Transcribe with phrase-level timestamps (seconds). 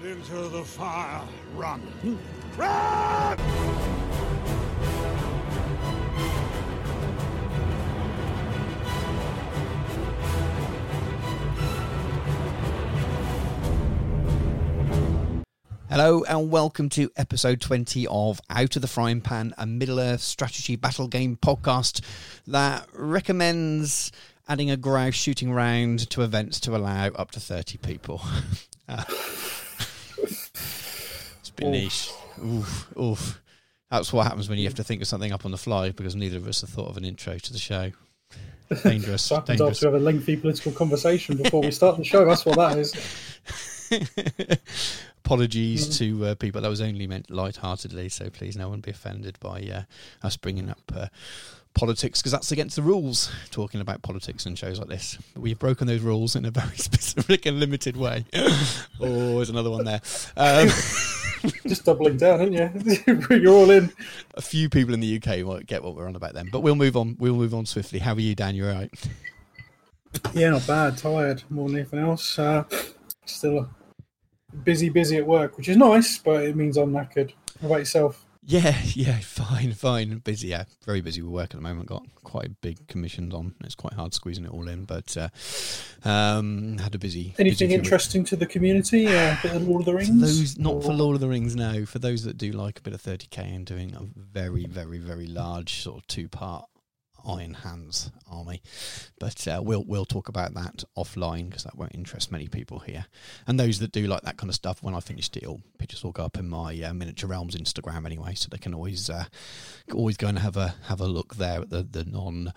[0.00, 1.22] into the fire.
[1.54, 1.82] Run.
[2.56, 3.38] Run!
[15.90, 20.22] Hello and welcome to episode 20 of Out of the Frying Pan, a Middle Earth
[20.22, 22.00] strategy battle game podcast
[22.46, 24.10] that recommends
[24.48, 28.22] adding a grouse shooting round to events to allow up to 30 people.
[28.88, 29.04] Uh,
[31.56, 32.10] it's a bit niche.
[32.44, 33.42] Oof, oof.
[33.90, 36.16] That's what happens when you have to think of something up on the fly because
[36.16, 37.92] neither of us have thought of an intro to the show.
[38.82, 39.22] Dangerous.
[39.22, 39.80] So happens dangerous.
[39.80, 42.24] to have a lengthy political conversation before we start the show.
[42.24, 42.94] That's what that is.
[45.24, 46.62] Apologies to uh, people.
[46.62, 49.82] That was only meant light-heartedly, so please no one be offended by uh,
[50.26, 51.08] us bringing up uh,
[51.74, 53.30] politics because that's against the rules.
[53.50, 56.76] Talking about politics and shows like this, but we've broken those rules in a very
[56.76, 58.24] specific and limited way.
[58.34, 60.00] oh, there's another one there.
[60.36, 60.68] Um,
[61.66, 63.26] Just doubling down, aren't you?
[63.36, 63.92] You're all in.
[64.34, 66.76] a few people in the UK won't get what we're on about then but we'll
[66.76, 67.16] move on.
[67.18, 67.98] We'll move on swiftly.
[67.98, 68.54] How are you, Dan?
[68.54, 68.90] You're right.
[70.34, 70.98] Yeah, not bad.
[70.98, 72.38] Tired more than anything else.
[72.38, 72.64] Uh,
[73.24, 73.68] still
[74.64, 77.32] busy, busy at work, which is nice, but it means I'm knackered.
[77.60, 78.24] How about yourself?
[78.44, 80.18] Yeah, yeah, fine, fine.
[80.18, 81.86] Busy, yeah, very busy with work at the moment.
[81.86, 83.54] Got quite big commissions on.
[83.62, 85.28] It's quite hard squeezing it all in, but uh,
[86.08, 87.34] um, had a busy.
[87.38, 89.06] Anything busy interesting to the community?
[89.06, 90.20] Uh, a bit of Lord of the Rings?
[90.20, 91.86] those not for Or- Lord of the Rings, no.
[91.86, 95.26] For those that do like a bit of 30k and doing a very, very, very
[95.26, 96.64] large sort of two-part
[97.26, 98.62] Iron Hands army,
[99.18, 103.06] but uh, we'll we'll talk about that offline because that won't interest many people here.
[103.46, 106.04] And those that do like that kind of stuff, when I finish it, all pictures
[106.04, 109.24] will go up in my uh, Miniature Realms Instagram anyway, so they can always uh,
[109.92, 112.52] always go and have a have a look there at the the non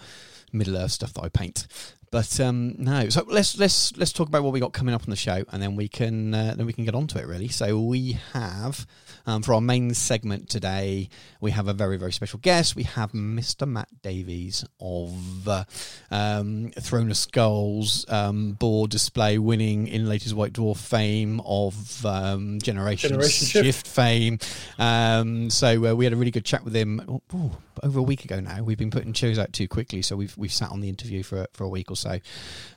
[0.51, 1.67] Middle Earth stuff that I paint.
[2.11, 5.09] But um, no, so let's let's let's talk about what we got coming up on
[5.09, 7.49] the show, and then we can uh, then we can get on to it really.
[7.49, 8.87] So we have
[9.25, 11.09] um, for our main segment today,
[11.41, 12.75] we have a very very special guest.
[12.75, 13.67] We have Mr.
[13.67, 15.63] Matt Davies of uh,
[16.11, 22.59] um, Throne of Skulls um, board display, winning in latest White Dwarf fame of um,
[22.61, 23.65] Generation, Generation Shift.
[23.65, 23.87] Shift.
[23.87, 24.39] fame.
[24.77, 28.25] Um, so uh, we had a really good chat with him oh, over a week
[28.25, 28.63] ago now.
[28.63, 31.47] We've been putting shows out too quickly, so we've we've sat on the interview for
[31.53, 32.19] for a week or so.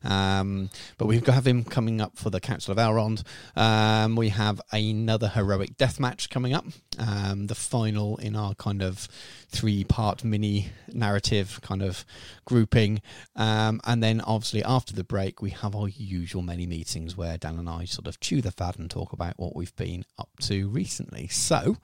[0.05, 3.23] Um, but we've got have him coming up for the Council of Elrond.
[3.57, 6.67] Um, we have another heroic death match coming up.
[6.99, 9.09] Um, the final in our kind of
[9.49, 12.05] three part mini narrative kind of
[12.45, 13.01] grouping.
[13.37, 17.59] Um, and then obviously after the break, we have our usual many meetings where Dan
[17.59, 20.69] and I sort of chew the fat and talk about what we've been up to
[20.69, 21.29] recently.
[21.29, 21.77] So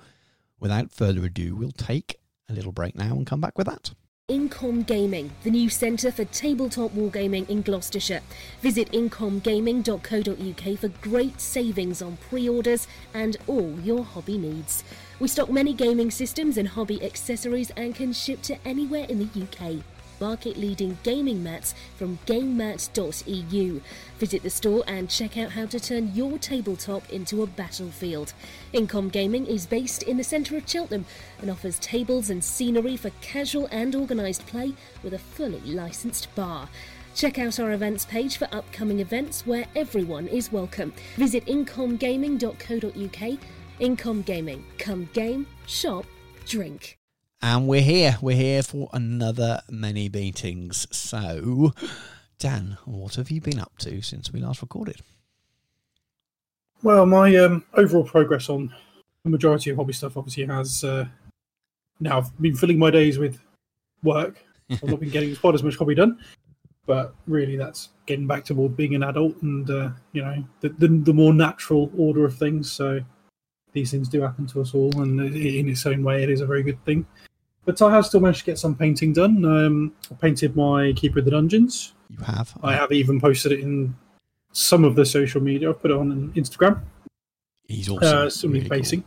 [0.59, 3.93] without further ado, we'll take a little break now and come back with that.
[4.31, 8.22] Incom Gaming, the new centre for tabletop wargaming in Gloucestershire.
[8.62, 14.83] Visit incomgaming.co.uk for great savings on pre orders and all your hobby needs.
[15.21, 19.28] We stock many gaming systems and hobby accessories and can ship to anywhere in the
[19.43, 19.84] UK.
[20.21, 23.81] Market leading gaming mats from gamemat.eu.
[24.19, 28.33] Visit the store and check out how to turn your tabletop into a battlefield.
[28.73, 31.07] Incom Gaming is based in the centre of Cheltenham
[31.41, 36.69] and offers tables and scenery for casual and organised play with a fully licensed bar.
[37.15, 40.93] Check out our events page for upcoming events where everyone is welcome.
[41.17, 43.39] Visit incomgaming.co.uk.
[43.81, 44.65] Incom Gaming.
[44.79, 46.07] Come game, shop,
[46.47, 46.99] drink.
[47.47, 48.16] And we're here.
[48.22, 50.87] We're here for another many meetings.
[50.91, 51.75] So,
[52.38, 55.03] Dan, what have you been up to since we last recorded?
[56.83, 58.72] Well, my um, overall progress on
[59.25, 61.04] the majority of hobby stuff obviously has uh,
[62.00, 63.38] now I've been filling my days with
[64.03, 64.43] work.
[64.71, 66.19] I've not been getting quite as much hobby done,
[66.87, 70.88] but really that's getting back toward being an adult and uh, you know the, the
[70.88, 72.72] the more natural order of things.
[72.72, 73.00] So
[73.75, 76.47] these things do happen to us all, and in its own way, it is a
[76.47, 77.04] very good thing.
[77.65, 79.45] But I have still managed to get some painting done.
[79.45, 81.95] Um, I painted my Keeper of the Dungeons.
[82.11, 82.53] You have.
[82.63, 83.95] I have even posted it in
[84.53, 85.71] some of the social media.
[85.71, 86.83] I've put it on Instagram.
[87.66, 88.27] He's awesome.
[88.27, 89.03] Uh, somebody Really cool.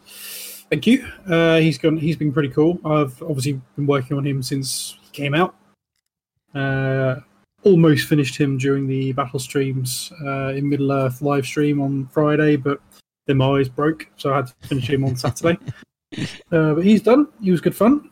[0.69, 1.07] Thank you.
[1.29, 1.97] Uh, he's gone.
[1.97, 2.79] He's been pretty cool.
[2.83, 5.55] I've obviously been working on him since he came out.
[6.53, 7.21] Uh,
[7.63, 12.55] almost finished him during the battle streams uh, in Middle Earth live stream on Friday,
[12.55, 12.81] but
[13.27, 15.57] then my eyes broke, so I had to finish him on Saturday.
[16.51, 17.27] Uh, but he's done.
[17.41, 18.09] He was good fun.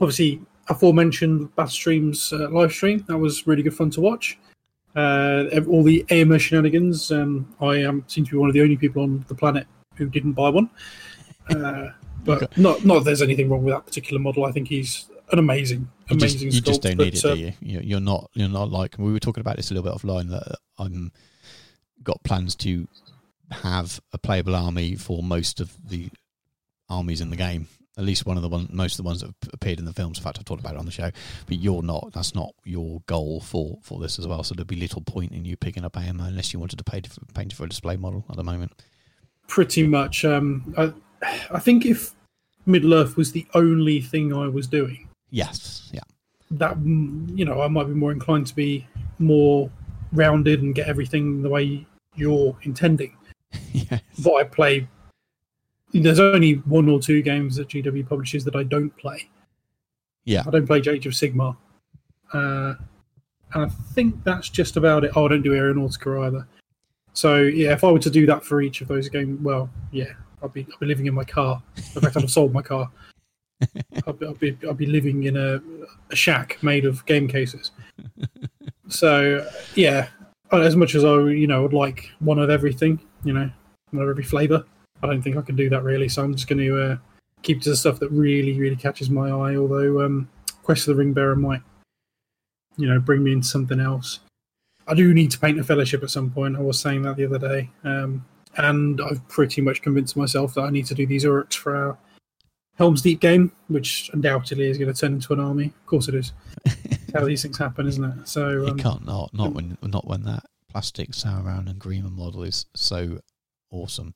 [0.00, 4.38] Obviously, aforementioned battle streams uh, live stream that was really good fun to watch.
[4.94, 7.12] Uh, all the AMR shenanigans.
[7.12, 10.08] Um, I um, seem to be one of the only people on the planet who
[10.08, 10.70] didn't buy one.
[11.50, 11.90] Uh,
[12.24, 14.44] but not not that there's anything wrong with that particular model.
[14.46, 16.52] I think he's an amazing, You just, amazing.
[16.52, 17.52] you just don't but, need it, uh, do you?
[17.60, 18.30] You- You're not.
[18.34, 20.30] You're not like we were talking about this a little bit offline.
[20.30, 21.12] That I'm
[22.02, 22.88] got plans to
[23.50, 26.08] have a playable army for most of the
[26.88, 27.68] armies in the game.
[27.98, 29.92] At least one of the one, most of the ones that have appeared in the
[29.92, 30.18] films.
[30.18, 31.10] In fact, I've talked about it on the show.
[31.46, 32.10] But you're not.
[32.12, 34.42] That's not your goal for for this as well.
[34.42, 37.00] So there'd be little point in you picking up ammo unless you wanted to pay
[37.00, 38.72] for, paint for a display model at the moment.
[39.48, 40.24] Pretty much.
[40.26, 40.92] Um, I,
[41.50, 42.12] I think if
[42.66, 45.88] Middle Earth was the only thing I was doing, Yes.
[45.94, 46.00] Yeah.
[46.50, 48.86] that you know I might be more inclined to be
[49.18, 49.70] more
[50.12, 53.16] rounded and get everything the way you're intending.
[53.72, 54.02] yes.
[54.22, 54.86] But I play.
[55.92, 59.28] There's only one or two games that GW publishes that I don't play.
[60.24, 60.42] Yeah.
[60.46, 61.56] I don't play Age of Sigmar,
[62.32, 62.74] uh,
[63.54, 65.12] and I think that's just about it.
[65.14, 66.46] Oh, I don't do Aeronautica either.
[67.12, 70.12] So yeah, if I were to do that for each of those games, well, yeah,
[70.42, 71.62] I'd be I'd be living in my car.
[71.76, 72.90] In fact, I'd have sold my car.
[74.06, 75.60] I'd be, I'd be I'd be living in a,
[76.10, 77.70] a shack made of game cases.
[78.88, 80.08] So yeah,
[80.52, 83.50] as much as I you know would like one of everything, you know,
[83.92, 84.64] one of every flavour,
[85.02, 86.08] I don't think I can do that really.
[86.08, 86.96] So I'm just going to uh,
[87.42, 89.56] keep to the stuff that really really catches my eye.
[89.56, 90.28] Although um,
[90.62, 91.62] Quest of the Ring Bearer might,
[92.76, 94.20] you know, bring me into something else.
[94.88, 96.56] I do need to paint a fellowship at some point.
[96.56, 98.24] I was saying that the other day, um,
[98.56, 101.98] and I've pretty much convinced myself that I need to do these Uruks for our
[102.76, 105.66] Helm's Deep game, which undoubtedly is going to turn into an army.
[105.66, 106.32] Of course, it is.
[107.14, 108.28] How these things happen, isn't it?
[108.28, 112.42] So You um, can't not not when not when that plastic Sauron and Grima model
[112.42, 113.20] is so
[113.70, 114.14] awesome.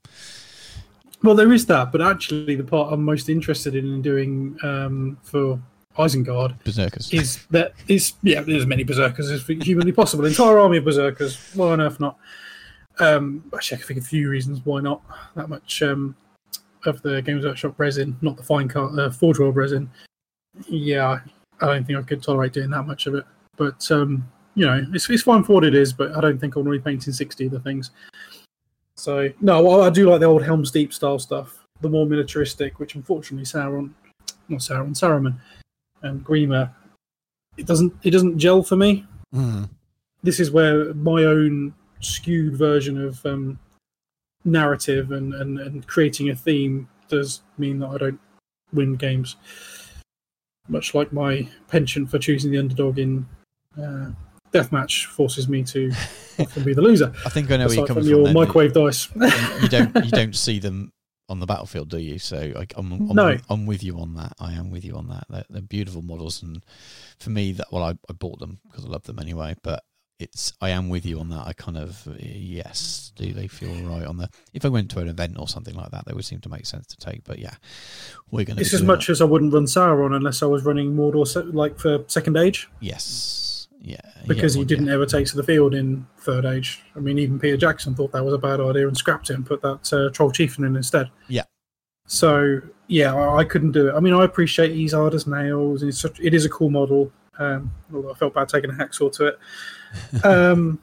[1.22, 5.60] Well, there is that, but actually, the part I'm most interested in doing um, for
[5.98, 7.12] Isengard Berserkers.
[7.12, 10.24] is that is yeah, there's as many berserkers as humanly possible.
[10.24, 11.38] Entire army of berserkers.
[11.54, 12.16] Why on earth not?
[13.00, 15.02] Um, actually, I can think of a few reasons why not.
[15.34, 16.14] That much um,
[16.86, 19.90] of the Games Workshop resin, not the Finecast, uh, Forge World resin.
[20.68, 21.20] Yeah,
[21.60, 23.24] I don't think I could tolerate doing that much of it.
[23.56, 25.92] But um, you know, it's it's fine for what it is.
[25.92, 27.90] But I don't think I'll be painting sixty of the things.
[29.00, 32.78] So no, well, I do like the old Helm's Deep style stuff, the more militaristic,
[32.78, 33.92] which unfortunately Sauron,
[34.50, 35.36] not Sauron, Saruman,
[36.02, 36.70] and Grima,
[37.56, 39.06] it doesn't it doesn't gel for me.
[39.34, 39.70] Mm.
[40.22, 43.58] This is where my own skewed version of um,
[44.44, 48.20] narrative and, and, and creating a theme does mean that I don't
[48.72, 49.36] win games.
[50.68, 53.26] Much like my penchant for choosing the underdog in
[53.80, 54.10] uh,
[54.52, 55.90] deathmatch forces me to
[56.38, 57.12] often be the loser.
[57.26, 58.34] I think I know where you're Aside coming from your then.
[58.34, 59.08] microwave dice.
[59.62, 60.92] you don't you don't see them
[61.28, 62.18] on the battlefield, do you?
[62.18, 63.26] So I, I'm I'm, No.
[63.28, 64.32] with, I'm with you on that.
[64.40, 65.24] I am with you on that.
[65.30, 66.64] They're, they're beautiful models, and
[67.18, 69.54] for me, that well, I, I bought them because I love them anyway.
[69.62, 69.84] But
[70.18, 71.46] it's I am with you on that.
[71.46, 74.28] I kind of yes, do they feel right on the?
[74.52, 76.66] If I went to an event or something like that, they would seem to make
[76.66, 77.22] sense to take.
[77.24, 77.54] But yeah,
[78.30, 78.62] we're going to.
[78.62, 82.04] It's as much as I wouldn't run Sauron unless I was running Mordor like for
[82.08, 82.68] second age.
[82.80, 83.49] yes,
[83.80, 84.94] yeah, because yeah, he didn't yeah.
[84.94, 86.82] ever take to the field in third age.
[86.94, 89.46] I mean, even Peter Jackson thought that was a bad idea and scrapped it and
[89.46, 91.10] put that uh, troll chieftain in instead.
[91.28, 91.44] Yeah.
[92.06, 93.94] So yeah, I, I couldn't do it.
[93.94, 95.82] I mean, I appreciate he's hard as nails.
[95.82, 97.10] And it's such, it is a cool model.
[97.38, 99.38] Um, although I felt bad taking a hacksaw to it,
[100.24, 100.78] um,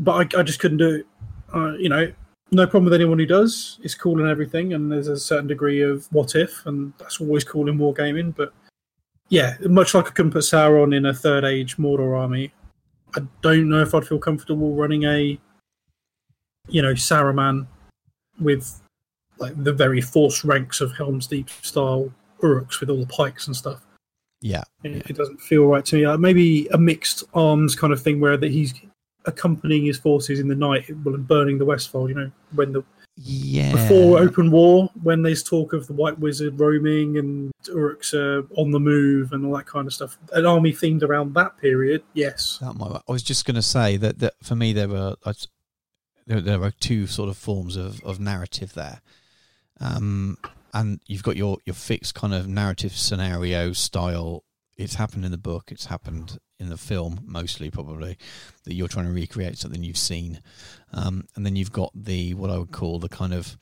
[0.00, 1.06] but I, I just couldn't do it.
[1.54, 2.12] Uh, you know,
[2.50, 3.78] no problem with anyone who does.
[3.82, 7.44] It's cool and everything, and there's a certain degree of what if, and that's always
[7.44, 8.34] cool in wargaming.
[8.34, 8.52] But
[9.28, 12.52] yeah, much like I couldn't put Sauron in a third age Mordor army,
[13.14, 15.38] I don't know if I'd feel comfortable running a,
[16.68, 17.66] you know, Saruman
[18.40, 18.80] with
[19.38, 23.56] like the very forced ranks of Helm's Deep style Uruks with all the pikes and
[23.56, 23.84] stuff.
[24.40, 26.06] Yeah, It, it doesn't feel right to me.
[26.06, 28.72] Like maybe a mixed arms kind of thing where that he's
[29.24, 32.08] accompanying his forces in the night, and burning the Westfold.
[32.08, 32.84] You know, when the
[33.20, 33.72] yeah.
[33.72, 38.70] before open war, when there's talk of the White Wizard roaming and Uruks are on
[38.70, 40.18] the move and all that kind of stuff.
[40.32, 42.58] An army themed around that period, yes.
[42.60, 43.00] That might.
[43.08, 45.16] I was just going to say that, that for me there were
[46.26, 49.00] there, there were two sort of forms of, of narrative there,
[49.80, 50.36] um,
[50.72, 54.44] and you've got your your fixed kind of narrative scenario style.
[54.78, 55.70] It's happened in the book.
[55.70, 58.16] It's happened in the film, mostly probably
[58.64, 60.40] that you're trying to recreate something you've seen,
[60.92, 63.58] um, and then you've got the what I would call the kind of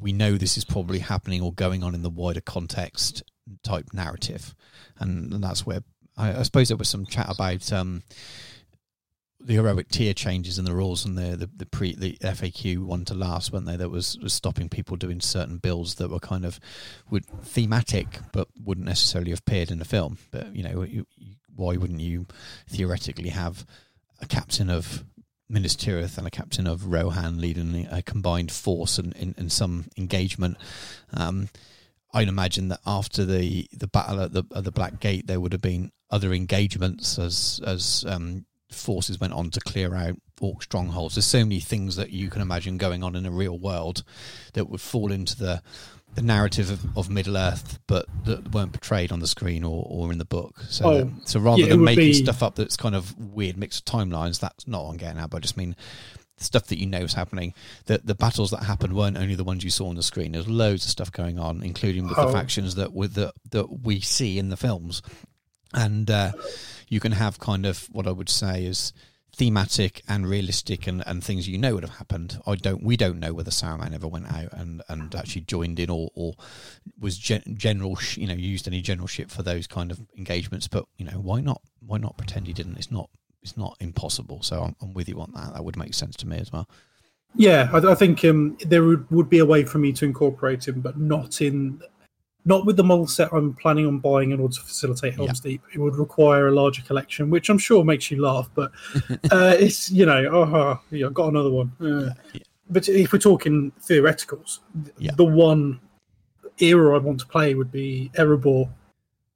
[0.00, 3.22] we know this is probably happening or going on in the wider context
[3.62, 4.54] type narrative,
[4.98, 5.80] and, and that's where
[6.16, 8.02] I, I suppose there was some chat about um,
[9.46, 13.04] the heroic tier changes in the rules and the the, the pre the FAQ one
[13.04, 13.76] to last, weren't they?
[13.76, 16.58] That was, was stopping people doing certain builds that were kind of
[17.10, 20.18] would thematic, but wouldn't necessarily have appeared in the film.
[20.32, 22.26] But you know, you, you, why wouldn't you
[22.68, 23.64] theoretically have
[24.20, 25.04] a captain of
[25.48, 29.86] Minas Tirith and a captain of Rohan leading a combined force in, in, in some
[29.96, 30.56] engagement?
[31.14, 31.50] Um,
[32.12, 35.52] I'd imagine that after the, the battle at the, at the Black Gate, there would
[35.52, 41.14] have been other engagements as as um, forces went on to clear out orc strongholds.
[41.14, 44.02] There's so many things that you can imagine going on in a real world
[44.54, 45.62] that would fall into the
[46.14, 50.10] the narrative of, of Middle Earth, but that weren't portrayed on the screen or, or
[50.10, 50.58] in the book.
[50.70, 53.80] So, Oh, so rather yeah, than making be- stuff up that's kind of weird mix
[53.80, 55.28] of timelines, that's not what I'm getting at.
[55.28, 55.76] But I just mean
[56.38, 57.52] stuff that you know is happening.
[57.84, 60.32] The the battles that happened weren't only the ones you saw on the screen.
[60.32, 62.26] There's loads of stuff going on, including with Oh.
[62.28, 65.02] the factions that with the that we see in the films,
[65.74, 66.32] and uh,
[66.88, 68.92] you can have kind of what I would say is
[69.34, 72.40] thematic and realistic and, and things you know would have happened.
[72.46, 72.82] I don't.
[72.82, 76.34] We don't know whether Saruman ever went out and, and actually joined in or, or
[76.98, 77.96] was gen, general.
[77.96, 80.68] Sh- you know, used any generalship for those kind of engagements.
[80.68, 81.60] But you know, why not?
[81.84, 82.78] Why not pretend he didn't?
[82.78, 83.10] It's not.
[83.42, 84.42] It's not impossible.
[84.42, 85.54] So I'm, I'm with you on that.
[85.54, 86.68] That would make sense to me as well.
[87.36, 90.66] Yeah, I, I think um, there would, would be a way for me to incorporate
[90.66, 91.80] him, but not in,
[92.46, 95.60] not with the model set I'm planning on buying in order to facilitate Helm's Deep.
[95.74, 98.48] It would require a larger collection, which I'm sure makes you laugh.
[98.54, 98.70] But
[99.30, 101.72] uh, it's you know, oh, yeah, I've got another one.
[101.80, 102.40] Uh, Yeah.
[102.70, 104.60] But if we're talking theoreticals,
[104.98, 105.12] Yeah.
[105.16, 105.80] the one
[106.58, 108.68] era I want to play would be Erebor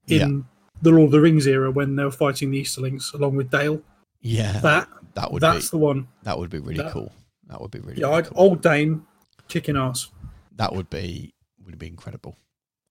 [0.09, 0.45] in
[0.83, 3.81] the Lord of the Rings era when they were fighting the Easterlings along with Dale.
[4.23, 6.09] Yeah, That that would that's be the one.
[6.25, 7.13] that would be really that- cool.
[7.49, 8.33] That would be really, Yeah, really cool.
[8.37, 9.03] old Dáin
[9.49, 10.09] kicking ass.
[10.57, 12.37] That would be would be incredible.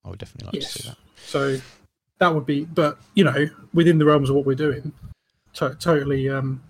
[0.06, 0.74] I would definitely like Yes.
[0.74, 0.98] to see that.
[1.18, 1.58] So
[2.20, 4.92] that would be, but you know, within the realms of what we're doing,
[5.54, 6.62] to- totally um,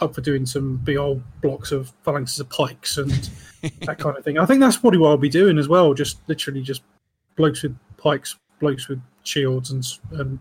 [0.00, 3.10] up for doing some big old blocks of phalanxes of pikes and
[3.82, 4.38] that kind of thing.
[4.38, 5.92] I think that's probably what I'll be doing as well.
[5.94, 6.82] Just literally just
[7.36, 10.38] blokes with pikes, blokes with shields, and, and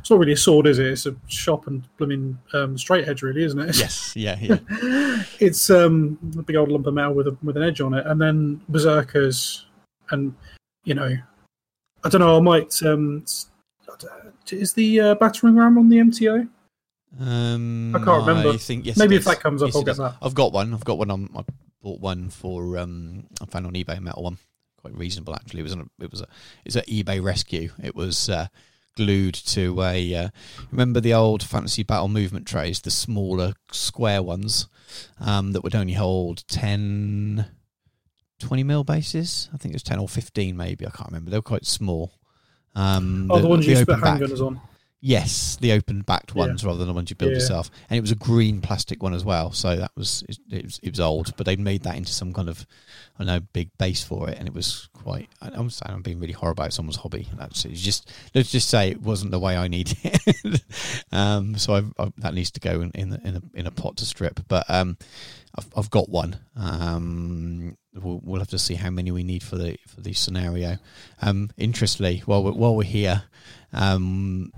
[0.00, 0.86] it's not really a sword, is it?
[0.86, 3.76] It's a sharp and blooming um, straight edge, really, isn't it?
[3.78, 5.22] Yes, yeah, yeah.
[5.40, 8.06] it's um, a big old lump of metal with a, with an edge on it,
[8.06, 9.66] and then berserkers,
[10.10, 10.34] and
[10.84, 11.14] you know,
[12.04, 12.36] I don't know.
[12.36, 12.82] I might.
[12.82, 13.24] Um,
[14.50, 16.48] is the uh, battering ram on the MTO?
[17.20, 18.50] Um, I can't remember.
[18.50, 18.96] I think yes.
[18.96, 20.16] Maybe if that comes up, Yes, I'll get that.
[20.20, 20.74] I've got one.
[20.74, 21.10] I've got one.
[21.10, 21.44] On, I
[21.82, 22.78] bought one for.
[22.78, 24.38] Um, I found on eBay a metal one,
[24.80, 25.60] quite reasonable actually.
[25.60, 25.80] It was on.
[25.80, 26.26] A, it was a.
[26.64, 27.70] It's an eBay rescue.
[27.82, 28.48] It was uh,
[28.96, 30.14] glued to a.
[30.14, 30.28] Uh,
[30.70, 34.68] remember the old fantasy battle movement trays, the smaller square ones,
[35.20, 37.46] um, that would only hold 10,
[38.40, 39.48] 20 mil bases.
[39.52, 40.86] I think it was ten or fifteen, maybe.
[40.86, 41.30] I can't remember.
[41.30, 42.12] They were quite small.
[42.74, 44.60] Um, Oh, the, ones you open spit handgunners on.
[45.06, 46.46] Yes, the open backed Yeah.
[46.46, 47.36] ones rather than the ones you build Yeah.
[47.36, 47.70] yourself.
[47.90, 50.80] And it was a green plastic one as well, so that was it, it was
[50.82, 52.66] it was old, but they made that into some kind of
[53.18, 55.28] I don't know big base for it, and it was quite.
[55.42, 57.28] I- I'm I'm being really horrible about someone's hobby.
[57.36, 60.62] That's it's just let's just say it wasn't the way I needed it.
[61.12, 63.70] um, so I've, i that needs to go in in, the, in a in a
[63.70, 64.96] pot to strip, but um,
[65.54, 66.38] I've I've got one.
[66.56, 70.76] Um, we'll, we'll have to see how many we need for the for the scenario.
[71.22, 73.22] Um, interestingly, while we're, while we're here,
[73.72, 74.52] um,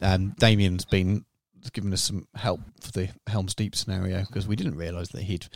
[0.00, 1.24] um, Damien's been
[1.72, 5.46] giving us some help for the Helm's Deep scenario because we didn't realise that he'd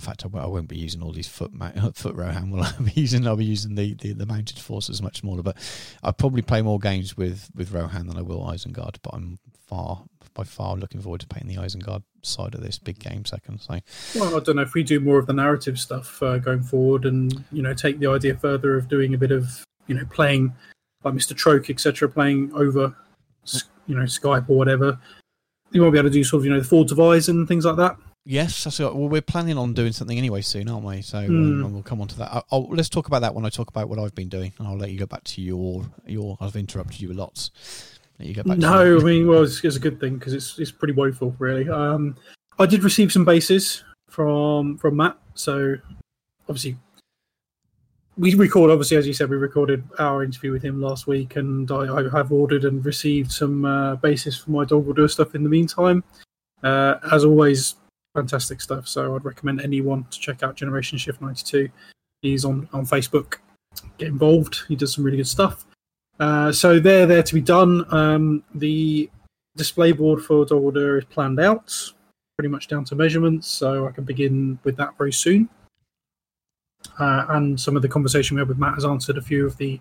[0.00, 2.50] in fact, I won't- I won't be using all these foot mount, foot Rohan.
[2.50, 3.26] Will I be using?
[3.26, 5.42] I'll be using the, the, the mounted forces much smaller.
[5.42, 5.57] But
[6.02, 8.97] I'll probably play more games with with Rohan than I will Isengard.
[9.02, 9.38] But I'm
[9.69, 13.61] far by far looking forward to playing the Isengard side of this big game second.
[13.61, 13.78] So
[14.14, 17.04] Well, I don't know if we do more of the narrative stuff uh, going forward,
[17.04, 20.54] and you know, take the idea further of doing a bit of you know playing
[21.04, 21.37] like Mr.
[21.37, 22.95] Troke, etc., playing over
[23.87, 24.99] you know Skype or whatever.
[25.73, 27.64] You won't be able to do sort of you know the forward devise and things
[27.66, 27.97] like that.
[28.26, 28.94] Yes, that's right.
[28.94, 31.00] Well, we're planning on doing something anyway soon, aren't we?
[31.02, 31.64] So Hmm.
[31.64, 32.30] um, we'll come on to that.
[32.32, 34.68] I'll, I'll, let's talk about that when I talk about what I've been doing, and
[34.68, 36.36] I'll let you go back to your your.
[36.40, 37.50] I've interrupted you lots.
[38.18, 38.58] Let you go back.
[38.58, 41.68] No, I mean, well, it's, it's a good thing because it's it's pretty woeful, really.
[41.68, 42.16] Um,
[42.58, 45.76] I did receive some bases from from Matt, so
[46.46, 46.76] obviously
[48.18, 48.70] we record.
[48.70, 52.02] Obviously, as you said, we recorded our interview with him last week, and I, I
[52.10, 56.04] have ordered and received some uh, bases for my Dol Guldur stuff in the meantime.
[56.62, 57.76] Uh, as always,
[58.14, 58.88] fantastic stuff.
[58.88, 61.69] So I'd recommend anyone to check out Generation Shift 92.
[62.23, 63.37] He's on, on Facebook.
[63.99, 64.62] Get involved.
[64.69, 65.64] He does some really good stuff.
[66.19, 67.85] Uh, so they're there to be done.
[67.95, 69.11] Um, the
[69.57, 71.75] display board for Order is planned out,
[72.37, 73.49] pretty much down to measurements.
[73.49, 75.49] So I can begin with that very soon.
[76.99, 79.57] Uh, and some of the conversation we had with Matt has answered a few of
[79.57, 79.81] the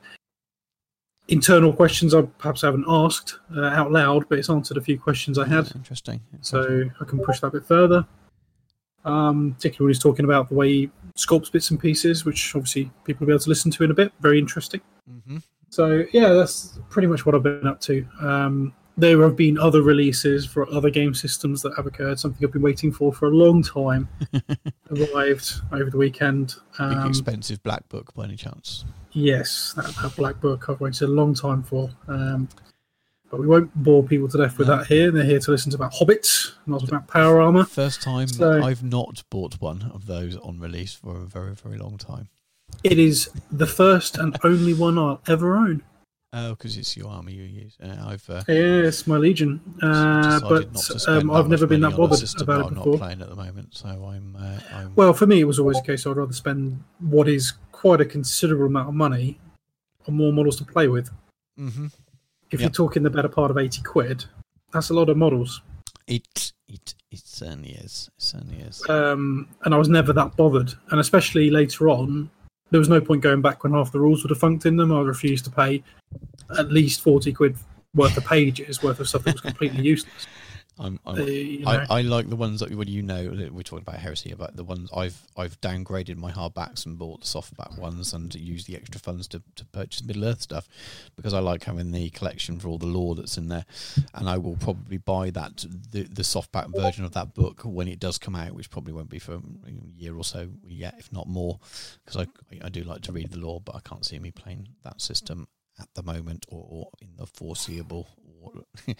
[1.29, 5.37] internal questions I perhaps haven't asked uh, out loud, but it's answered a few questions
[5.37, 5.73] I had.
[5.75, 6.19] Interesting.
[6.41, 8.05] So I can push that a bit further.
[9.05, 12.91] Um, particularly when he's talking about the way he sculpts bits and pieces, which obviously
[13.05, 14.11] people will be able to listen to in a bit.
[14.19, 14.81] Very interesting.
[15.09, 15.37] Mm-hmm.
[15.69, 18.05] So yeah, that's pretty much what I've been up to.
[18.21, 22.19] Um, there have been other releases for other game systems that have occurred.
[22.19, 24.09] Something I've been waiting for for a long time
[24.91, 26.55] arrived over the weekend.
[26.77, 28.83] Big Um, expensive black book by any chance?
[29.13, 31.89] yes, that, that black book I've waited a long time for.
[32.07, 32.49] Um,
[33.29, 34.77] but we won't bore people to death with No.
[34.77, 35.11] that here.
[35.11, 37.65] They're here to listen to about hobbits, not about power armor.
[37.65, 41.77] First time So- I've not bought one of those on release for a very, very
[41.77, 42.29] long time.
[42.83, 45.83] It is the first and only one I'll ever own.
[46.31, 47.75] Oh, because it's your army you use.
[47.83, 49.59] Uh, I've uh, Yes, my Legion.
[49.81, 52.97] Uh, not but um, I've never been that bothered about it I'm not before.
[52.99, 54.35] playing at the moment, so I'm.
[54.39, 57.53] Uh, I'm Well, for me, it was always a case I'd rather spend what is
[57.71, 59.39] quite a considerable amount of money
[60.07, 61.09] on more models to play with.
[61.57, 61.87] hmm
[62.51, 62.61] If Yep.
[62.61, 64.25] you're talking the better part of 80 quid,
[64.71, 65.61] that's a lot of models.
[66.07, 68.09] It it it certainly is.
[68.17, 68.87] It certainly is.
[68.89, 70.73] Um, and I was never that bothered.
[70.91, 72.29] And especially later on,
[72.71, 74.91] there was no point going back when half the rules were defunct in them.
[74.91, 75.83] I refused to pay
[76.57, 77.57] at least 40 quid
[77.95, 80.27] worth of pages worth of stuff that was completely useless.
[80.79, 80.99] I'm.
[81.05, 81.85] I'm Uh, you know.
[81.89, 84.63] I, I like the ones that when you know we're talking about heresy, but the
[84.63, 88.99] ones I've I've downgraded my hardbacks and bought the softback ones and used the extra
[88.99, 90.67] funds to, to purchase Middle Earth stuff
[91.15, 93.65] because I like having the collection for all the lore that's in there,
[94.13, 97.99] and I will probably buy that the the softback version of that book when it
[97.99, 101.27] does come out, which probably won't be for a year or so yet, if not
[101.27, 101.59] more,
[102.05, 104.69] because I I do like to read the lore, but I can't see me playing
[104.83, 105.47] that system
[105.79, 108.07] at the moment or, or in the foreseeable.
[108.41, 108.51] Or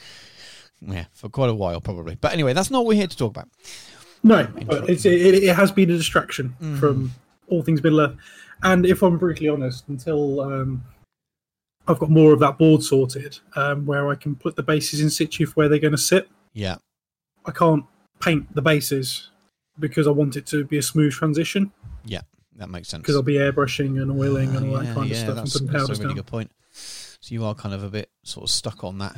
[0.81, 2.15] yeah, for quite a while probably.
[2.15, 3.49] But anyway, that's not what we're here to talk about.
[4.23, 5.13] No, but it's, it,
[5.43, 6.79] it has been a distraction Mhm.
[6.79, 7.11] from
[7.47, 8.15] all things Middle Earth.
[8.63, 10.83] And if I'm brutally honest, until um,
[11.87, 15.09] I've got more of that board sorted, um, where I can put the bases in
[15.09, 16.75] situ for where they're going to sit, Yeah,
[17.45, 17.85] I can't
[18.19, 19.29] paint the bases
[19.79, 21.71] because I want it to be a smooth transition.
[22.03, 22.21] Yeah,
[22.57, 23.01] that makes sense.
[23.01, 25.29] Because I'll be airbrushing and oiling and all Ah, that yeah, kind yeah, of stuff
[25.29, 26.15] and that's, putting that's powders a really down.
[26.17, 26.51] good point.
[26.73, 29.15] So you are kind of a bit sort of stuck on that.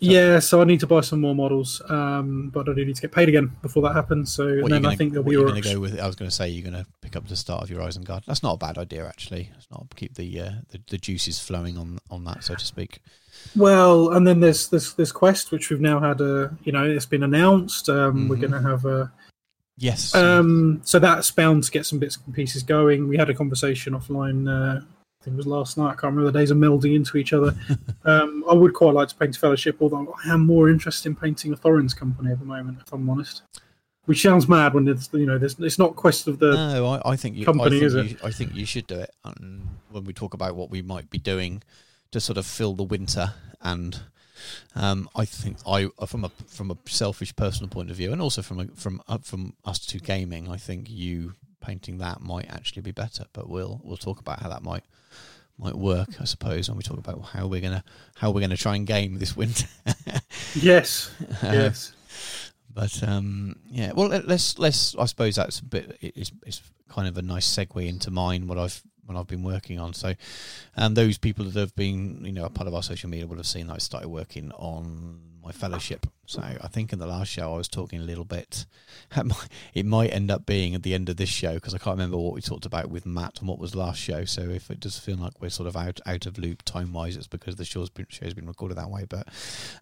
[0.00, 3.02] Yeah, so I need to buy some more models, um, but I do need to
[3.02, 4.32] get paid again before that happens.
[4.32, 5.98] So and then gonna, I think there'll be you're going to go with?
[5.98, 8.24] I was going to say you're going to pick up the start of your Isengard.
[8.24, 9.50] That's not a bad idea actually.
[9.56, 13.00] It's not keep the uh, the, the juices flowing on on that, so to speak.
[13.56, 17.06] Well, and then there's this this quest which we've now had a you know it's
[17.06, 17.88] been announced.
[17.88, 18.40] Um, We're Mhm.
[18.40, 19.12] going to have a
[19.80, 20.12] Yes.
[20.14, 23.06] um, so that's bound to get some bits and pieces going.
[23.08, 24.48] We had a conversation offline.
[24.48, 24.80] Uh,
[25.28, 25.90] think it was last night.
[25.90, 26.30] I can't remember.
[26.30, 27.54] The days are melding into each other.
[28.04, 31.16] um, I would quite like to paint a Fellowship, although I am more interested in
[31.16, 32.78] painting a Thorin's company at the moment.
[32.84, 33.42] If I'm honest,
[34.06, 37.16] which sounds mad when it's you know it's not quest of the no, I, I
[37.16, 37.44] think you.
[37.44, 38.24] company, I think is you, it?
[38.24, 39.14] I think you should do it.
[39.24, 41.62] And when we talk about what we might be doing
[42.12, 44.00] to sort of fill the winter, and
[44.74, 48.40] um, I think I from a from a selfish personal point of view, and also
[48.40, 52.82] from a, from uh, from us to gaming, I think you painting that might actually
[52.82, 53.24] be better.
[53.34, 54.84] But we'll we'll talk about how that might
[55.58, 57.84] might work, I suppose, when we talk about how we're gonna
[58.16, 59.66] how we're gonna try and game this winter.
[60.54, 61.10] yes,
[61.42, 61.92] Uh, yes.
[62.72, 64.94] but um, yeah, well, let- let's let's.
[64.96, 65.98] I suppose that's a bit.
[66.00, 68.46] It's, it's kind of a nice segue into mine.
[68.46, 69.94] What I've what I've been working on.
[69.94, 70.14] So,
[70.76, 73.36] um, those people that have been, you know, a part of our social media will
[73.38, 75.18] have seen that I started working on
[75.48, 76.06] my fellowship.
[76.26, 78.66] So, I think in the last show I was talking a little bit.
[79.74, 82.18] It might, end up being at the end of this show because I can't remember
[82.18, 84.26] what we talked about with Matt and what was last show.
[84.26, 87.16] So, if it does feel like we're sort of out out of loop time wise,
[87.16, 89.06] it's because the show's been show's been recorded that way.
[89.08, 89.28] But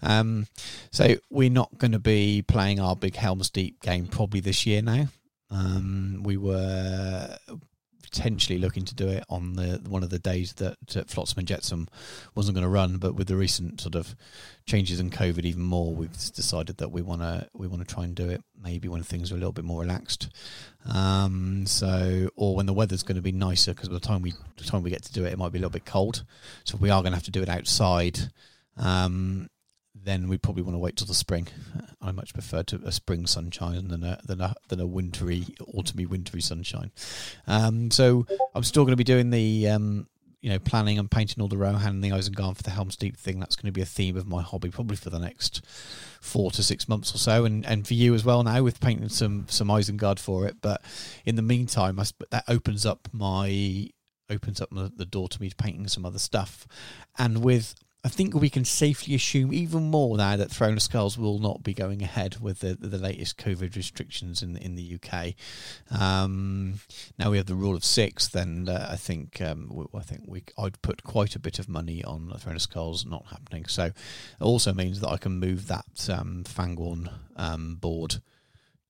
[0.02, 0.46] um,
[0.92, 4.82] so we're not going to be playing our big Helm's Deep game probably this year
[4.82, 5.08] now.
[5.50, 7.36] Um, we were
[8.10, 11.48] potentially looking to do it on the one of the days that uh, Flotsam and
[11.48, 11.88] Jetsam
[12.34, 14.14] wasn't going to run, but with the recent sort of
[14.64, 18.04] changes in COVID even more, we've decided that we want to we want to try
[18.04, 20.28] and do it maybe when things are a little bit more relaxed.
[20.88, 24.34] Um, so or when the weather's going to be nicer, because by the time we
[24.56, 26.24] the time we get to do it, it might be a little bit cold.
[26.64, 28.18] So we are going to have to do it outside.
[28.76, 29.48] Um,
[30.06, 31.48] then we probably want to wait till the spring.
[32.00, 36.06] I much prefer to a spring sunshine than a than a than a wintry, autumny,
[36.06, 36.92] wintry sunshine.
[37.46, 40.06] Um, so I'm still going to be doing the um,
[40.46, 43.16] you know, planning and painting all the Rohan and the Isengard for the Helm's Deep
[43.16, 43.40] thing.
[43.40, 45.64] That's going to be a theme of my hobby probably for the next
[46.20, 49.08] four to six months or so, and, and for you as well now with painting
[49.08, 50.58] some some Isengard for it.
[50.60, 50.82] But
[51.24, 53.90] in the meantime, I, that opens up my
[54.30, 56.66] opens up the, door to me painting some other stuff,
[57.18, 57.74] and with
[58.06, 61.64] I think we can safely assume even more now that Throne of Skulls will not
[61.64, 65.34] be going ahead with the the latest COVID restrictions in in the UK.
[65.90, 66.74] Um,
[67.18, 68.28] now we have the rule of six.
[68.28, 72.04] Then uh, I think um, I think we I'd put quite a bit of money
[72.04, 73.66] on Throne of Skulls not happening.
[73.66, 73.94] So it
[74.38, 78.20] also means that I can move that um, Fangorn um, board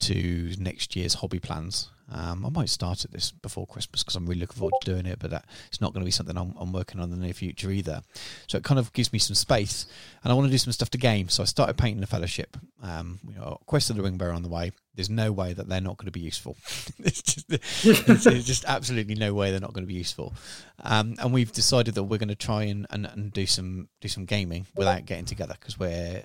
[0.01, 1.91] to next year's hobby plans.
[2.11, 5.07] Um, I might start at this before Christmas because I'm really looking forward to doing
[5.07, 7.35] it, but it's not going to be something I'm, I'm, working on in the near
[7.35, 8.03] future either.
[8.47, 9.87] So it kind of gives me some space,
[10.23, 11.29] and I want to do some stuff to game.
[11.29, 12.57] So I started painting the Fellowship.
[12.81, 14.71] Um, you know, Quest of the Ringbearer on the way.
[14.95, 16.57] There's no way that they're not going to be useful.
[17.01, 20.33] it's, just, it's, it's, just absolutely no way they're not going to be useful.
[20.85, 24.07] Um, and we've decided that we're going to try and, and, and do some do
[24.07, 26.23] some gaming without getting together because we're.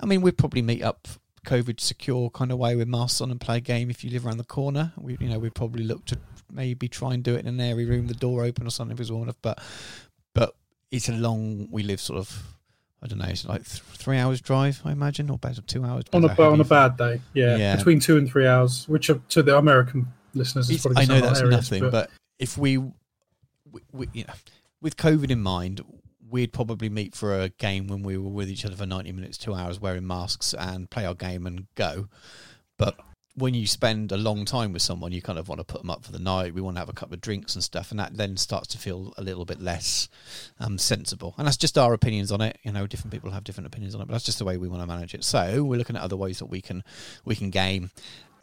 [0.00, 1.08] I mean, we'd probably meet up
[1.44, 4.26] COVID secure kind of way with masks on and play a game if you live
[4.26, 4.92] around the corner.
[4.96, 6.18] We, you know, we'd probably look to
[6.50, 9.00] maybe try and do it in an airy room, the door open or something if
[9.00, 9.38] it's warm enough.
[9.42, 9.60] But,
[10.34, 10.54] but
[10.90, 11.68] it's a long.
[11.70, 12.54] We live sort of.
[13.00, 13.26] I don't know.
[13.26, 16.02] It's like th- three hours drive, I imagine, or better, two hours.
[16.12, 19.20] On a on a bad day, yeah, yeah, between two and three hours, which are,
[19.28, 21.02] to the American listeners is probably.
[21.02, 22.92] I know that's areas, nothing, but, but if we, we,
[23.92, 24.32] we, you know,
[24.80, 25.80] with COVID in mind,
[26.30, 29.38] we'd probably meet for a game when we were with each other for 90 minutes,
[29.38, 32.08] two hours, wearing masks and play our game and go.
[32.76, 32.96] But
[33.34, 35.90] when you spend a long time with someone, you kind of want to put them
[35.90, 36.54] up for the night.
[36.54, 38.78] We want to have a couple of drinks and stuff, and that then starts to
[38.78, 40.08] feel a little bit less
[40.58, 41.34] um, sensible.
[41.38, 42.58] And that's just our opinions on it.
[42.62, 44.68] You know, different people have different opinions on it, but that's just the way we
[44.68, 45.24] want to manage it.
[45.24, 46.82] So we're looking at other ways that we can
[47.24, 47.90] we can game,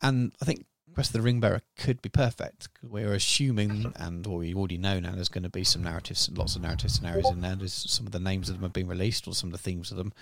[0.01, 2.69] and I think The Ringbearer could be perfect.
[2.81, 6.55] We're assuming, and what we already know now, there's going to be some narratives, lots
[6.55, 7.55] of narrative scenarios in there.
[7.55, 9.91] There's some of the names of them have been released, or some of the themes
[9.91, 10.13] of them,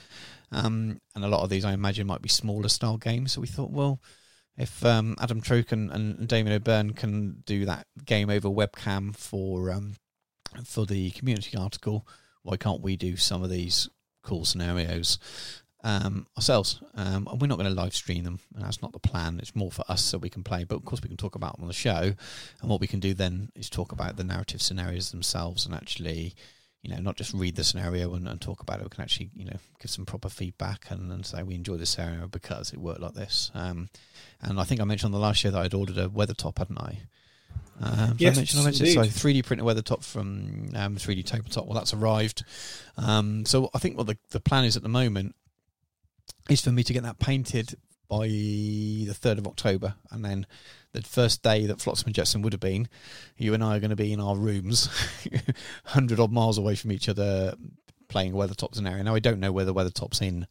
[0.52, 3.34] um, and a lot of these, I imagine, might be smaller style games.
[3.34, 4.02] So we thought, well,
[4.58, 9.72] if um, Adam Troke and, and Damien O'Byrne can do that game over webcam for
[9.72, 9.96] um,
[10.66, 12.08] for the community article,
[12.44, 13.90] why can't we do some of these
[14.24, 15.18] cool scenarios?
[15.86, 16.82] Um, ourselves.
[16.96, 18.40] Um, and we're not going to live stream them.
[18.56, 19.40] That's not the plan.
[19.42, 20.64] It's more for us so we can play.
[20.64, 22.14] But of course, we can talk about them on the show.
[22.62, 26.36] And what we can do then is talk about the narrative scenarios themselves and actually,
[26.84, 28.84] you know, not just read the scenario and, and talk about it.
[28.84, 31.90] We can actually, you know, give some proper feedback and, and say we enjoy this
[31.90, 33.52] scenario because it worked like this.
[33.54, 33.90] Um,
[34.42, 36.80] and I think I mentioned on the last show that I'd ordered a Weathertop, hadn't
[36.80, 37.00] I?
[37.82, 41.66] Um, yes, I mentioned, I mentioned so 3D printed Weathertop from um, 3D tabletop.
[41.66, 42.44] Well, that's arrived.
[42.98, 45.36] Um, so I think what the, the plan is at the moment
[46.50, 47.76] is for me to get that painted
[48.10, 49.96] by the 3rd of October.
[50.12, 50.46] And then
[50.92, 52.88] the first day that Flotsam and Jetsam would have been,
[53.38, 54.88] you and I are going to be in our rooms,
[55.84, 57.56] 100 odd miles away from each other,
[58.10, 59.04] playing Weathertop's an area.
[59.04, 60.48] Now, I don't know whether Weathertop's in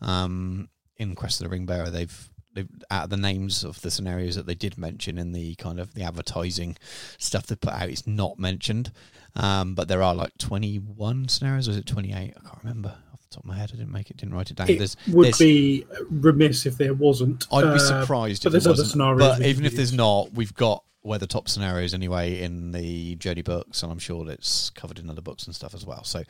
[0.00, 1.90] um, in Quest of the Ringbearer.
[1.90, 5.56] They've they've out of the names of the scenarios that they did mention in the
[5.56, 6.76] kind of the advertising
[7.18, 8.92] stuff they put out, it's not mentioned.
[9.34, 12.14] Um, but there are like 21 scenarios, or is it 28?
[12.14, 12.94] I can't remember
[13.34, 13.70] top of my head.
[13.72, 14.68] I didn't make it, didn't write it down.
[14.70, 17.46] It there's, would there's, be remiss if there wasn't.
[17.52, 19.18] I'd be uh, surprised uh, if there wasn't.
[19.18, 23.92] But even if there's not, we've got Weathertop scenarios anyway in the Journey books, and
[23.92, 26.02] I'm sure it's covered in other books and stuff as well.
[26.02, 26.22] So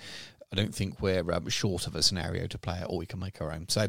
[0.54, 3.18] I don't think we're um, short of a scenario to play it, or we can
[3.18, 3.68] make our own.
[3.68, 3.88] So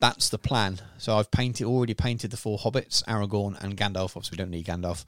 [0.00, 0.80] that's the plan.
[0.98, 4.16] So I've painted, already painted the four hobbits, Aragorn and Gandalf.
[4.16, 5.04] Obviously, we don't need Gandalf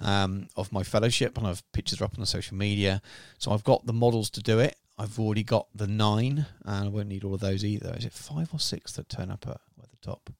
[0.00, 3.02] um, of my fellowship, and I've pictures up on the social media.
[3.38, 4.76] So I've got the models to do it.
[4.96, 7.94] I've already got the nine, and I won't need all of those either.
[7.96, 10.30] Is it five or six that turn up at, at the top?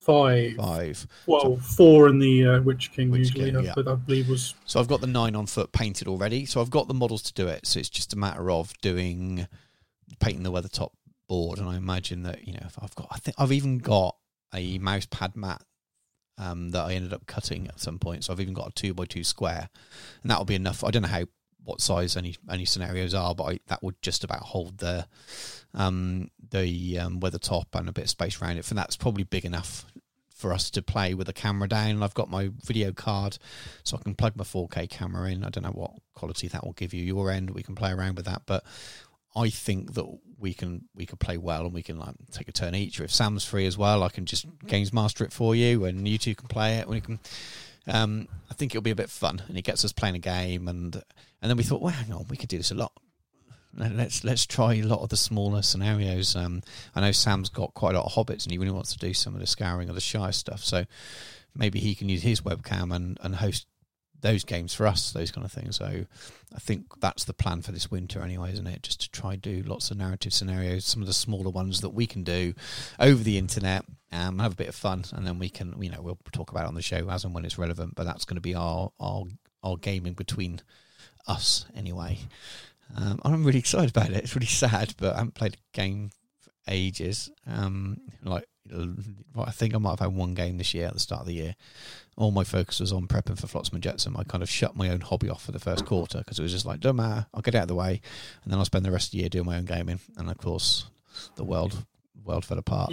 [0.00, 0.56] Five.
[0.56, 1.06] Five.
[1.26, 3.74] Well, so, four in the uh, Witch King Witch usually, King, yeah.
[3.76, 4.54] I believe was.
[4.66, 6.44] So I've got the nine on foot painted already.
[6.44, 7.66] So I've got the models to do it.
[7.66, 9.46] So it's just a matter of doing
[10.20, 10.90] painting the Weathertop
[11.28, 13.08] board, and I imagine that you know I've got.
[13.10, 14.16] I think I've even got
[14.54, 15.62] a mouse pad mat
[16.38, 18.24] um, that I ended up cutting at some point.
[18.24, 19.68] So I've even got a two by two square,
[20.22, 20.84] and that'll be enough.
[20.84, 21.24] I don't know how
[21.64, 25.06] what size any any scenarios are, but I, that would just about hold the
[25.72, 28.64] um, the um, Weathertop and a bit of space around it.
[28.64, 29.84] For that's probably big enough
[30.34, 32.02] for us to play with the camera down.
[32.02, 33.38] I've got my video card,
[33.82, 35.44] so I can plug my 4K camera in.
[35.44, 37.50] I don't know what quality that will give you your end.
[37.50, 38.64] We can play around with that, but
[39.36, 40.06] I think that
[40.38, 43.00] we can we can play well and we can like take a turn each.
[43.00, 46.06] Or if Sam's free as well, I can just games master it for you, and
[46.06, 46.88] you two can play it.
[46.88, 47.20] We can
[47.86, 50.68] um, I think it'll be a bit fun, and it gets us playing a game,
[50.68, 51.02] and
[51.44, 52.92] and then we thought, well, hang on, we could do this a lot.
[53.76, 56.34] Let's let's try a lot of the smaller scenarios.
[56.34, 56.62] Um,
[56.94, 59.12] I know Sam's got quite a lot of hobbits, and he really wants to do
[59.12, 60.64] some of the scouring of the Shire stuff.
[60.64, 60.84] So
[61.54, 63.66] maybe he can use his webcam and, and host
[64.22, 65.76] those games for us, those kind of things.
[65.76, 66.06] So
[66.54, 68.82] I think that's the plan for this winter, anyway, isn't it?
[68.82, 72.06] Just to try do lots of narrative scenarios, some of the smaller ones that we
[72.06, 72.54] can do
[72.98, 76.00] over the internet, um, have a bit of fun, and then we can, you know,
[76.00, 77.96] we'll talk about it on the show as and when it's relevant.
[77.96, 79.24] But that's going to be our our
[79.62, 80.60] our gaming between
[81.26, 82.18] us, anyway.
[82.96, 84.16] Um, I'm really excited about it.
[84.16, 86.10] It's really sad, but I haven't played a game
[86.40, 87.30] for ages.
[87.46, 88.46] Um, like
[89.36, 91.34] I think I might have had one game this year at the start of the
[91.34, 91.56] year.
[92.16, 94.16] All my focus was on prepping for Flotsam and Jetsam.
[94.16, 96.52] I kind of shut my own hobby off for the first quarter because it was
[96.52, 98.00] just like, don't matter, I'll get out of the way,
[98.42, 100.00] and then I'll spend the rest of the year doing my own gaming.
[100.16, 100.86] And of course,
[101.36, 101.84] the world
[102.24, 102.90] world fell apart.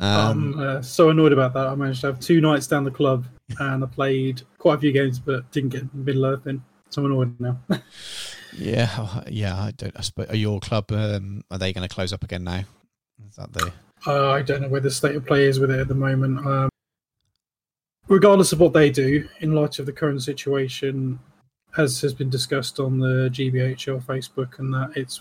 [0.00, 1.68] Um, I'm uh, so annoyed about that.
[1.68, 3.24] I managed to have two nights down the club,
[3.60, 6.62] and I played quite a few games, but didn't get middle earth in.
[6.94, 7.58] So I'm annoyed now.
[8.56, 9.60] yeah, yeah.
[9.60, 9.92] I don't.
[9.96, 10.92] I suppose, are your club?
[10.92, 12.62] Um, are they going to close up again now?
[13.28, 13.72] Is that the
[14.06, 16.46] uh, I don't know where the state of play is with it at the moment.
[16.46, 16.68] Um,
[18.06, 21.18] regardless of what they do, in light of the current situation,
[21.76, 25.20] as has been discussed on the GBHL Facebook, and that it's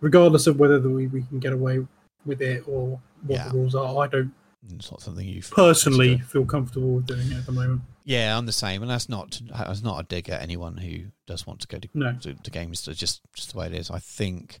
[0.00, 1.86] regardless of whether we, we can get away
[2.26, 3.48] with it or what yeah.
[3.50, 4.32] the rules are, I don't.
[4.74, 7.82] It's not something you personally feel comfortable with doing at the moment.
[8.08, 11.46] Yeah, I'm the same, and that's not that's not a dig at anyone who does
[11.46, 12.16] want to go to no.
[12.22, 12.88] to, to games.
[12.88, 13.90] It's just just the way it is.
[13.90, 14.60] I think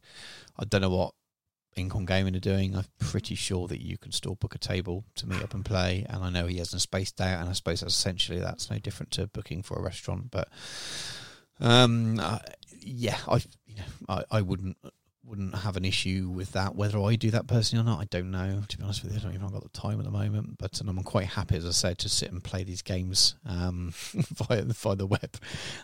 [0.58, 1.14] I don't know what
[1.74, 2.76] Incom Gaming are doing.
[2.76, 6.04] I'm pretty sure that you can still book a table to meet up and play.
[6.10, 9.12] And I know he hasn't spaced out, and I suppose that's essentially that's no different
[9.12, 10.30] to booking for a restaurant.
[10.30, 10.50] But
[11.58, 12.40] um, uh,
[12.80, 14.76] yeah, I, you know, I I wouldn't
[15.28, 16.74] wouldn't have an issue with that.
[16.74, 18.62] Whether I do that personally or not, I don't know.
[18.66, 20.56] To be honest with you, I don't even have got the time at the moment.
[20.58, 23.92] But and I'm quite happy, as I said, to sit and play these games um,
[24.14, 25.36] via via the web.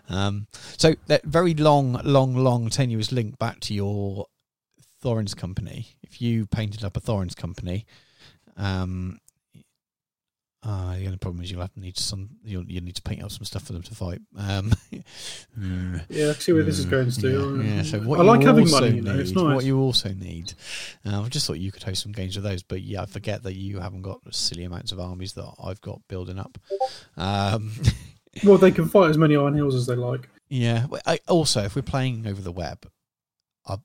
[0.09, 4.27] Um, so that very long, long, long, tenuous link back to your
[5.03, 7.87] Thorin's company, if you painted up a Thorin's company,
[8.57, 9.21] um,
[10.65, 12.31] uh, the only problem is you'll have to need some.
[12.43, 14.21] You'll you need to paint up some stuff for them to fight.
[14.39, 14.73] Um,
[16.09, 17.63] yeah, I see where this is going to.
[17.63, 17.83] Yeah, yeah.
[17.83, 18.91] so what I like having money.
[18.91, 19.55] Need, you know, it's nice.
[19.55, 20.55] What you also need.
[21.05, 23.43] Uh, I just thought you could host some games with those, but yeah, I forget
[23.43, 26.57] that you haven't got silly amounts of armies that I've got building up.
[27.19, 27.73] Um,
[28.45, 30.31] well, they can fight as many Iron Hills as they like.
[30.49, 30.87] Yeah.
[31.07, 32.89] I, also, if we're playing over the web,
[33.67, 33.77] I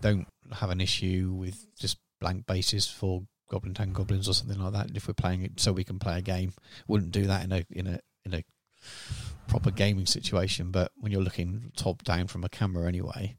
[0.00, 4.72] don't have an issue with just blank bases for Goblin Town Goblins or something like
[4.72, 4.96] that.
[4.96, 6.54] If we're playing it so we can play a game,
[6.88, 8.44] wouldn't do that in a in a in a
[9.48, 10.70] proper gaming situation.
[10.70, 13.36] But when you're looking top down from a camera anyway,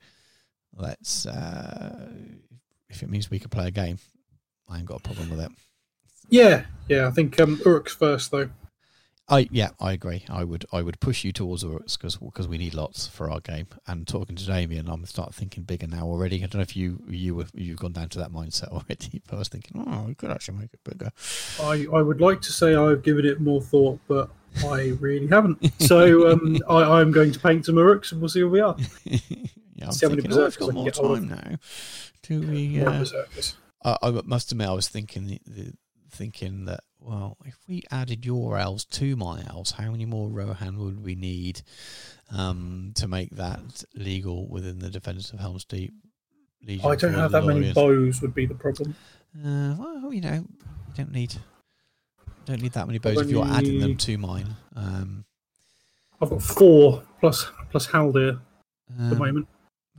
[0.75, 2.09] let's uh,
[2.89, 3.97] if it means we could play a game,
[4.69, 5.51] I ain't got a problem with it.
[6.29, 7.07] Yeah, yeah.
[7.07, 8.49] I think um, Uruk's first though.
[9.31, 10.25] I yeah, I agree.
[10.29, 13.39] I would I would push you towards Uruks because because we need lots for our
[13.39, 13.67] game.
[13.87, 16.37] And talking to Damien, I'm start thinking bigger now already.
[16.37, 19.35] I don't know if you you were you've gone down to that mindset already, but
[19.35, 21.11] I was thinking, oh, we could actually make it bigger.
[21.61, 24.29] I I would like to say I've given it more thought, but
[24.65, 25.81] I really haven't.
[25.81, 28.75] So um, I I'm going to paint some Uruks and we'll see where we are.
[29.05, 31.55] yeah, I'm see thinking, oh, I've got more time now.
[32.23, 32.81] Do we?
[32.81, 33.05] Uh,
[33.83, 35.73] I, I must admit, I was thinking the, the
[36.11, 40.77] thinking that well, if we added your elves to my elves, how many more Rohan
[40.77, 41.61] would we need
[42.31, 45.93] um, to make that legal within the Defenders of Helm's Deep?
[46.65, 48.21] Legion I don't have that many bows.
[48.21, 48.95] Would be the problem.
[49.35, 51.35] Uh, well, you know, you don't need
[52.45, 54.55] don't need that many bows if you're adding them to mine.
[54.75, 55.25] Um,
[56.21, 58.41] I've got four plus plus Haldir um,
[58.91, 59.47] at the um, moment.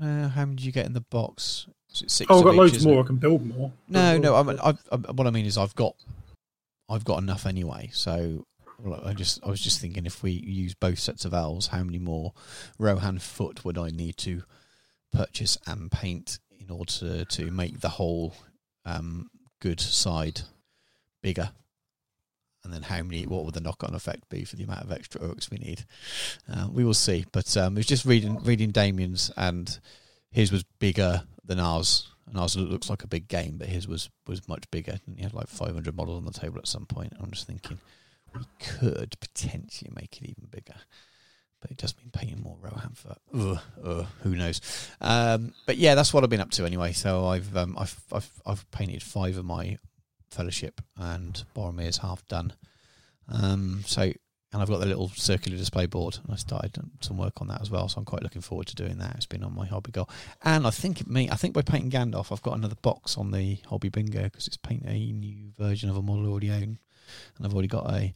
[0.00, 1.66] Uh, how many do you get in the box?
[1.88, 3.02] Six oh, I've got each, loads more.
[3.02, 3.72] I can build more.
[3.88, 4.34] No, no.
[4.34, 5.94] I mean, I've, I've, what I mean is, I've got
[6.88, 7.90] I've got enough anyway.
[7.92, 8.46] So
[9.04, 11.98] I just I was just thinking if we use both sets of elves, how many
[11.98, 12.32] more
[12.78, 14.42] Rohan foot would I need to
[15.12, 18.34] purchase and paint in order to, to make the whole
[18.84, 20.42] um, good side
[21.22, 21.50] bigger?
[22.64, 23.26] And then how many?
[23.26, 25.84] What would the knock-on effect be for the amount of extra orcs we need?
[26.52, 27.24] Uh, we will see.
[27.32, 29.80] But um, it was just reading reading Damien's, and
[30.30, 34.08] his was bigger than ours and ours looks like a big game, but his was
[34.26, 34.98] was much bigger.
[35.06, 37.12] And he had like 500 models on the table at some point.
[37.20, 37.78] I'm just thinking
[38.34, 40.74] we could potentially make it even bigger,
[41.60, 43.16] but it does mean paying more Rohan for.
[43.34, 44.62] Ugh, ugh, who knows?
[45.02, 46.92] Um, but yeah, that's what I've been up to anyway.
[46.92, 49.76] So I've um, I've I've I've painted five of my
[50.30, 52.54] fellowship, and Boromir's half done.
[53.28, 54.10] Um, so
[54.52, 57.62] and I've got the little circular display board, and I started some work on that
[57.62, 57.88] as well.
[57.88, 59.16] So I'm quite looking forward to doing that.
[59.16, 60.10] It's been on my hobby goal,
[60.42, 61.30] and I think me.
[61.30, 64.58] I think by painting Gandalf, I've got another box on the hobby bingo because it's
[64.58, 66.78] paint a new version of a model I already own,
[67.36, 68.12] and I've already got a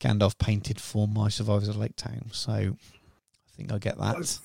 [0.00, 2.30] Gandalf painted for my Survivors of Lake Town.
[2.32, 4.16] So I think I'll get that.
[4.16, 4.40] I've,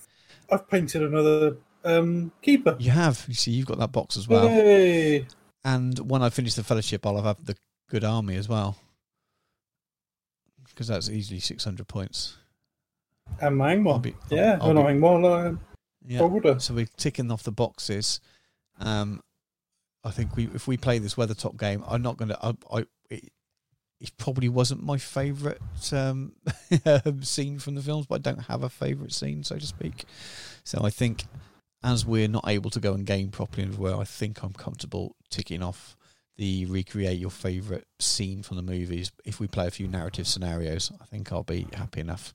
[0.51, 2.75] I've painted another um, keeper.
[2.79, 3.23] You have.
[3.29, 4.49] You see, you've got that box as well.
[4.49, 5.25] Yay.
[5.63, 7.55] And when I finish the fellowship, I'll have the
[7.89, 8.77] good army as well
[10.79, 12.37] because that's easily 600 points.
[13.41, 14.01] And my I'll Angmar.
[14.01, 15.57] be- yeah, I'll not be- Angmar, uh,
[16.07, 16.57] Yeah.
[16.57, 18.21] So we're ticking off the boxes.
[18.79, 19.19] Um,
[20.05, 22.39] I think we if we play this Weathertop game, I'm not going to.
[22.41, 23.25] I, I it,
[23.99, 25.57] it probably wasn't my favourite
[25.91, 26.31] um,
[27.23, 30.05] scene from the films, but I don't have a favourite scene, so to speak.
[30.63, 31.25] So I think
[31.83, 35.61] as we're not able to go and game properly well, I think I'm comfortable ticking
[35.61, 35.97] off
[36.39, 39.11] the recreate your favourite scene from the movies.
[39.25, 42.33] If we play a few narrative scenarios, I think I'll be happy enough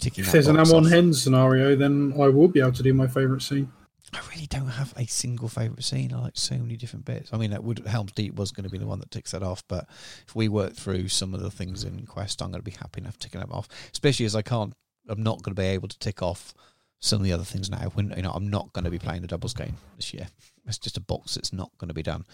[0.00, 0.24] ticking.
[0.24, 0.84] If there's an Amon.
[0.84, 3.70] Hen scenario, then I will be able to do my favourite scene.
[4.12, 6.12] I really don't have a single favourite scene.
[6.12, 7.32] I like so many different bits.
[7.32, 9.44] I mean, that would Helm's Deep was going to be the one that ticks that
[9.44, 9.86] off, but
[10.26, 13.00] if we work through some of the things in Quest, I'm going to be happy
[13.00, 13.68] enough ticking them off.
[13.92, 14.74] Especially as I can't,
[15.08, 16.52] I'm not going to be able to tick off
[17.00, 17.90] some of the other things now.
[17.94, 20.28] When you know, I'm not going to be playing the doubles game this year.
[20.66, 22.24] It's just a box that's not going to be done.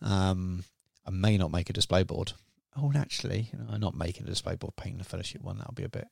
[0.00, 0.64] Um,
[1.06, 2.32] I may not make a display board.
[2.76, 4.76] Oh, naturally, you know, I'm not making a display board.
[4.76, 6.06] Painting the fellowship one that'll be a bit.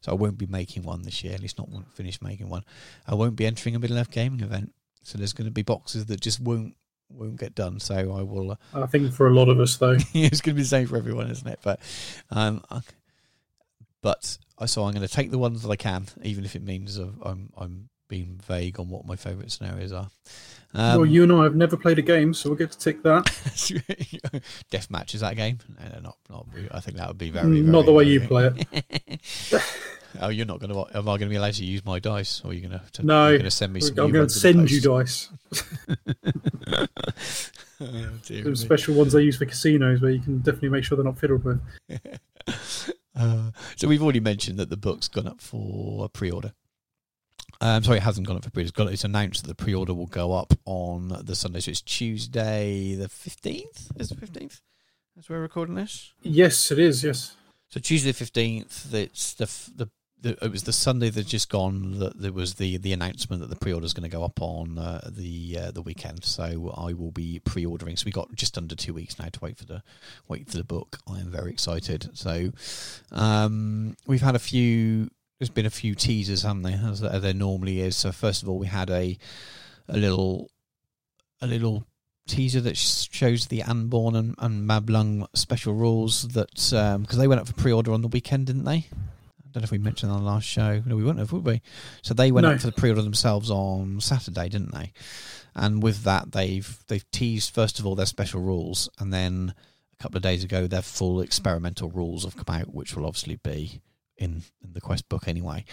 [0.00, 1.34] So I won't be making one this year.
[1.34, 2.64] At least not finish making one.
[3.06, 4.72] I won't be entering a middle earth gaming event.
[5.02, 6.74] So there's going to be boxes that just won't
[7.08, 7.80] won't get done.
[7.80, 8.52] So I will.
[8.52, 9.96] Uh, I think for a lot of us, though.
[10.14, 11.60] it's going to be the same for everyone, isn't it?
[11.62, 11.80] But
[12.30, 12.62] um,
[14.02, 16.96] but so I'm going to take the ones that I can, even if it means
[16.98, 20.10] I'm I'm being vague on what my favourite scenarios are.
[20.74, 23.02] Um, well, you and I have never played a game, so we'll get to tick
[23.02, 24.42] that.
[24.70, 25.58] death match is that a game?
[25.78, 26.46] No, no, not not.
[26.72, 29.62] I think that would be very, very Not the way you play it.
[30.20, 30.96] oh, you're not going to.
[30.96, 33.06] Am I going to be allowed to use my dice, or are you going to?
[33.06, 33.80] No, you're going to send me.
[33.80, 35.30] Some I'm going to ones in the send you dice.
[37.82, 41.04] Oh, Some special ones I use for casinos where you can definitely make sure they're
[41.04, 41.60] not fiddled with.
[43.20, 46.54] Uh, so we've already mentioned that the book's gone up for pre-order.
[47.60, 48.90] Um, sorry, it hasn't gone up for pre-order.
[48.90, 51.60] It's, announced that the pre-order will go up on the Sunday.
[51.60, 53.92] So it's Tuesday the fifteenth.
[53.96, 54.62] Is the fifteenth?
[55.18, 56.14] As we're recording this.
[56.22, 57.04] Yes, it is.
[57.04, 57.36] Yes.
[57.68, 58.94] So Tuesday the fifteenth.
[58.94, 59.90] It's the, f- the
[60.22, 63.50] the it was the Sunday that just gone that there was the the announcement that
[63.50, 66.24] the pre-order is going to go up on uh, the uh, the weekend.
[66.24, 67.96] So I will be pre-ordering.
[67.96, 69.82] So we got just under two weeks now to wait for the
[70.28, 70.98] wait for the book.
[71.08, 72.10] I am very excited.
[72.14, 72.50] So
[73.12, 75.10] um, we've had a few.
[75.38, 76.80] There's been a few teasers, haven't there?
[76.84, 77.96] As there normally is.
[77.96, 79.16] So first of all, we had a
[79.88, 80.50] a little
[81.40, 81.86] a little
[82.26, 87.46] teaser that shows the Anborn and, and Mablung special rules that because they went up
[87.46, 88.86] for pre-order on the weekend, didn't they?
[89.52, 90.80] Don't know if we mentioned on the last show.
[90.86, 91.60] No, we wouldn't have, would we?
[92.02, 92.52] So they went No.
[92.52, 94.92] up for the pre-order themselves on Saturday, didn't they?
[95.54, 99.54] And with that, they've they've teased first of all their special rules, and then
[99.98, 103.36] a couple of days ago their full experimental rules have come out, which will obviously
[103.36, 103.80] be
[104.16, 105.64] in, in the quest book anyway.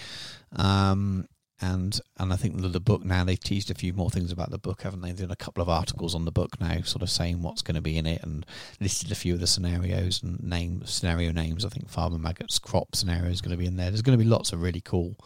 [0.56, 1.28] Um,
[1.60, 4.52] and and I think the, the book now they've teased a few more things about
[4.52, 5.10] the book, haven't they?
[5.10, 7.76] They've done a couple of articles on the book now, sort of saying what's going
[7.76, 8.46] to be in it, and
[8.80, 11.66] listed a few of the scenarios and name scenario names.
[11.66, 13.90] I think Farmer Maggot's crop scenario is going to be in there.
[13.90, 15.18] There's going to be lots of really cool,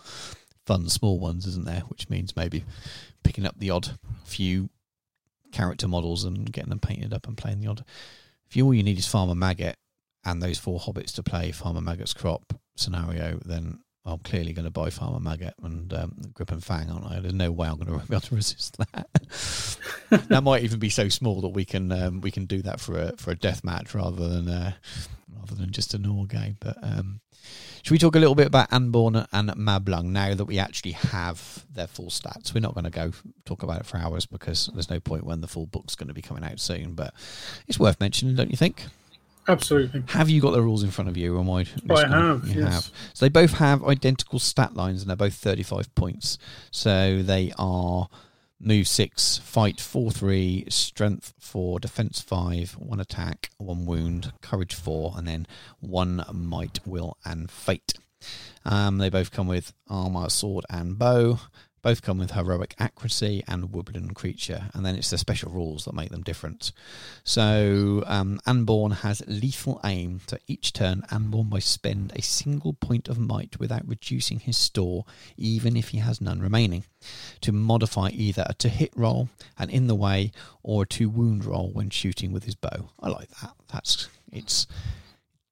[0.65, 1.81] fun small ones, isn't there?
[1.81, 2.63] Which means maybe
[3.23, 4.69] picking up the odd few
[5.51, 7.83] character models and getting them painted up and playing the odd.
[8.47, 9.75] If you all you need is Farmer Maggot
[10.23, 14.71] and those four hobbits to play Farmer Maggot's crop scenario, then I'm clearly going to
[14.71, 17.19] buy Farmer Maggot and um, Grip and Fang, aren't I?
[17.19, 19.07] There's no way I'm going to be able to resist that.
[20.29, 22.97] that might even be so small that we can um, we can do that for
[22.99, 24.73] a for a death match rather than uh,
[25.37, 26.57] rather than just a normal game.
[26.59, 27.21] But um,
[27.83, 31.65] should we talk a little bit about Anborn and Mablung now that we actually have
[31.71, 32.53] their full stats?
[32.53, 33.11] We're not going to go
[33.45, 36.13] talk about it for hours because there's no point when the full book's going to
[36.13, 36.93] be coming out soon.
[36.93, 37.13] But
[37.67, 38.85] it's worth mentioning, don't you think?
[39.47, 40.03] Absolutely.
[40.07, 41.35] Have you got the rules in front of you?
[41.35, 41.65] Or am I?
[41.89, 42.73] I have, You yes.
[42.73, 42.91] have.
[43.13, 46.37] So they both have identical stat lines, and they're both thirty-five points.
[46.69, 48.07] So they are
[48.59, 55.13] move six, fight four, three, strength four, defense five, one attack, one wound, courage four,
[55.17, 55.47] and then
[55.79, 57.93] one might, will, and fate.
[58.63, 61.39] Um, they both come with armor, sword, and bow.
[61.81, 65.95] Both come with heroic accuracy and woodland creature, and then it's the special rules that
[65.95, 66.71] make them different.
[67.23, 70.21] So um, Anborn has lethal aim.
[70.27, 75.05] So each turn, Anborn may spend a single point of might without reducing his store,
[75.37, 76.83] even if he has none remaining,
[77.41, 81.45] to modify either a to hit roll, an in the way, or a to wound
[81.45, 82.89] roll when shooting with his bow.
[82.99, 83.53] I like that.
[83.71, 84.67] That's it's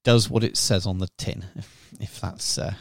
[0.04, 1.45] does what it says on the tin.
[1.56, 2.78] If, if that's a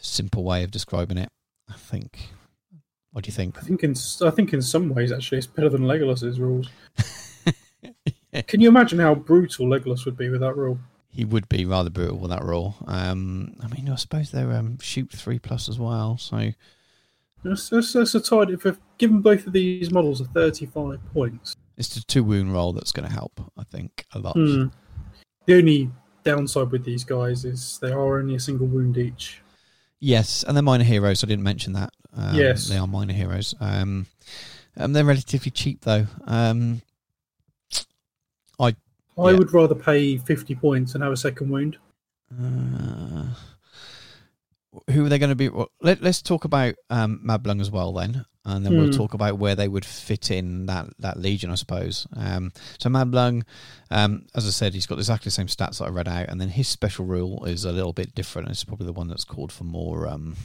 [0.00, 1.30] simple way of describing it,
[1.68, 2.30] I think.
[3.12, 3.56] What do you think?
[3.58, 3.94] I think in
[4.24, 6.68] I think in some ways actually it's better than Legolas's rules.
[8.46, 10.78] Can you imagine how brutal Legolas would be with that rule?
[11.08, 12.74] He would be rather brutal with that rule.
[12.86, 16.18] Um, I mean, I suppose they're um, shoot three plus as well.
[16.18, 16.52] So
[17.42, 18.52] That's, that's, that's a tidy.
[18.52, 22.74] If I've given both of these models a 35 points, it's the two wound roll
[22.74, 23.40] that's going to help.
[23.56, 24.34] I think a lot.
[24.34, 24.66] Hmm.
[25.46, 25.90] the only
[26.22, 29.40] downside with these guys is they are only a single wound each.
[30.00, 31.24] Yes, and they're minor heroes.
[31.24, 31.90] I didn't mention that.
[32.16, 32.68] Um, Yes.
[32.68, 33.54] they are minor heroes.
[33.60, 34.06] Um,
[34.76, 36.06] um, they're relatively cheap though.
[36.26, 36.82] Um,
[39.18, 39.38] I Yeah.
[39.38, 41.78] would rather pay 50 points and have a second wound.
[42.38, 43.24] uh,
[44.90, 45.48] who are they going to be?
[45.48, 48.92] Well, let, let's talk about um, Mablung as well then, and then we'll Hmm.
[48.96, 52.06] talk about where they would fit in that that legion, I suppose.
[52.16, 53.42] Um, so Mablung,
[53.90, 56.40] um, as I said, he's got exactly the same stats that I read out, and
[56.40, 58.48] then his special rule is a little bit different.
[58.48, 60.36] It's probably the one that's called for more um,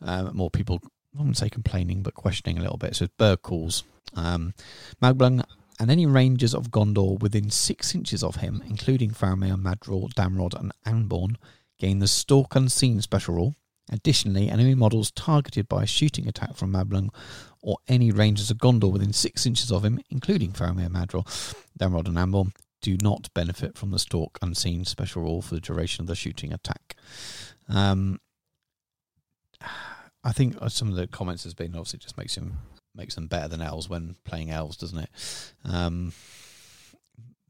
[0.00, 0.80] uh, more people.
[1.14, 2.96] I wouldn't say complaining, but questioning a little bit.
[2.96, 3.84] So bird calls.
[4.14, 4.54] Um,
[5.02, 5.44] Mablung
[5.80, 10.72] and any rangers of Gondor within six inches of him, including Faramir, Madril, Damrod, and
[10.86, 11.36] Anborn,
[11.78, 13.54] gain the Stalk Unseen special rule.
[13.90, 17.10] Additionally, enemy models targeted by a shooting attack from Mablung
[17.60, 21.26] or any rangers of Gondor within six inches of him, including Faramir, Madril,
[21.78, 26.02] Damrod, and Anborn, do not benefit from the Stalk Unseen special rule for the duration
[26.02, 26.96] of the shooting attack.
[27.68, 28.20] Um,
[30.24, 32.58] I think some of the comments has been obviously just makes him
[32.94, 35.10] makes them better than elves when playing elves, doesn't it?
[35.64, 36.12] Um,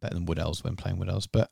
[0.00, 1.50] better than wood elves when playing wood elves, but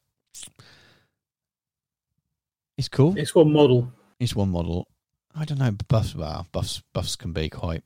[2.79, 3.17] it's cool.
[3.17, 3.93] It's one model.
[4.21, 4.87] It's one model.
[5.35, 5.73] I don't know.
[5.89, 7.83] Buffs, well, buffs, buffs can be quite,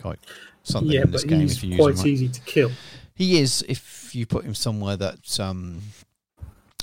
[0.00, 0.18] quite
[0.62, 2.06] something yeah, in this game he's if you use quite right.
[2.06, 2.70] easy to kill.
[3.14, 5.82] He is if you put him somewhere that um,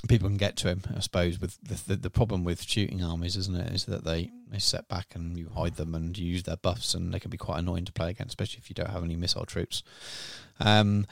[0.08, 0.82] people can get to him.
[0.94, 4.30] I suppose with the, the the problem with shooting armies, isn't it, is that they
[4.48, 7.30] they set back and you hide them and you use their buffs, and they can
[7.30, 9.82] be quite annoying to play against, especially if you don't have any missile troops.
[10.60, 11.06] Um,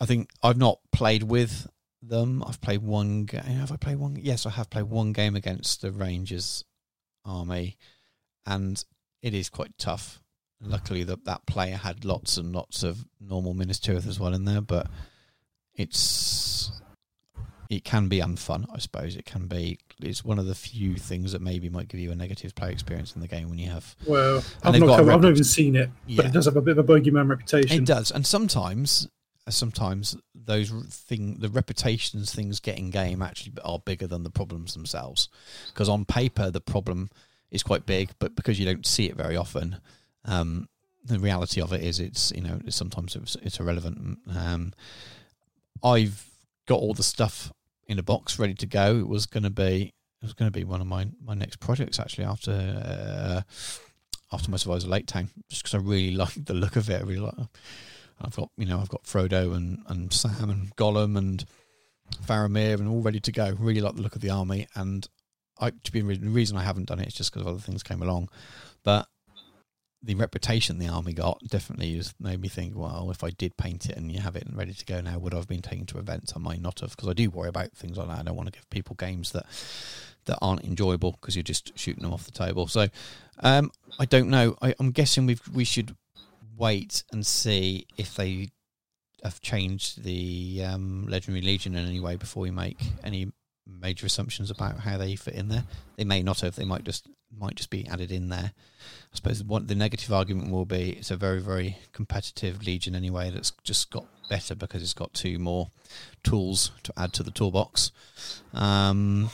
[0.00, 1.68] I think I've not played with
[2.02, 2.42] them.
[2.46, 3.24] I've played one.
[3.24, 3.42] game.
[3.42, 4.18] have I played one?
[4.20, 6.64] Yes, I have played one game against the Rangers
[7.24, 7.76] army,
[8.46, 8.84] and
[9.22, 10.20] it is quite tough.
[10.62, 10.70] Hmm.
[10.70, 14.44] Luckily, that that player had lots and lots of normal Minas Tirith as well in
[14.44, 14.86] there, but
[15.74, 16.70] it's
[17.68, 18.66] it can be unfun.
[18.74, 19.78] I suppose it can be.
[20.02, 23.14] It's one of the few things that maybe might give you a negative play experience
[23.14, 25.90] in the game when you have Well, I've not, come, I've not even seen it,
[26.06, 26.16] Yeah.
[26.16, 27.82] but it does have a bit of a bogeyman reputation.
[27.82, 29.08] It does, and sometimes,
[29.54, 34.74] sometimes those thing, the reputations things get in game actually are bigger than the problems
[34.74, 35.28] themselves.
[35.68, 37.10] Because on paper, the problem
[37.50, 39.76] is quite big, but because you don't see it very often,
[40.24, 40.68] um,
[41.04, 44.18] the reality of it is it's you know sometimes it's, it's irrelevant.
[44.36, 44.72] Um,
[45.82, 46.26] I've
[46.66, 47.52] got all the stuff
[47.86, 48.98] in a box ready to go.
[48.98, 49.92] It was going to be
[50.22, 52.52] it was going to be one of my my next projects actually after.
[52.52, 53.42] Uh,
[54.32, 57.00] after my Survivors Lake Town, just because I really like the look of it.
[57.00, 57.30] I really.
[58.20, 61.44] I've got you know I've got Frodo and, and Sam and Gollum and
[62.26, 63.54] Faramir and all ready to go.
[63.58, 65.08] Really like the look of the army, and
[65.58, 68.02] I to be the reason I haven't done it is just because other things came
[68.02, 68.28] along.
[68.82, 69.06] But
[70.02, 72.76] the reputation the army got definitely has made me think.
[72.76, 75.18] Well, if I did paint it and you have it and ready to go now,
[75.18, 76.32] would I have been taken to events?
[76.34, 78.18] I might not have because I do worry about things like that.
[78.18, 79.46] I don't want to give people games that
[80.26, 82.66] that aren't enjoyable because you're just shooting them off the table.
[82.66, 82.88] So
[83.40, 84.56] um, I don't know.
[84.62, 85.94] I, I'm guessing we we should
[86.60, 88.50] wait and see if they
[89.24, 93.32] have changed the um, Legendary Legion in any way before we make any
[93.66, 95.64] major assumptions about how they fit in there.
[95.96, 96.56] They may not have.
[96.56, 98.52] They might just might just be added in there.
[98.52, 103.30] I suppose one the negative argument will be it's a very very competitive Legion anyway.
[103.30, 105.70] That's just got better because it's got two more
[106.22, 107.92] tools to add to the toolbox.
[108.52, 109.30] Um,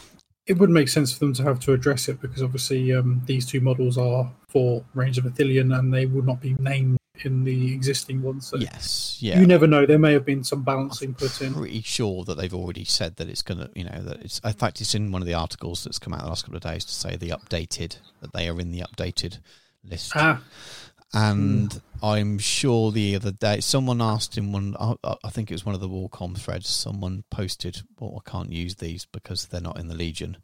[0.46, 3.46] It would make sense for them to have to address it because obviously um, these
[3.46, 7.72] two models are for Range of Ithilien and they would not be named in the
[7.72, 8.46] existing ones.
[8.46, 9.40] So yes, yeah.
[9.40, 9.86] you never know.
[9.86, 11.54] There may have been some balancing put in.
[11.54, 14.38] pretty sure that they've already said that it's going to, you know, that it's.
[14.40, 16.62] In fact, it's in one of the articles that's come out the last couple of
[16.62, 19.38] days to say the updated that they are in the updated
[19.84, 20.12] list.
[20.14, 20.42] Ah,
[21.14, 24.76] and I'm sure the other day someone asked in one.
[24.78, 24.94] I,
[25.24, 26.68] I think it was one of the Warcom threads.
[26.68, 30.38] Someone posted, "Well, I can't use these because they're not in the Legion."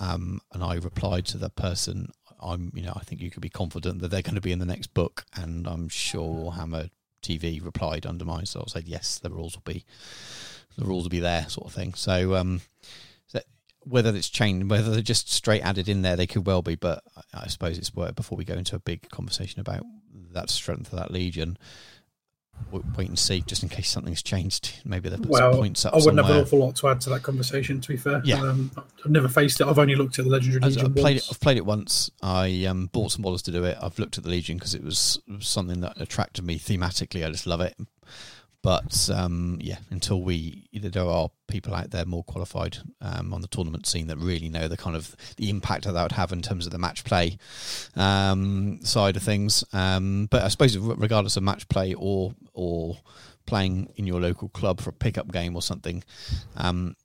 [0.00, 3.48] Um, and I replied to that person, "I'm, you know, I think you could be
[3.48, 6.90] confident that they're going to be in the next book." And I'm sure Warhammer
[7.22, 9.84] TV replied under mine, so I said, "Yes, the rules will be,
[10.76, 11.94] the rules will be there," sort of thing.
[11.94, 12.60] So, um,
[13.26, 13.40] so
[13.80, 16.74] whether it's changed, whether they're just straight added in there, they could well be.
[16.74, 19.84] But I, I suppose it's worth before we go into a big conversation about
[20.32, 21.58] that strength of that legion.
[22.70, 24.80] Wait and see, just in case something's changed.
[24.84, 27.10] Maybe they've put some points up I wouldn't have an awful lot to add to
[27.10, 27.80] that conversation.
[27.80, 28.42] To be fair, Yeah.
[28.42, 29.66] um, I've never faced it.
[29.66, 31.22] I've only looked at the Legendary I've, Legion I've played it.
[31.22, 31.30] once.
[31.32, 32.10] I've played it once.
[32.22, 33.78] I um, bought some models to do it.
[33.80, 37.26] I've looked at the Legion because it was something that attracted me thematically.
[37.26, 37.74] I just love it.
[38.62, 43.48] But um, yeah, until we there are people out there more qualified um, on the
[43.48, 46.42] tournament scene that really know the kind of the impact that that would have in
[46.42, 47.38] terms of the match play
[47.94, 49.62] um, side of things.
[49.72, 52.98] Um, but I suppose regardless of match play or or
[53.46, 56.02] playing in your local club for a pickup game or something,
[56.56, 56.96] um,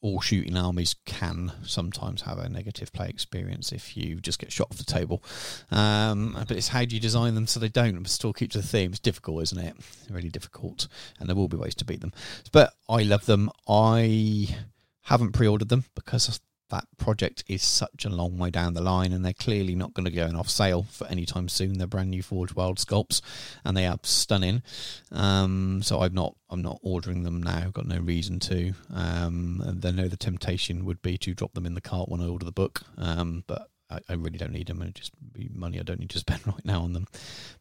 [0.00, 4.68] all shooting armies can sometimes have a negative play experience if you just get shot
[4.70, 5.22] off the table.
[5.70, 8.66] Um, but it's how do you design them so they don't still keep to the
[8.66, 8.90] theme.
[8.90, 9.76] It's difficult, isn't it?
[10.08, 10.86] Really difficult,
[11.18, 12.12] and there will be ways to beat them.
[12.52, 13.50] But I love them.
[13.68, 14.56] I
[15.02, 16.40] haven't pre-ordered them because
[16.70, 20.04] that project is such a long way down the line and they're clearly not going
[20.04, 21.78] to go on off sale for any time soon.
[21.78, 23.20] They're brand new forge world sculpts
[23.64, 24.62] and they are stunning.
[25.10, 27.58] Um, so i'm not i'm not ordering them now.
[27.58, 28.74] I've got no reason to.
[28.94, 32.20] Um, and i know the temptation would be to drop them in the cart when
[32.20, 32.82] i order the book.
[32.96, 36.10] Um, but I, I, really don't need them and just be money i don't need
[36.10, 37.06] to spend right now on them.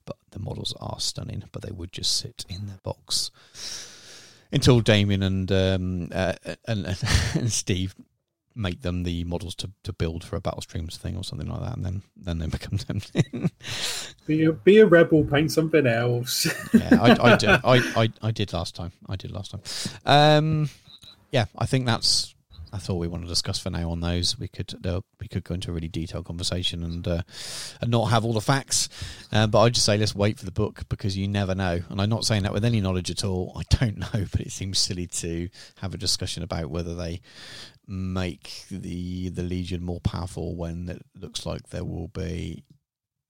[0.06, 3.32] But the models are stunning but they would just sit in their box.
[4.52, 6.34] Until Damien and um, uh,
[6.66, 6.86] and,
[7.36, 7.96] and Steve
[8.58, 11.62] make them the models to, to build for a battle streams thing or something like
[11.62, 13.52] that, and then then they become tempting.
[14.26, 16.48] be a be a rebel, paint something else.
[16.74, 17.50] yeah, I, I did.
[17.50, 17.62] I,
[17.96, 18.92] I, I did last time.
[19.08, 19.62] I did last time.
[20.06, 20.70] Um,
[21.32, 22.36] yeah, I think that's
[22.72, 24.38] that's all we want to discuss for now on those.
[24.38, 27.22] We could uh, we could go into a really detailed conversation and uh,
[27.82, 28.90] and not have all the facts,
[29.32, 31.82] uh, but I'd just say let's wait for the book because you never know.
[31.90, 33.54] And I'm not saying that with any knowledge at all.
[33.58, 37.22] I don't know, but it seems silly to have a discussion about whether they
[37.88, 42.64] make the the Legion more powerful when it looks like there will be,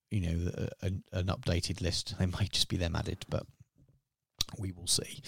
[0.09, 0.51] you know,
[0.81, 2.15] a, a, an updated list.
[2.17, 3.45] They might just be them added, but
[4.57, 5.21] we will see.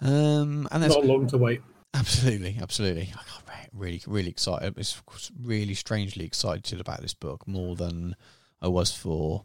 [0.00, 1.62] Um, and not long to wait.
[1.94, 3.12] Absolutely, absolutely.
[3.12, 3.42] I got
[3.72, 4.74] really, really excited.
[4.76, 5.00] It's
[5.40, 8.16] really strangely excited about this book more than
[8.60, 9.44] I was for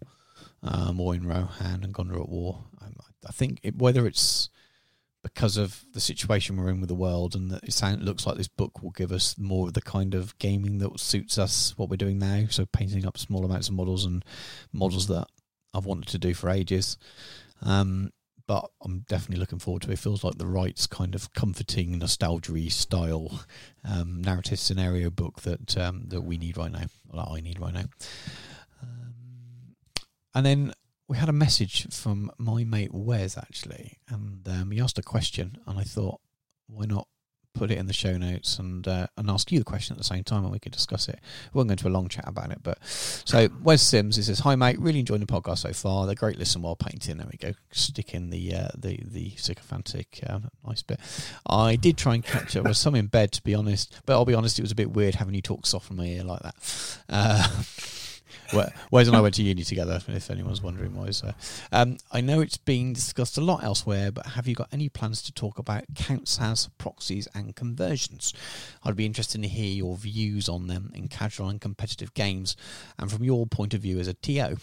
[0.64, 2.66] uh, Moin Rohan and Gondor at War.
[3.28, 4.50] I think it, whether it's
[5.34, 8.38] because of the situation we're in with the world, and that it sound, looks like
[8.38, 11.90] this book will give us more of the kind of gaming that suits us, what
[11.90, 12.46] we're doing now.
[12.50, 14.24] So painting up small amounts of models and
[14.72, 15.28] models that
[15.74, 16.98] I've wanted to do for ages.
[17.62, 18.12] Um,
[18.48, 19.94] but I'm definitely looking forward to it.
[19.94, 23.42] It feels like the right kind of comforting, nostalgia style
[23.84, 27.60] um, narrative scenario book that um, that we need right now, or that I need
[27.60, 27.86] right now.
[28.82, 29.14] Um,
[30.34, 30.74] and then
[31.08, 35.58] we had a message from my mate Wes actually, and um, he asked a question,
[35.66, 36.20] and I thought,
[36.68, 37.08] why not
[37.58, 40.04] put it in the show notes and uh, and ask you the question at the
[40.04, 41.20] same time, and we could discuss it.
[41.54, 44.40] We won't go into a long chat about it, but so Wes Sims he says,
[44.40, 46.06] "Hi mate, really enjoying the podcast so far.
[46.06, 47.54] They're great listen while painting." There we go.
[47.72, 51.00] Stick in the uh, the the sycophantic um, nice bit.
[51.48, 54.26] I did try and catch up with some in bed to be honest, but I'll
[54.26, 56.42] be honest, it was a bit weird having you talk soft from my ear like
[56.42, 56.56] that.
[58.92, 61.12] Wes and I went to uni together, if anyone's wondering why.
[61.12, 61.34] So,
[61.72, 65.22] um, I know it's been discussed a lot elsewhere, but have you got any plans
[65.24, 68.34] to talk about counts as proxies and conversions?
[68.84, 72.56] I'd be interested to hear your views on them in casual and competitive games,
[72.98, 74.58] and from your point of view as a TO.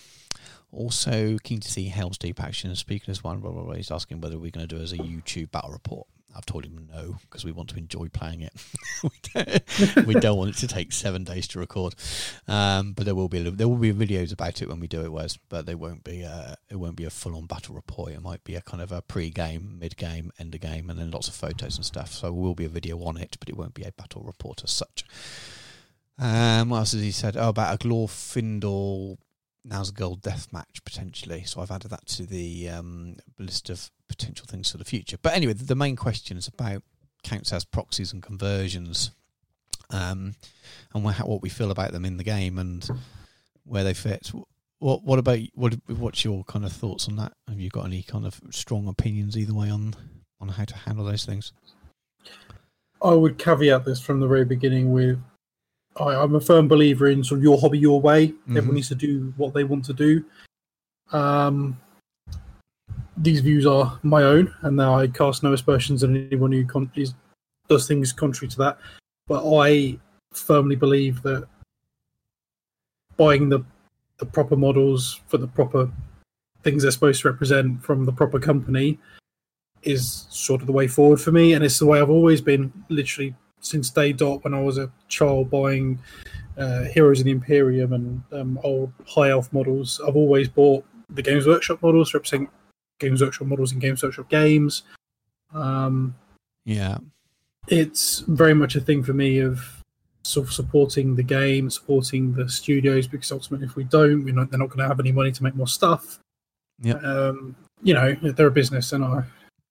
[0.72, 2.74] Also, keen to see Helm's Deep action.
[2.74, 4.99] Speaking as one, blah, blah, blah, he's asking whether we're going to do as a
[4.99, 6.09] YouTube battle report.
[6.37, 8.53] I've told him no because we want to enjoy playing it.
[9.03, 11.95] we, don't, we, don't, want it to take seven days to record.
[12.49, 15.12] Um, but there will be there will be videos about it when we do it,
[15.12, 15.37] Wes.
[15.37, 18.12] But they won't be a, it won't be a full on battle report.
[18.12, 20.99] It might be a kind of a pre game, mid game, end of game, and
[20.99, 22.12] then lots of photos and stuff.
[22.12, 24.62] So there will be a video on it, but it won't be a battle report
[24.64, 25.05] as such.
[26.18, 27.37] Um, what else has he said?
[27.37, 29.18] Oh, about a Glorfindel
[29.66, 31.45] Nazgul death match potentially.
[31.45, 35.17] So I've added that to the um, list of potential things for the future.
[35.21, 36.83] But anyway, the, main question is about
[37.23, 39.11] counts as proxies and conversions,
[39.91, 40.35] um,
[40.95, 42.89] and what, what we feel about them in the game and
[43.65, 44.31] where they fit.
[44.79, 45.75] What what about what?
[45.87, 47.33] What's your kind of thoughts on that?
[47.49, 49.95] Have you got any kind of strong opinions either way on
[50.41, 51.53] on how to handle those things?
[53.03, 55.23] I would caveat this from the very beginning with
[55.97, 58.29] I, am a firm believer in sort of your hobby your way.
[58.29, 58.57] Mm-hmm.
[58.57, 60.25] Everyone needs to do what they want to do.
[61.13, 61.79] Um,
[63.17, 67.15] these views are my own, and I cast no aspersions on anyone who con- is,
[67.69, 68.79] does things contrary to that.
[69.27, 69.99] But I
[70.33, 71.47] firmly believe that
[73.17, 73.65] buying the
[74.19, 75.91] the proper models for the proper
[76.62, 78.99] things they're supposed to represent from the proper company
[79.83, 82.73] is sort of the way forward for me, and it's the way I've always been.
[82.89, 85.99] Literally since day dot when I was a child buying
[86.59, 90.01] uh, Heroes of the Imperium and um, old High Elf models.
[90.07, 92.49] I've always bought the Games Workshop models, representing
[92.99, 94.82] Games Workshop models in Games Workshop games.
[95.53, 96.14] Um,
[96.64, 96.99] yeah,
[97.68, 99.64] it's very much a thing for me of
[100.22, 104.51] sort of supporting the game, supporting the studios, because ultimately, if we don't, we're not,
[104.51, 106.18] they're not going to have any money to make more stuff.
[106.80, 109.24] Yeah, um, you know, they're a business and not,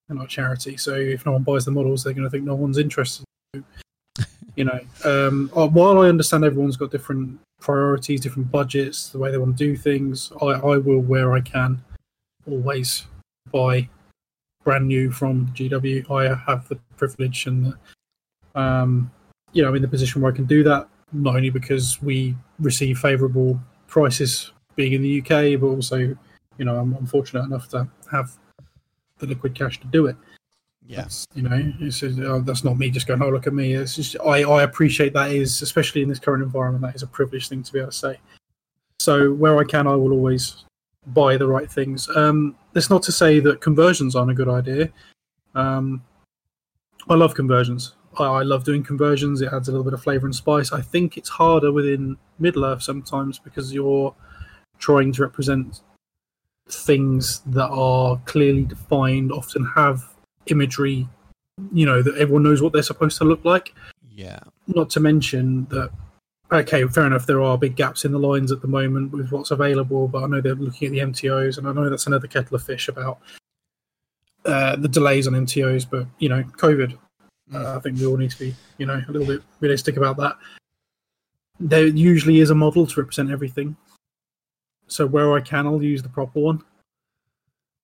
[0.07, 0.77] they're not a charity.
[0.77, 3.25] So if no one buys the models, they're going to think no one's interested
[4.55, 9.31] you know, um, uh, while I understand everyone's got different priorities, different budgets, the way
[9.31, 11.83] they want to do things, I, I will, where I can,
[12.47, 13.05] always
[13.51, 13.87] buy
[14.63, 16.09] brand new from GW.
[16.09, 19.11] I have the privilege and the, um,
[19.51, 22.35] you know, I'm in the position where I can do that, not only because we
[22.59, 27.69] receive favourable prices being in the UK, but also, you know, I'm, I'm fortunate enough
[27.69, 28.37] to have
[29.19, 30.15] the liquid cash to do it.
[30.85, 31.01] Yeah.
[31.01, 33.73] That's, you know, it's uh, that's not me just going, oh, look at me.
[33.73, 37.07] It's just, I, I appreciate that is, especially in this current environment, that is a
[37.07, 38.19] privileged thing to be able to say.
[38.99, 40.65] So where I can, I will always
[41.07, 42.09] buy the right things.
[42.15, 44.89] Um, that's not to say that conversions aren't a good idea.
[45.55, 46.03] Um,
[47.09, 47.95] I love conversions.
[48.17, 49.41] I, I love doing conversions.
[49.41, 50.71] It adds a little bit of flavor and spice.
[50.71, 54.15] I think it's harder within Middle Earth sometimes because you're
[54.79, 55.81] trying to represent
[56.69, 60.15] things that are clearly defined, often have
[60.47, 61.07] imagery,
[61.73, 63.73] you know, that everyone knows what they're supposed to look like.
[64.09, 64.39] Yeah.
[64.67, 65.91] Not to mention that,
[66.53, 69.51] okay, fair enough, there are big gaps in the lines at the moment with what's
[69.51, 72.55] available, but I know they're looking at the MTOs, and I know that's another kettle
[72.55, 73.19] of fish about
[74.45, 76.97] uh, the delays on MTOs, but, you know, COVID.
[77.53, 80.17] Uh, I think we all need to be, you know, a little bit realistic about
[80.17, 80.37] that.
[81.59, 83.75] There usually is a model to represent everything.
[84.87, 86.63] So where I can, I'll use the proper one.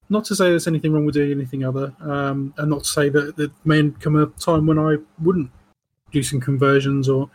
[0.10, 3.10] Not to say there's anything wrong with doing anything other, um, and not to say
[3.10, 5.52] that there may come a time when I wouldn't
[6.12, 7.30] do some conversions or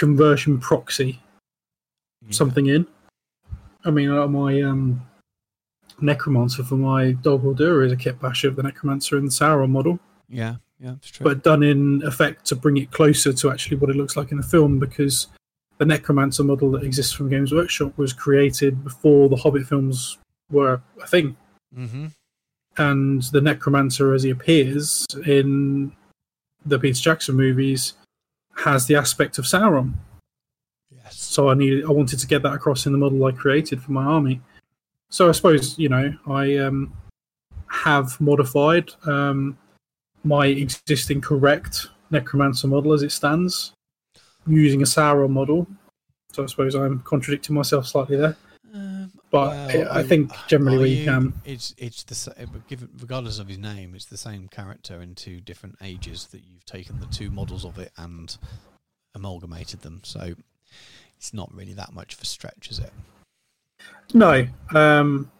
[0.00, 1.20] conversion proxy
[2.26, 2.32] Yeah.
[2.32, 2.86] something in.
[3.84, 5.02] I mean, uh, my um,
[6.00, 9.70] necromancer for my Dol Guldur is a kit bash of the necromancer in the Sauron
[9.70, 9.98] model,
[10.28, 10.56] Yeah.
[10.78, 10.94] Yeah.
[10.94, 11.24] It's true.
[11.24, 14.38] but done in effect to bring it closer to actually what it looks like in
[14.38, 15.26] the film because
[15.76, 20.16] the necromancer model that exists from Games Workshop was created before the Hobbit films
[20.50, 21.36] were a thing.
[21.76, 22.06] mm-hmm.
[22.78, 25.92] and the necromancer as he appears in
[26.64, 27.94] the Peter Jackson movies
[28.64, 29.94] has the aspect of Sauron.
[30.90, 31.16] Yes.
[31.18, 33.92] So I needed, I wanted to get that across in the model I created for
[33.92, 34.40] my army.
[35.08, 36.92] So I suppose you know I um,
[37.68, 39.56] have modified um,
[40.24, 43.72] my existing correct necromancer model as it stands
[44.46, 45.66] using a Sauron model.
[46.32, 48.36] So I suppose I'm contradicting myself slightly there,
[49.30, 51.32] but well, I, I think generally where you can.
[51.44, 55.14] It's it's the sa- but given regardless of his name, it's the same character in
[55.14, 58.36] two different ages that you've taken the two models of it and
[59.14, 60.00] amalgamated them.
[60.04, 60.34] So
[61.16, 62.92] it's not really that much of a stretch, is it?
[64.14, 64.46] No.
[64.74, 65.30] Um,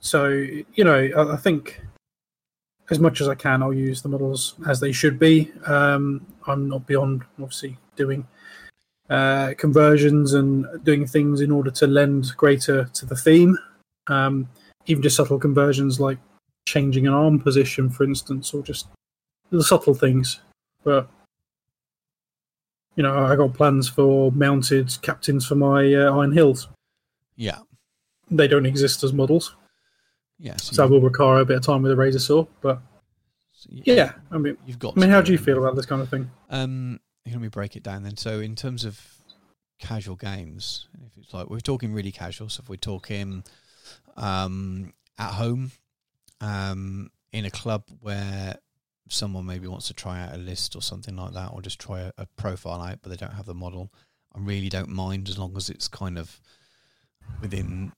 [0.00, 1.80] so, you know, I, I think
[2.90, 5.52] as much as I can, I'll use the models as they should be.
[5.66, 8.26] Um, I'm not beyond, obviously, doing
[9.12, 13.58] uh, conversions and doing things in order to lend greater to the theme.
[14.06, 14.48] Um,
[14.86, 16.18] even just subtle conversions like
[16.66, 18.88] changing an arm position, for instance, or just
[19.50, 20.40] little subtle things.
[20.82, 21.10] But
[22.96, 26.68] you know, I got plans for mounted captains for my uh, Iron Hills.
[27.36, 27.58] Yeah.
[28.30, 29.54] They don't exist as models,
[30.38, 30.56] Yeah.
[30.56, 32.46] So, so I will require a bit of time with a razor saw.
[32.62, 32.80] But
[33.68, 34.96] yeah, I mean, you've got.
[34.96, 36.30] I mean, how do you feel about this kind of thing?
[36.48, 38.16] Um, let me break it down then.
[38.16, 39.00] So, in terms of
[39.78, 43.44] casual games, if it's like we're talking really casual, so if we're talking
[44.16, 45.72] um, at home,
[46.40, 48.56] um, in a club where
[49.08, 52.00] someone maybe wants to try out a list or something like that, or just try
[52.00, 53.92] a, a profile out, but they don't have the model,
[54.34, 56.40] I really don't mind as long as it's kind of
[57.40, 57.92] within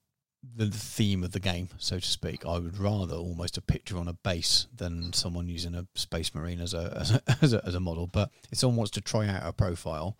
[0.56, 2.44] the the theme of the game, so to speak.
[2.46, 6.60] I would rather almost a picture on a base than someone using a Space Marine
[6.60, 6.96] as a
[7.42, 8.06] as a, as a, model.
[8.06, 10.16] But if someone wants to try out a profile,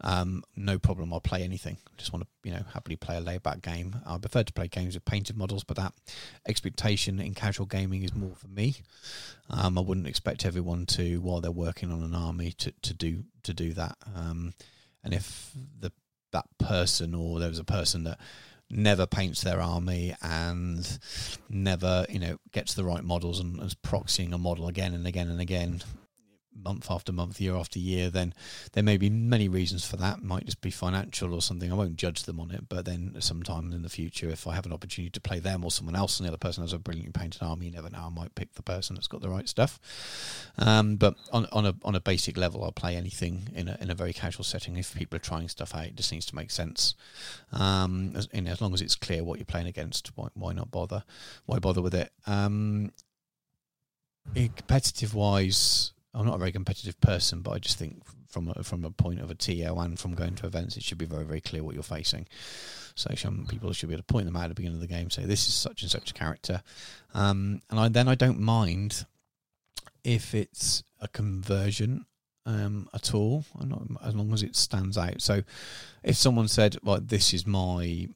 [0.00, 1.12] um, no problem.
[1.12, 1.78] I'll play anything.
[1.96, 3.96] Just want to you know happily play a laid back game.
[4.06, 5.92] I prefer to play games with painted models, but that
[6.46, 8.76] expectation in casual gaming is more for me.
[9.50, 13.24] Um, I wouldn't expect everyone to while they're working on an army to, to do
[13.42, 13.96] to do that.
[14.14, 14.54] Um,
[15.04, 15.92] and if the
[16.32, 18.18] that person or there was a person that
[18.70, 20.98] never paints their army and
[21.48, 25.28] never you know gets the right models and is proxying a model again and again
[25.28, 25.82] and again
[26.62, 28.34] month after month year after year then
[28.72, 30.22] there may be many reasons for that.
[30.22, 31.70] Might just be financial or something.
[31.70, 34.66] I won't judge them on it but then sometime in the future if i have
[34.66, 37.12] an opportunity to play them or someone else and the other person has a brilliantly
[37.12, 38.06] painted army you never know.
[38.06, 39.80] I might pick the person that's got the right stuff.
[40.58, 43.90] Um, but on, on a on a basic level i'll play anything in a, in
[43.90, 45.86] a very casual setting if people are trying stuff out.
[45.86, 46.94] It just needs to make sense.
[47.52, 50.52] Um, as, you know, as long as it's clear what you're playing against why, why
[50.52, 51.04] not bother?
[51.46, 52.12] Why bother with it?
[52.26, 52.92] Um,
[54.34, 58.84] competitive wise I'm not a very competitive person, but I just think from a, from
[58.84, 61.40] a point of a TL and from going to events, it should be very very
[61.40, 62.26] clear what you're facing.
[62.96, 64.88] So some people should be able to point them out at the beginning of the
[64.88, 66.62] game, say this is such and such a character,
[67.14, 69.06] um, and I, then I don't mind
[70.02, 72.04] if it's a conversion
[72.44, 75.22] um, at all, not, as long as it stands out.
[75.22, 75.42] So
[76.02, 78.08] if someone said, "Well, this is my,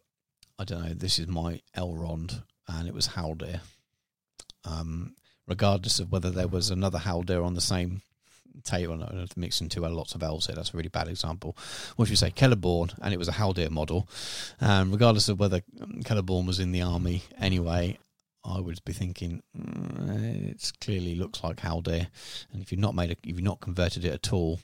[0.58, 3.60] I don't know, this is my Elrond," and it was Haldir,
[4.64, 5.14] um,
[5.52, 8.00] regardless of whether there was another Haldir on the same
[8.64, 10.56] table, no, mixing two lots of elves here.
[10.56, 11.54] That's a really bad example.
[11.96, 12.30] What should we say?
[12.30, 14.08] Celeborn, and it was a Haldir model.
[14.62, 15.60] Um, regardless of whether
[16.04, 17.98] Celeborn was in the army anyway,
[18.42, 22.06] I would be thinking mm, it clearly looks like Haldir,
[22.50, 24.58] and if you've not made a, if you've not converted it at all,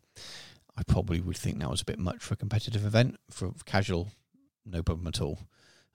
[0.75, 3.17] I probably would think that was a bit much for a competitive event.
[3.31, 4.09] For casual,
[4.65, 5.39] no problem at all.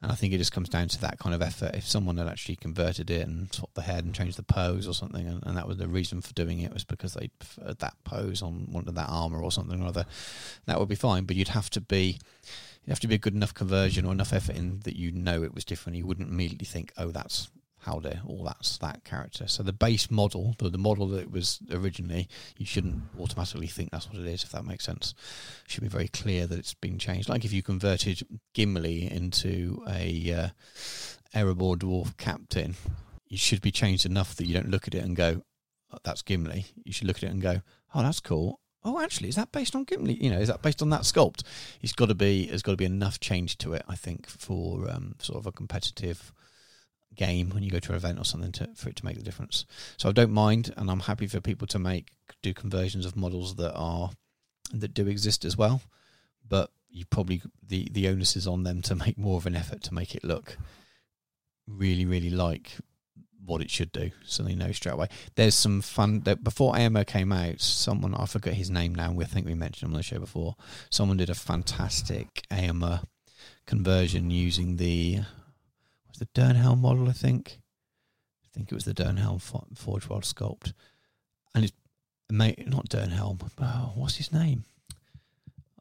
[0.03, 1.75] And I think it just comes down to that kind of effort.
[1.75, 4.93] If someone had actually converted it and swapped the head and changed the pose or
[4.93, 7.95] something, and, and that was the reason for doing it was because they preferred that
[8.03, 10.05] pose on one of that armor or something or other,
[10.65, 11.23] that would be fine.
[11.23, 12.19] But you'd have to be
[12.83, 15.41] you'd have to be a good enough conversion or enough effort in that you know
[15.41, 15.97] it was different.
[15.97, 17.47] You wouldn't immediately think, oh, that's
[17.83, 19.47] Haldir, all that's that character.
[19.47, 22.27] So the base model, the, the model that it was originally,
[22.57, 25.13] you shouldn't automatically think that's what it is, if that makes sense.
[25.67, 27.29] Should be very clear that it's been changed.
[27.29, 30.47] Like if you converted Gimli into a uh,
[31.35, 32.75] Erebor dwarf captain,
[33.29, 35.43] it should be changed enough that you don't look at it and go,
[35.91, 37.61] oh, "That's Gimli." You should look at it and go,
[37.93, 40.15] "Oh, that's cool." Oh, actually, is that based on Gimli?
[40.15, 41.43] You know, is that based on that sculpt?
[41.81, 42.47] It's got to be.
[42.47, 45.51] There's got to be enough change to it, I think, for um, sort of a
[45.51, 46.33] competitive
[47.15, 49.23] game when you go to an event or something to, for it to make the
[49.23, 49.65] difference.
[49.97, 52.11] So I don't mind, and I'm happy for people to make
[52.41, 54.11] do conversions of models that are
[54.73, 55.81] that do exist as well.
[56.47, 59.83] But you probably the the onus is on them to make more of an effort
[59.83, 60.57] to make it look
[61.67, 62.71] really really like
[63.45, 65.07] what it should do, so they know straight away.
[65.35, 69.11] There's some fun that before Eomer came out, someone I forget his name now.
[69.11, 70.55] We think we mentioned him on the show before.
[70.89, 73.03] Someone did a fantastic Eomer
[73.65, 75.19] conversion using the
[76.13, 77.59] was the Dernhelm model, I think.
[78.43, 80.73] I think it was the Dernhelm Forge World Sculpt.
[81.55, 81.73] And it's
[82.29, 83.41] mate, not Dernhelm.
[83.59, 84.65] Oh, what's his name?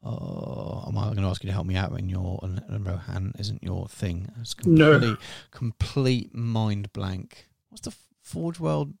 [0.03, 3.33] Oh, am I going to ask you to help me out when your and Rohan
[3.39, 4.29] isn't your thing?
[4.41, 5.17] It's complete, no.
[5.51, 7.47] complete mind blank.
[7.69, 8.93] What's the Forge World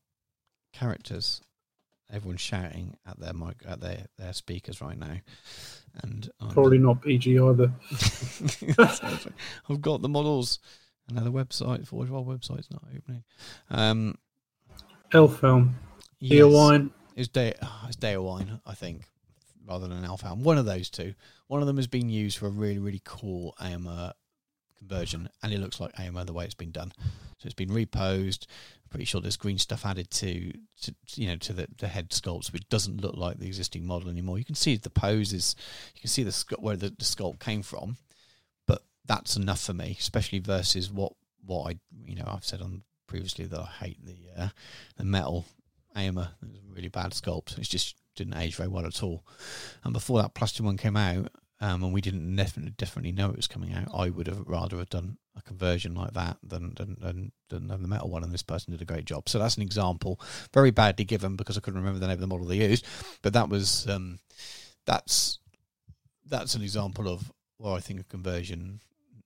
[0.71, 1.41] characters?
[2.11, 5.17] Everyone's shouting at their mic at their their speakers right now,
[6.03, 7.73] and probably I'm, not PG either.
[9.69, 10.59] I've got the models.
[11.09, 13.23] Another website, Forge World website's not opening.
[13.69, 14.17] Um,
[15.13, 15.73] Elfhelm.
[16.19, 16.43] Yes.
[16.43, 16.91] Eowyn.
[17.15, 19.03] It's, Day, oh, it's Deorwine, I think,
[19.67, 20.39] rather than Elfhelm.
[20.39, 21.13] One of those two.
[21.47, 24.13] One of them has been used for a really, really cool Eomer
[24.77, 26.93] conversion, and it looks like Eomer the way it's been done.
[27.37, 28.47] So it's been reposed.
[28.89, 32.53] pretty sure there's green stuff added to, to you know, to the, the head sculpts,
[32.53, 34.37] which doesn't look like the existing model anymore.
[34.37, 35.55] You can see the poses,
[35.93, 37.97] you can see the where the, the sculpt came from,
[39.05, 41.13] that's enough for me, especially versus what
[41.45, 44.49] what I you know I've said on previously that I hate the uh,
[44.97, 45.45] the metal
[45.95, 46.29] Eomer.
[46.41, 47.57] It was a really bad sculpt.
[47.57, 49.25] It just didn't age very well at all.
[49.83, 53.35] And before that plastic one came out, um, and we didn't definitely definitely know it
[53.35, 56.97] was coming out, I would have rather have done a conversion like that than than,
[56.99, 58.23] than than the metal one.
[58.23, 59.29] And this person did a great job.
[59.29, 60.19] So that's an example,
[60.53, 62.85] very badly given because I couldn't remember the name of the model they used,
[63.21, 64.19] but that was um,
[64.85, 65.39] that's
[66.25, 68.81] that's an example of well, I think a conversion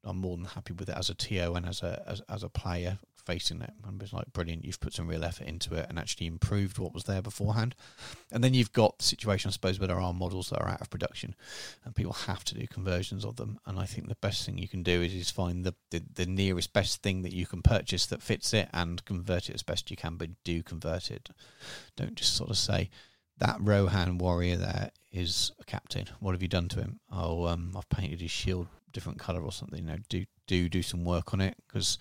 [0.07, 2.49] I'm more than happy with it as a TO and as a as, as a
[2.49, 3.73] player facing it.
[3.85, 4.63] And it's like brilliant.
[4.63, 7.75] You've put some real effort into it and actually improved what was there beforehand.
[8.31, 10.81] And then you've got the situation, I suppose, where there are models that are out
[10.81, 11.35] of production
[11.83, 13.59] and people have to do conversions of them.
[13.65, 16.25] And I think the best thing you can do is, is find the, the, the
[16.25, 19.91] nearest best thing that you can purchase that fits it and convert it as best
[19.91, 21.29] you can, but do convert it.
[21.97, 22.89] Don't just sort of say,
[23.39, 26.07] that Rohan warrior there is a captain.
[26.19, 26.99] What have you done to him?
[27.11, 29.79] Oh, um, I've painted his shield different color or something.
[29.79, 31.97] You know, do do do some work on it because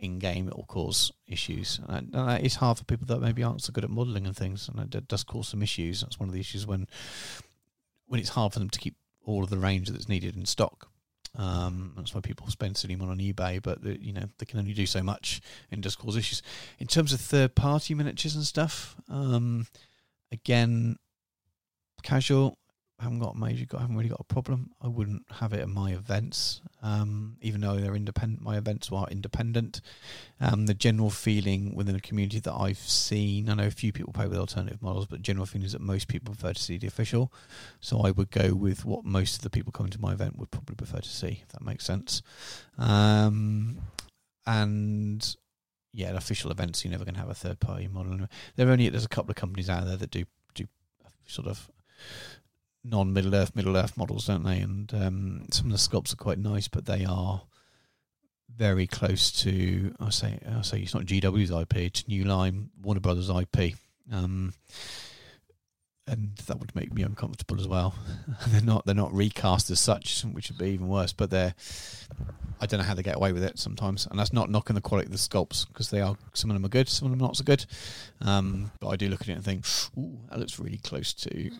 [0.00, 1.78] in game it will cause issues.
[1.88, 2.10] And,
[2.42, 5.08] it's hard for people that maybe aren't so good at modelling and things, and it
[5.08, 6.00] does cause some issues.
[6.00, 6.88] That's one of the issues when
[8.06, 10.88] when it's hard for them to keep all of the range that's needed in stock.
[11.36, 14.58] Um, that's why people spend silly money on eBay, but the, you know they can
[14.58, 16.42] only do so much and does cause issues.
[16.78, 19.66] In terms of third party miniatures and stuff, um,
[20.32, 20.96] again,
[22.02, 22.58] casual
[23.02, 24.70] haven't got a major, I haven't really got a problem.
[24.82, 28.42] I wouldn't have it at my events, um, even though they're independent.
[28.42, 29.80] My events are independent.
[30.40, 34.12] Um, the general feeling within the community that I've seen, I know a few people
[34.12, 36.86] play with alternative models, but general feeling is that most people prefer to see the
[36.86, 37.32] official.
[37.80, 40.50] So I would go with what most of the people coming to my event would
[40.50, 42.22] probably prefer to see, if that makes sense.
[42.76, 43.78] Um,
[44.46, 45.36] and
[45.92, 48.28] yeah, official events, you're never going to have a third party model.
[48.56, 50.24] There are only there's a couple of companies out there that do
[50.54, 50.66] do
[51.26, 51.70] sort of
[52.84, 54.58] non Middle Earth, Middle Earth models, don't they?
[54.60, 57.42] And um, some of the sculpts are quite nice, but they are
[58.54, 59.94] very close to.
[60.00, 63.74] I say, I say it's not GW's IP; it's New Line, Warner Brothers IP.
[64.12, 64.52] Um,
[66.06, 67.94] and that would make me uncomfortable as well.
[68.48, 71.12] they're not they're not recast as such, which would be even worse.
[71.12, 71.54] But they're
[72.60, 74.80] I don't know how they get away with it sometimes, and that's not knocking the
[74.80, 77.20] quality of the sculpts because they are some of them are good, some of them
[77.20, 77.64] not so good.
[78.20, 79.64] Um, but I do look at it and think,
[79.96, 81.50] "Ooh, that looks really close to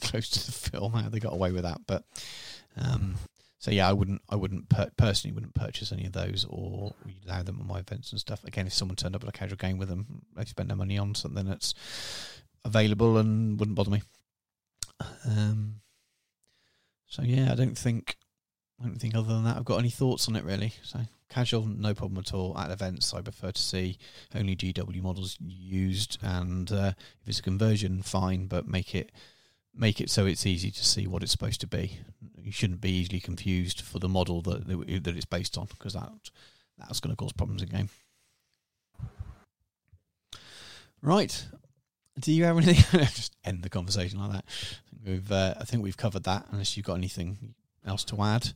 [0.00, 2.04] close to the film." How they got away with that, but
[2.76, 3.16] um,
[3.60, 6.94] so yeah, I wouldn't, I wouldn't per- personally wouldn't purchase any of those or
[7.26, 8.42] allow them on my events and stuff.
[8.44, 10.96] Again, if someone turned up at a casual game with them, they spend their money
[10.96, 11.74] on something that's
[12.64, 14.02] available and wouldn't bother me.
[15.26, 15.80] Um,
[17.06, 18.16] so yeah, I don't think
[18.80, 20.72] I don't think other than that I've got any thoughts on it really.
[20.82, 22.56] So casual, no problem at all.
[22.56, 23.98] At events, I prefer to see
[24.34, 29.12] only GW models used, and uh, if it's a conversion, fine, but make it
[29.74, 31.98] make it so it's easy to see what it's supposed to be.
[32.36, 36.10] You shouldn't be easily confused for the model that that it's based on, because that
[36.78, 37.88] that's going to cause problems in game.
[41.02, 41.46] Right.
[42.18, 43.00] Do you have anything?
[43.00, 44.44] Just end the conversation like that.
[44.46, 46.46] I think we've uh, I think we've covered that.
[46.50, 47.54] Unless you've got anything
[47.86, 48.52] else to add.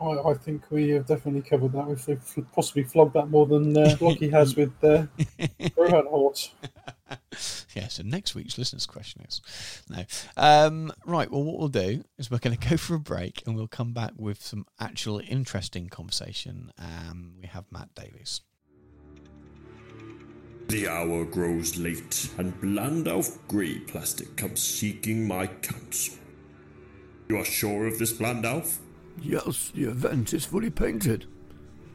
[0.00, 1.86] I, I think we have definitely covered that.
[1.86, 5.06] We've possibly flogged that more than uh, Lockie has with uh,
[5.76, 6.50] Rohan Horse.
[7.74, 9.40] yeah, so next week's listeners' question is
[9.88, 10.04] no.
[10.36, 13.56] Um, right, well, what we'll do is we're going to go for a break and
[13.56, 16.72] we'll come back with some actual interesting conversation.
[16.78, 18.40] Um, we have Matt Davies.
[20.68, 26.16] The hour grows late, and Blandalf Grey Plastic comes seeking my counsel.
[27.28, 28.78] You are sure of this, Blandalf?
[29.20, 31.26] Yes, the event is fully painted.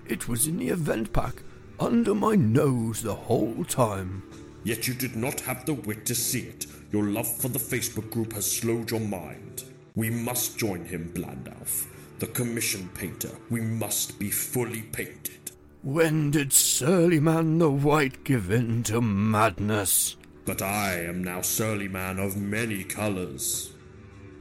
[0.06, 1.42] It was in the event pack,
[1.80, 4.24] under my nose the whole time.
[4.64, 6.66] Yet you did not have the wit to see it.
[6.92, 9.64] Your love for the Facebook group has slowed your mind.
[9.96, 11.86] We must join him, Blandalf.
[12.20, 13.32] The commission painter.
[13.50, 15.52] We must be fully painted.
[15.82, 20.18] When did Surly Man the White give in to madness?
[20.46, 23.72] But I am now Surly Man of many colours.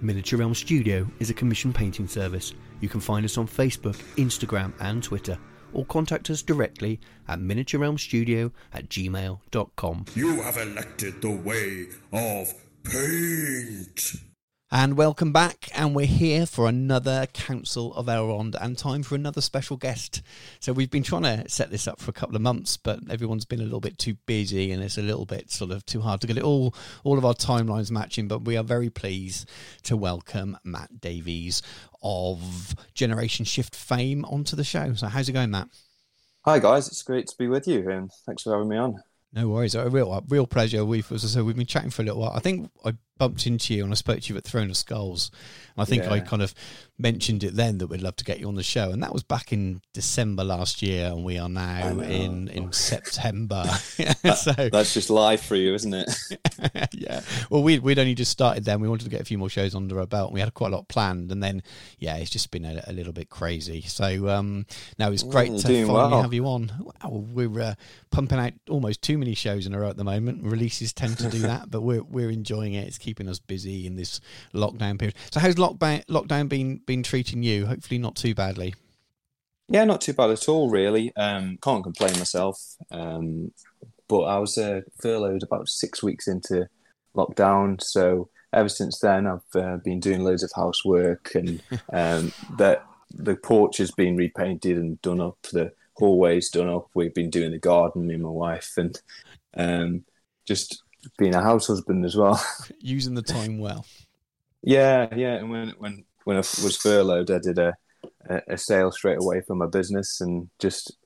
[0.01, 2.55] Miniature Realm Studio is a commission painting service.
[2.81, 5.39] You can find us on Facebook, Instagram, and Twitter,
[5.73, 10.05] or contact us directly at miniaturerealmstudio at gmail.com.
[10.15, 12.55] You have elected the way of
[12.85, 14.28] paint.
[14.71, 19.41] And welcome back, and we're here for another Council of Elrond and time for another
[19.41, 20.21] special guest.
[20.61, 23.47] So we've been trying to set this up for a couple of months, but everyone's
[23.47, 26.21] been a little bit too busy and it's a little bit sort of too hard
[26.21, 28.29] to get it all all of our timelines matching.
[28.29, 29.49] But we are very pleased
[29.85, 31.63] to welcome Matt Davies
[32.03, 34.93] of Generation Shift fame onto the show.
[34.93, 35.69] So how's it going, Matt?
[36.45, 39.03] Hi guys, it's great to be with you and thanks for having me on.
[39.33, 40.85] No worries, a real real pleasure.
[40.85, 42.33] We've as I said, we've been chatting for a little while.
[42.35, 45.31] I think I bumped into you and I spoke to you at Throne of Skulls.
[45.77, 46.13] I think yeah.
[46.13, 46.55] I kind of
[46.99, 49.23] mentioned it then that we'd love to get you on the show, and that was
[49.23, 53.63] back in December last year, and we are now in in September.
[54.23, 56.11] that, so that's just live for you, isn't it?
[56.93, 57.21] yeah.
[57.51, 58.81] Well, we'd we'd only just started then.
[58.81, 60.73] We wanted to get a few more shows under our belt, and we had quite
[60.73, 61.31] a lot planned.
[61.31, 61.63] And then,
[61.99, 63.83] yeah, it's just been a, a little bit crazy.
[63.83, 64.67] So um,
[64.99, 66.23] now it's great mm, to finally well.
[66.23, 66.73] have you on.
[66.81, 67.75] Wow, we're uh,
[68.11, 70.43] pumping out almost too many shows in a row at the moment.
[70.43, 72.89] Releases tend to do that, but we're we're enjoying it.
[72.89, 74.21] It's keeping us busy in this
[74.53, 75.15] lockdown period.
[75.33, 77.65] So how's lockdown lockdown been been treating you?
[77.65, 78.75] Hopefully not too badly.
[79.71, 81.15] Yeah, not too bad at all, really.
[81.17, 82.61] Um, can't complain myself.
[82.91, 83.53] Um,
[84.09, 86.69] but I was uh, furloughed about six weeks into
[87.17, 92.85] lockdown, so ever since then I've uh, been doing loads of housework, and um, that
[93.11, 95.39] the porch has been repainted and done up.
[95.51, 96.89] The hallways done up.
[96.93, 99.01] We've been doing the garden, me and my wife, and
[99.57, 100.05] um,
[100.47, 100.83] just
[101.17, 102.43] being a house husband as well.
[102.81, 103.87] Using the time well.
[104.63, 105.35] Yeah, yeah.
[105.35, 107.75] And when when when I was furloughed, I did a
[108.29, 110.97] a, a sale straight away from my business and just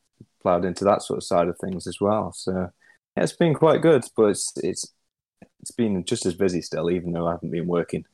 [0.40, 2.32] plowed into that sort of side of things as well.
[2.34, 2.70] So
[3.16, 4.93] yeah, it's been quite good, but it's it's
[5.61, 8.05] it's been just as busy still, even though I haven't been working.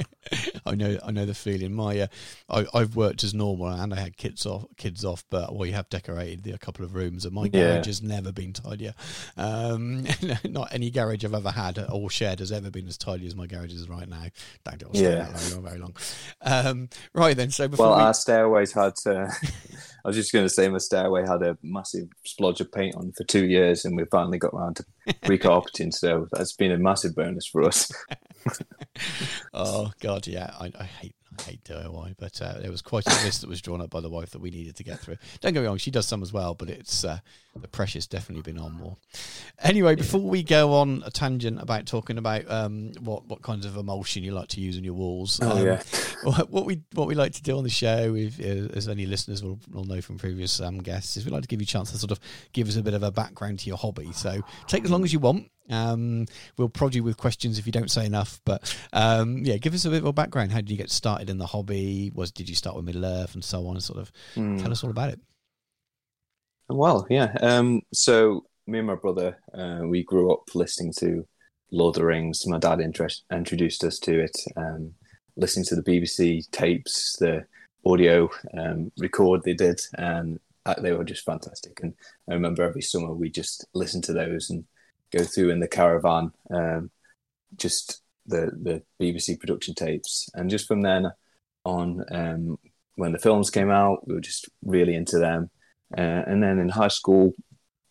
[0.66, 1.72] I know, I know the feeling.
[1.72, 5.54] My, uh, I, have worked as normal, and I had kids off, kids off, but
[5.54, 8.94] we have decorated a couple of rooms, and my garage has never been tidier.
[9.36, 10.06] Um,
[10.44, 13.46] not any garage I've ever had or shared has ever been as tidy as my
[13.46, 14.26] garage is right now.
[14.64, 15.96] Don't do yeah, long, very long.
[16.40, 18.02] Um, right then, so before well, we...
[18.02, 18.94] our stairways had.
[19.04, 19.30] Uh,
[20.04, 23.12] I was just going to say my stairway had a massive splodge of paint on
[23.12, 24.84] for two years, and we finally got around to
[25.24, 25.92] recarpeting.
[25.92, 27.90] so that's been a massive bonus for us.
[29.54, 33.24] oh God, yeah, I, I hate I hate DIY, but uh, there was quite a
[33.24, 35.16] list that was drawn up by the wife that we needed to get through.
[35.40, 37.20] Don't get me wrong, she does some as well, but it's uh,
[37.60, 38.96] the pressure's definitely been on more.
[39.62, 43.76] Anyway, before we go on a tangent about talking about um, what what kinds of
[43.76, 45.82] emulsion you like to use on your walls, oh um, yeah,
[46.48, 49.42] what we what we like to do on the show, if, uh, as any listeners
[49.42, 51.90] will, will know from previous um, guests, is we like to give you a chance
[51.92, 52.20] to sort of
[52.52, 54.12] give us a bit of a background to your hobby.
[54.12, 55.48] So take as long as you want.
[55.70, 56.26] Um,
[56.58, 58.40] we'll prod you with questions if you don't say enough.
[58.44, 60.50] But um, yeah, give us a bit more background.
[60.52, 62.10] How did you get started in the hobby?
[62.14, 63.80] Was did you start with Middle Earth and so on?
[63.80, 64.60] Sort of Mm.
[64.60, 65.20] tell us all about it.
[66.68, 67.34] Well, yeah.
[67.40, 71.26] Um, so me and my brother, uh, we grew up listening to
[71.70, 72.46] Lord of the Rings.
[72.46, 74.36] My dad interest, introduced us to it.
[74.56, 74.94] Um,
[75.36, 77.44] listening to the BBC tapes, the
[77.84, 81.80] audio um, record they did, and uh, they were just fantastic.
[81.82, 81.94] And
[82.30, 84.64] I remember every summer we just listen to those and
[85.10, 86.90] go through in the caravan, um,
[87.56, 91.10] just the the BBC production tapes, and just from then
[91.64, 92.58] on, um,
[92.96, 95.50] when the films came out, we were just really into them.
[95.96, 97.32] Uh, and then in high school,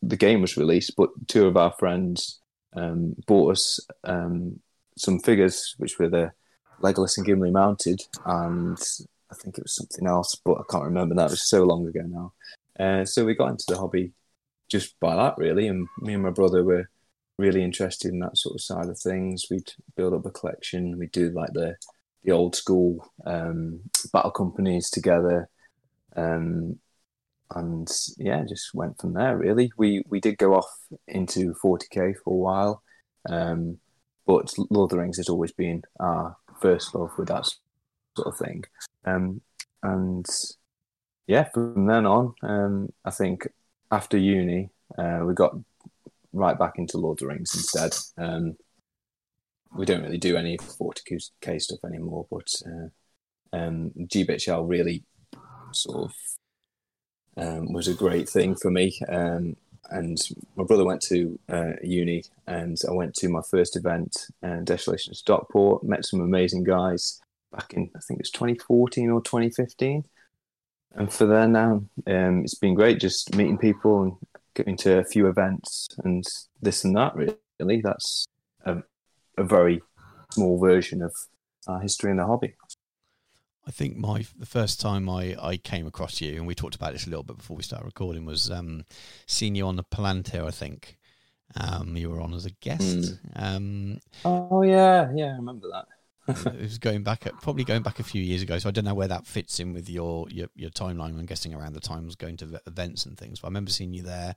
[0.02, 2.40] the game was released, but two of our friends
[2.76, 4.60] um, bought us um,
[4.98, 6.32] some figures, which were the
[6.82, 8.78] Legolas and Gimli mounted, and
[9.32, 11.16] I think it was something else, but I can't remember.
[11.16, 12.34] That it was so long ago now.
[12.80, 14.14] Uh, so we got into the hobby
[14.70, 15.68] just by that, really.
[15.68, 16.90] And me and my brother were
[17.38, 19.46] really interested in that sort of side of things.
[19.50, 20.98] We'd build up a collection.
[20.98, 21.76] We'd do like the
[22.24, 23.82] the old school um,
[24.14, 25.50] battle companies together.
[26.16, 26.80] Um,
[27.56, 29.38] and yeah, just went from there.
[29.38, 30.70] Really, we we did go off
[31.08, 32.84] into 40k for a while,
[33.30, 33.78] um,
[34.26, 37.46] but Lord of the Rings has always been our first love with that
[38.16, 38.64] sort of thing.
[39.06, 39.42] Um,
[39.84, 40.26] and
[41.28, 43.48] yeah, from then on, um, I think
[43.92, 45.56] after uni, uh, we got
[46.34, 47.96] right back into Lord of the Rings instead.
[48.18, 48.58] Um,
[49.76, 55.04] we don't really do any 40k stuff anymore, but uh, um, GBHL really
[55.72, 56.14] sort of
[57.42, 59.00] um, was a great thing for me.
[59.10, 59.56] Um,
[59.90, 60.18] and
[60.56, 65.14] my brother went to uh, uni, and I went to my first event, uh, Desolation
[65.14, 65.84] Stockport.
[65.84, 67.20] Met some amazing guys
[67.52, 70.06] back in I think it was 2014 or 2015.
[70.94, 74.14] And for there now, um, it's been great just meeting people and
[74.54, 76.24] going to a few events and
[76.62, 77.14] this and that.
[77.60, 78.26] Really, that's
[78.66, 78.78] a,
[79.38, 79.82] a very
[80.32, 81.14] small version of
[81.68, 82.56] our history in the hobby.
[83.68, 86.94] I think my the first time I, I came across you, and we talked about
[86.94, 88.86] this a little bit before we started recording, was um,
[89.28, 90.46] seeing you on the Palantir.
[90.46, 90.98] I think
[91.56, 93.20] um, you were on as a guest.
[93.36, 95.86] Um, Oh yeah, yeah, I remember that.
[96.28, 98.58] it was going back at, probably going back a few years ago.
[98.60, 101.20] So I don't know where that fits in with your your, your timeline.
[101.20, 103.40] I'm guessing around the time I was going to v- events and things.
[103.40, 104.36] But I remember seeing you there,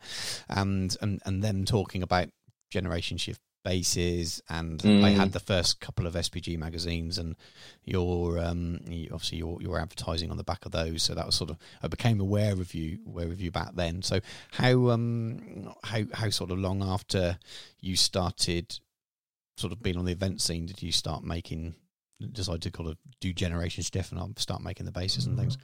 [0.48, 2.28] and and and them talking about
[2.70, 4.42] generation shift bases.
[4.48, 5.16] And I Mm.
[5.16, 7.36] had the first couple of SBG magazines, and
[7.84, 8.80] your um
[9.12, 11.02] obviously your your advertising on the back of those.
[11.02, 14.02] So that was sort of I became aware of you aware of you back then.
[14.02, 14.20] So
[14.52, 17.38] how um how how sort of long after
[17.80, 18.78] you started
[19.56, 21.74] sort of being on the event scene did you start making
[22.32, 25.58] decide to kind of do generation stuff and I'll start making the bases and things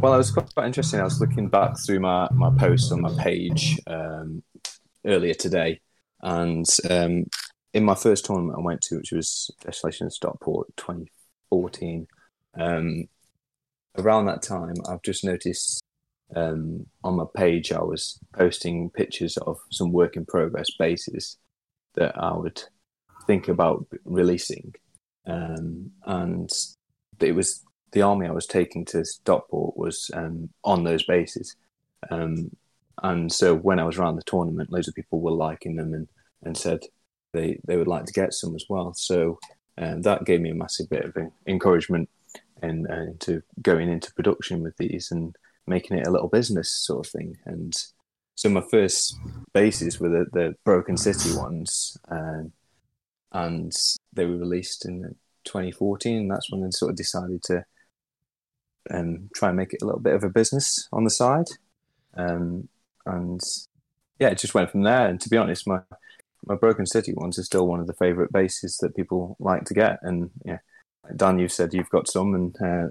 [0.00, 1.00] Well, it was quite, quite interesting.
[1.00, 4.42] I was looking back through my, my posts on my page um,
[5.06, 5.80] earlier today,
[6.24, 7.26] and um,
[7.74, 12.06] in my first tournament I went to, which was Desolation Stockport 2014,
[12.58, 13.08] um,
[13.98, 15.82] around that time, I've just noticed
[16.34, 21.36] um, on my page I was posting pictures of some work in progress bases
[21.94, 22.62] that I would
[23.26, 24.74] think about releasing,
[25.26, 26.50] um, and
[27.20, 27.62] it was
[27.92, 31.54] the army I was taking to Stockport was um, on those bases.
[32.10, 32.50] Um,
[33.02, 36.08] and so when I was around the tournament, loads of people were liking them and,
[36.44, 36.80] and said
[37.32, 38.94] they, they would like to get some as well.
[38.94, 39.38] So
[39.78, 41.16] um, that gave me a massive bit of
[41.46, 42.08] encouragement
[42.62, 45.34] in, uh, into going into production with these and
[45.66, 47.36] making it a little business sort of thing.
[47.44, 47.74] And
[48.34, 49.16] so my first
[49.52, 52.52] bases were the, the Broken City ones, um,
[53.32, 53.72] and
[54.12, 56.16] they were released in 2014.
[56.18, 57.64] And that's when I sort of decided to
[58.90, 61.46] um, try and make it a little bit of a business on the side.
[62.16, 62.68] Um,
[63.06, 63.40] and
[64.18, 65.06] yeah, it just went from there.
[65.06, 65.80] And to be honest, my
[66.46, 69.74] my Broken City ones are still one of the favourite bases that people like to
[69.74, 69.98] get.
[70.02, 70.58] And yeah,
[71.16, 72.88] Dan, you've said you've got some, and uh,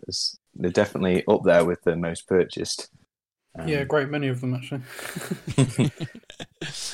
[0.55, 2.89] they're definitely up there with the most purchased.
[3.57, 4.81] Um, yeah, great many of them actually.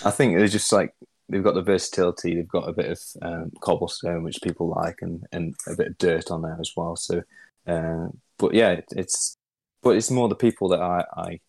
[0.04, 0.94] I think they're just like
[1.30, 2.36] they've got the versatility.
[2.36, 5.98] They've got a bit of um, cobblestone, which people like, and, and a bit of
[5.98, 6.96] dirt on there as well.
[6.96, 7.24] So,
[7.68, 8.08] uh,
[8.38, 9.38] but yeah, it, it's
[9.82, 11.40] but it's more the people that I I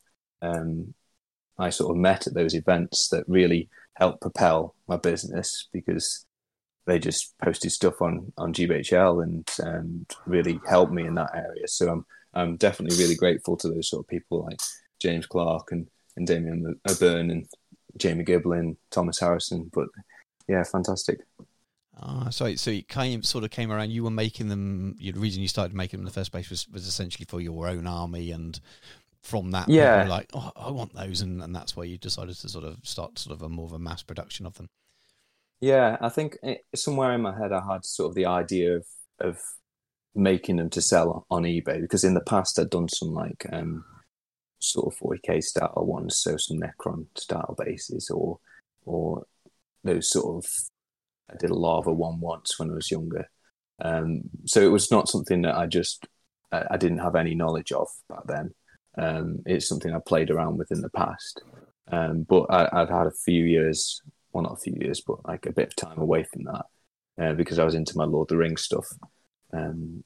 [0.43, 0.95] um,
[1.59, 3.69] I sort of met at those events that really
[4.01, 6.25] helped propel my business because
[6.87, 11.69] they just posted stuff on on GBHL and and really helped me in that area.
[11.69, 14.59] So I'm I'm definitely really grateful to those sort of people like
[15.01, 15.87] James Clark and
[16.17, 17.47] and Damien O'Byrne and
[17.97, 19.71] Jamie Giblin, Thomas Harrison.
[19.73, 19.89] But
[20.49, 21.21] yeah, fantastic.
[22.03, 23.91] Ah, so so it came sort of came around.
[23.91, 24.97] You were making them.
[24.99, 27.69] The reason you started making them in the first place was, was essentially for your
[27.69, 28.59] own army, and
[29.23, 30.01] from that, people Yeah.
[30.01, 32.79] were like, oh, I want those, and, and that's why you decided to sort of
[32.83, 34.69] start sort of a more of a mass production of them.
[35.61, 38.87] Yeah, I think it, somewhere in my head I had sort of the idea of
[39.21, 39.39] of
[40.15, 43.85] making them to sell on eBay because in the past I'd done some like um,
[44.61, 48.39] sort of 40k style ones, so some Necron style bases or
[48.87, 49.27] or
[49.85, 50.51] those sort of
[51.31, 53.31] I did a lava one once when I was younger.
[53.83, 56.07] Um, so it was not something that I just
[56.53, 58.55] I, I didn't have any knowledge of back then.
[58.97, 61.43] Um, it's something I've played around with in the past,
[61.93, 65.47] um, but I, I've had a few years, well not a few years, but like
[65.47, 66.67] a bit of time away from that
[67.21, 68.87] uh, because I was into my Lord of the Rings stuff.
[69.53, 70.05] Um,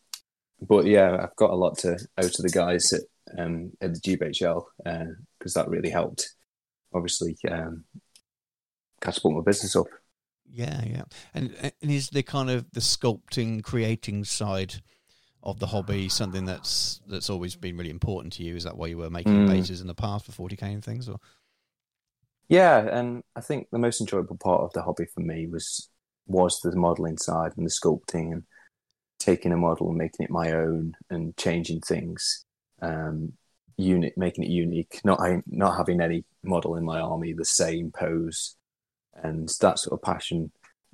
[0.61, 3.03] but yeah, I've got a lot to owe to the guys at
[3.39, 6.35] um, at the GBHL because uh, that really helped.
[6.93, 7.85] Obviously, um,
[9.01, 9.87] catapult my business up.
[10.51, 11.03] Yeah, yeah,
[11.35, 14.77] and and is the kind of the sculpting, creating side
[15.45, 18.57] of the hobby something that's that's always been really important to you?
[18.57, 19.49] Is that why you were making mm.
[19.49, 21.21] bases in the past for 40k and things, or?
[22.49, 25.89] Yeah, and I think the most enjoyable part of the hobby for me was
[26.27, 28.43] was the modelling side and the sculpting and
[29.19, 32.45] taking a model and making it my own and changing things,
[32.83, 33.33] um,
[33.77, 35.01] unit making it unique.
[35.05, 38.57] Not not having any model in my army the same pose,
[39.15, 40.53] and that sort of passion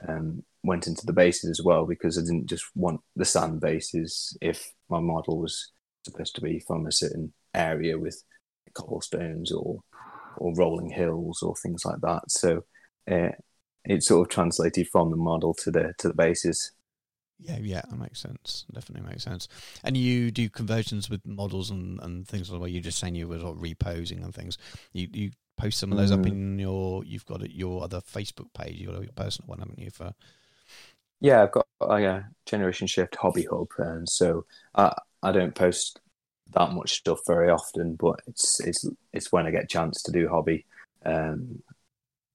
[0.09, 4.37] um, went into the bases as well because I didn't just want the sand bases
[4.41, 5.73] if my model was
[6.05, 8.23] supposed to be from a certain area with
[8.75, 9.81] cobblestones or
[10.37, 12.23] or rolling hills or things like that.
[12.29, 12.65] So
[13.11, 13.31] uh,
[13.85, 16.73] it sort of translated from the model to the to the bases.
[17.39, 18.67] Yeah, yeah, that makes sense.
[18.73, 19.49] Definitely makes sense.
[19.83, 22.71] And you do conversions with models and, and things like that.
[22.71, 24.59] You're just saying you were sort of reposing and things.
[24.93, 25.31] You you
[25.61, 26.21] post some of those mm.
[26.21, 27.05] up in your.
[27.05, 28.77] You've got your other Facebook page.
[28.77, 29.91] You've got your personal one, haven't you?
[29.91, 30.15] For
[31.21, 36.01] yeah, I've got like a Generation Shift Hobby Hub, and so I I don't post
[36.53, 40.13] that much stuff very often, but it's it's it's when I get a chance to
[40.13, 40.67] do hobby,
[41.05, 41.63] um,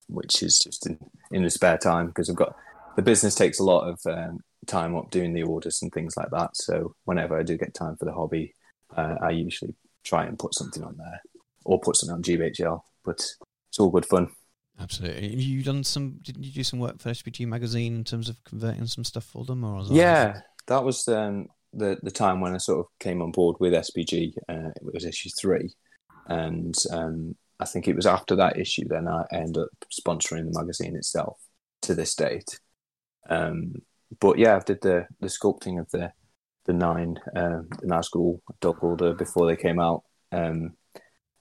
[0.07, 0.99] which is just in,
[1.31, 2.55] in the spare time because I've got
[2.95, 6.29] the business takes a lot of um, time up doing the orders and things like
[6.31, 6.55] that.
[6.55, 8.53] So whenever I do get time for the hobby,
[8.95, 11.21] uh, I usually try and put something on there
[11.65, 12.81] or put something on GBHL.
[13.05, 13.19] But
[13.69, 14.29] it's all good fun.
[14.79, 15.35] Absolutely.
[15.35, 16.19] You done some?
[16.21, 19.45] Didn't you do some work for SBG magazine in terms of converting some stuff for
[19.45, 23.31] them, or yeah, that was um, the the time when I sort of came on
[23.31, 24.33] board with SBG.
[24.49, 25.71] Uh, it was issue three,
[26.27, 30.59] and um, I think it was after that issue then I ended up sponsoring the
[30.59, 31.39] magazine itself
[31.83, 32.59] to this date.
[33.29, 33.75] Um,
[34.19, 36.11] but yeah, I did the the sculpting of the
[36.65, 40.73] the nine um, the Nazgul Dol Guldur before they came out, um,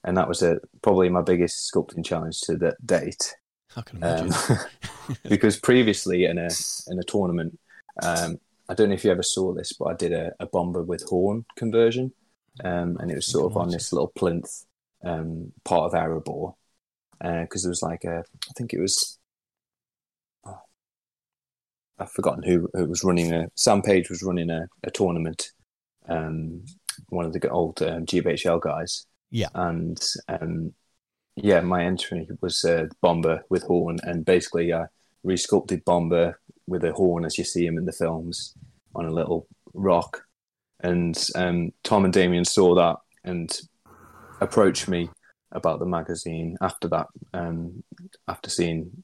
[0.05, 3.35] and that was a, probably my biggest sculpting challenge to that date.
[3.75, 4.33] I can imagine.
[4.33, 4.57] Um,
[5.29, 6.49] because previously in a
[6.87, 7.59] in a tournament,
[8.01, 8.39] um,
[8.69, 11.03] I don't know if you ever saw this, but I did a, a Bombur with
[11.03, 12.13] horn conversion,
[12.63, 14.65] um, and it was sort of on this little plinth
[15.03, 16.55] um, part of Erebor,
[17.19, 19.19] because uh, there was like a, I think it was
[21.97, 25.51] I've forgotten who, who was running a Sam Page was running a, a tournament.
[26.07, 26.65] Um,
[27.09, 29.05] one of the old um, GBHL guys.
[29.35, 30.73] Yeah, and um,
[31.35, 34.85] yeah, my entry was uh, Bombur with horn, and basically I
[35.25, 38.55] resculpted Bombur with a horn as you see him in the films
[38.95, 40.23] on a little rock.
[40.79, 43.51] And um, Tom and Damien saw that and
[44.39, 45.09] approached me
[45.51, 47.83] about the magazine after that, um,
[48.29, 49.03] after seeing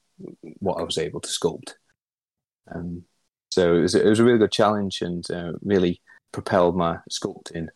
[0.60, 1.74] what I was able to sculpt.
[2.74, 3.04] Um,
[3.50, 6.00] so it was, it was a really good challenge and uh, really
[6.32, 7.68] propelled my sculpting,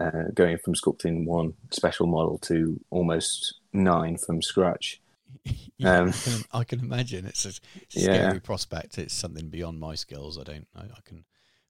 [0.00, 5.00] uh, going from sculpting one special model to almost nine from scratch.
[5.78, 7.52] yeah, um, I, can, I, can, imagine it's a, a
[7.90, 8.02] yeah.
[8.02, 8.98] scary prospect.
[8.98, 10.38] It's something beyond my skills.
[10.38, 10.68] I don't.
[10.74, 11.24] I, I can.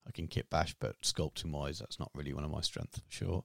[0.05, 3.13] I can kit bash, but sculpting wise, that's not really one of my strengths for
[3.13, 3.45] sure.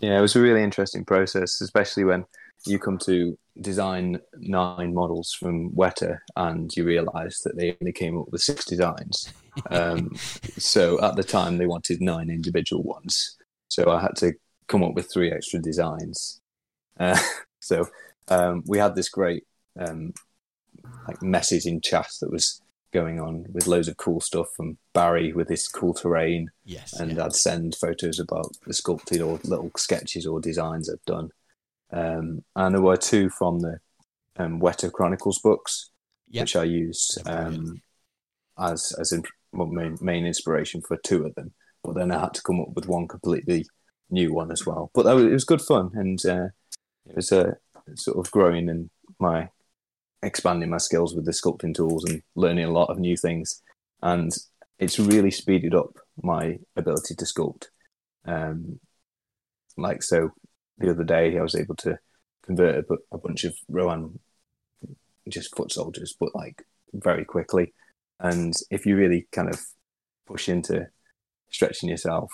[0.00, 2.24] Yeah, it was a really interesting process, especially when
[2.66, 8.18] you come to design nine models from Weta and you realize that they only came
[8.18, 9.32] up with six designs.
[9.68, 10.14] Um,
[10.56, 13.36] so at the time, they wanted nine individual ones.
[13.70, 14.34] So I had to
[14.66, 16.40] come up with three extra designs.
[16.98, 17.18] Uh,
[17.60, 17.88] so
[18.28, 19.44] um, we had this great
[19.78, 20.12] um,
[21.08, 22.60] like messaging chat that was
[22.92, 26.50] going on with loads of cool stuff from Barry with this cool terrain.
[26.64, 26.92] Yes.
[26.98, 27.24] And yeah.
[27.24, 31.30] I'd send photos about the sculpted or little sketches or designs I've done.
[31.92, 33.78] Um, and there were two from the
[34.36, 35.90] um, Weta Chronicles books,
[36.28, 36.42] yep.
[36.42, 37.82] which I used um,
[38.58, 39.22] as as in,
[39.52, 41.52] well, main, main inspiration for two of them.
[41.82, 43.66] But then I had to come up with one completely
[44.10, 44.90] new one as well.
[44.94, 46.48] But was, it was good fun, and uh,
[47.06, 47.52] it was a uh,
[47.94, 49.48] sort of growing in my
[50.22, 53.62] expanding my skills with the sculpting tools and learning a lot of new things.
[54.02, 54.32] And
[54.78, 57.66] it's really speeded up my ability to sculpt.
[58.26, 58.80] Um,
[59.76, 60.32] like so,
[60.78, 61.98] the other day I was able to
[62.44, 64.18] convert a, a bunch of Rohan
[65.28, 67.72] just foot soldiers, but like very quickly.
[68.18, 69.60] And if you really kind of
[70.26, 70.88] push into
[71.50, 72.30] stretching yourself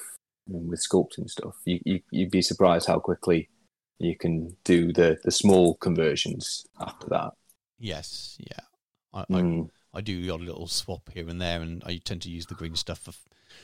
[0.48, 3.48] with sculpting stuff, you, you you'd be surprised how quickly
[3.98, 7.30] you can do the the small conversions after that.
[7.78, 8.64] Yes, yeah.
[9.12, 9.68] I, Mm.
[9.94, 12.46] I, I do the odd little swap here and there, and I tend to use
[12.46, 13.12] the green stuff for,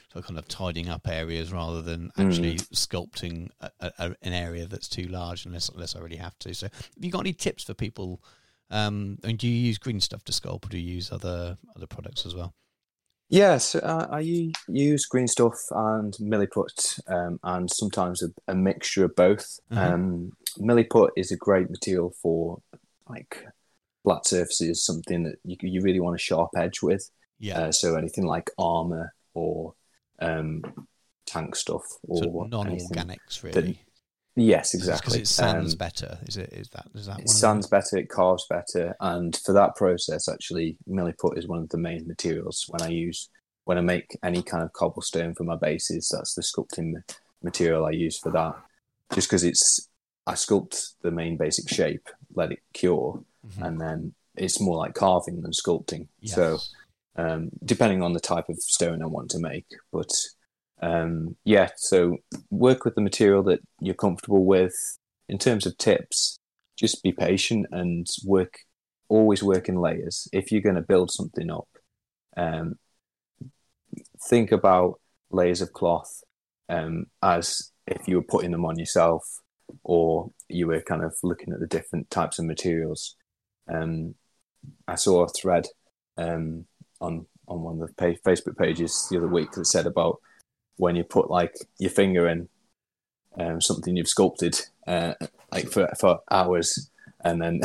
[0.09, 4.67] for kind of tidying up areas rather than actually sculpting a, a, a- an area
[4.67, 6.55] that's too large unless unless I really have to.
[6.55, 8.23] So, have you got any tips for people?
[8.71, 11.87] Um, and do you use green stuff to sculpt, or do you use other other
[11.87, 12.55] products as well?
[13.33, 14.21] Yes, uh, I
[14.69, 19.59] use green stuff and milliput, um, and sometimes a, a mixture of both.
[19.71, 19.79] Mhm.
[19.79, 22.61] Um, milliput is a great material for
[23.09, 23.47] like
[24.03, 27.11] flat surfaces, something that you, you really want a sharp edge with.
[27.39, 29.75] Yeah, Uh, so anything like armor or
[30.19, 30.63] um,
[31.25, 33.81] tank stuff or so non-organics, really.
[34.35, 35.19] Yes, exactly.
[35.19, 36.19] Because it sands Um, better.
[36.27, 36.53] Is it?
[36.53, 36.87] Is that?
[36.95, 37.21] Is that?
[37.21, 41.69] it sands better, it carves better, and for that process, actually, milliput is one of
[41.69, 43.29] the main materials when I use
[43.65, 46.09] when I make any kind of cobblestone for my bases.
[46.13, 46.95] That's the sculpting
[47.43, 48.55] material I use for that.
[49.15, 49.89] Just because it's
[50.27, 53.67] I sculpt the main basic shape, let it cure, Mhm.
[53.67, 56.09] and then it's more like carving than sculpting.
[56.21, 56.35] Yes.
[56.35, 56.59] So
[57.17, 59.67] um, depending on the type of stone I want to make.
[59.93, 60.11] But
[60.83, 62.19] um, yeah, so
[62.51, 64.75] work with the material that you're comfortable with.
[65.29, 66.39] In terms of tips,
[66.77, 68.59] just be patient and work.
[69.09, 70.29] Always work in layers.
[70.33, 71.69] If you're going to build something up,
[72.37, 72.75] um,
[74.29, 75.01] think about
[75.31, 76.23] layers of cloth
[76.69, 79.23] um, as if you were putting them on yourself,
[79.85, 83.17] or you were kind of looking at the different types of materials.
[83.73, 84.17] Um,
[84.89, 85.67] I saw a thread
[86.17, 86.67] um,
[87.01, 90.21] on on one of the Facebook pages the other week that said about
[90.77, 92.49] when you put like your finger in
[93.39, 95.15] um, something you've sculpted uh,
[95.51, 96.91] like for for hours,
[97.25, 97.61] and then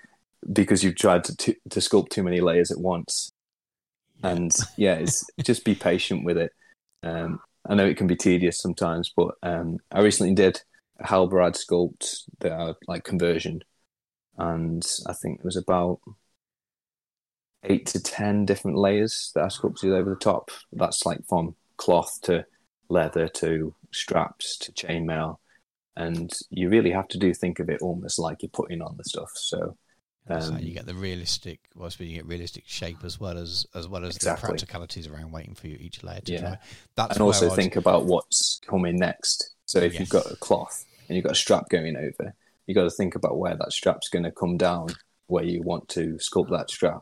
[0.52, 3.32] because you've tried to to, to sculpt too many layers at once,
[4.22, 6.52] and yeah, it's just be patient with it.
[7.02, 10.60] Um, I know it can be tedious sometimes, but um, I recently did
[10.98, 13.62] a Halbrad sculpt that I, like conversion,
[14.38, 16.00] and I think it was about
[17.64, 20.50] eight to ten different layers that I sculpted over the top.
[20.72, 22.44] That's like from cloth to
[22.88, 25.36] leather to straps to chainmail,
[25.96, 29.04] and you really have to do think of it almost like you're putting on the
[29.04, 29.30] stuff.
[29.34, 29.76] So
[30.28, 33.66] so um, you get the realistic, well, so you get realistic shape as well as
[33.74, 34.40] as well as Exactly.
[34.40, 36.40] the practicalities around waiting for you, each layer to Yeah.
[36.40, 36.58] dry.
[36.94, 39.50] That's and also I'd- think about what's coming next.
[39.64, 42.34] So if you've got a cloth and you've got a strap going over,
[42.66, 44.88] you've got to think about where that strap's going to come down,
[45.26, 47.00] where you want to sculpt that strap.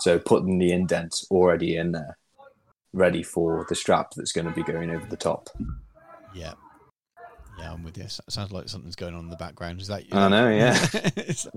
[0.00, 2.17] So putting the indent already in there,
[2.92, 5.48] ready for the strap that's going to be going over the top.
[6.34, 6.54] Yeah.
[7.58, 8.04] Yeah, I'm with you.
[8.28, 9.80] Sounds like something's going on in the background.
[9.80, 10.16] Is that you?
[10.16, 10.78] I know, yeah.
[11.16, 11.48] It's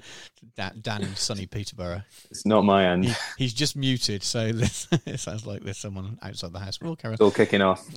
[0.55, 2.01] Dan, Dan in sunny Peterborough.
[2.31, 3.05] It's not my end.
[3.05, 6.79] He, he's just muted, so it sounds like there's someone outside the house.
[6.81, 7.13] We'll carry on.
[7.15, 7.87] It's all kicking off.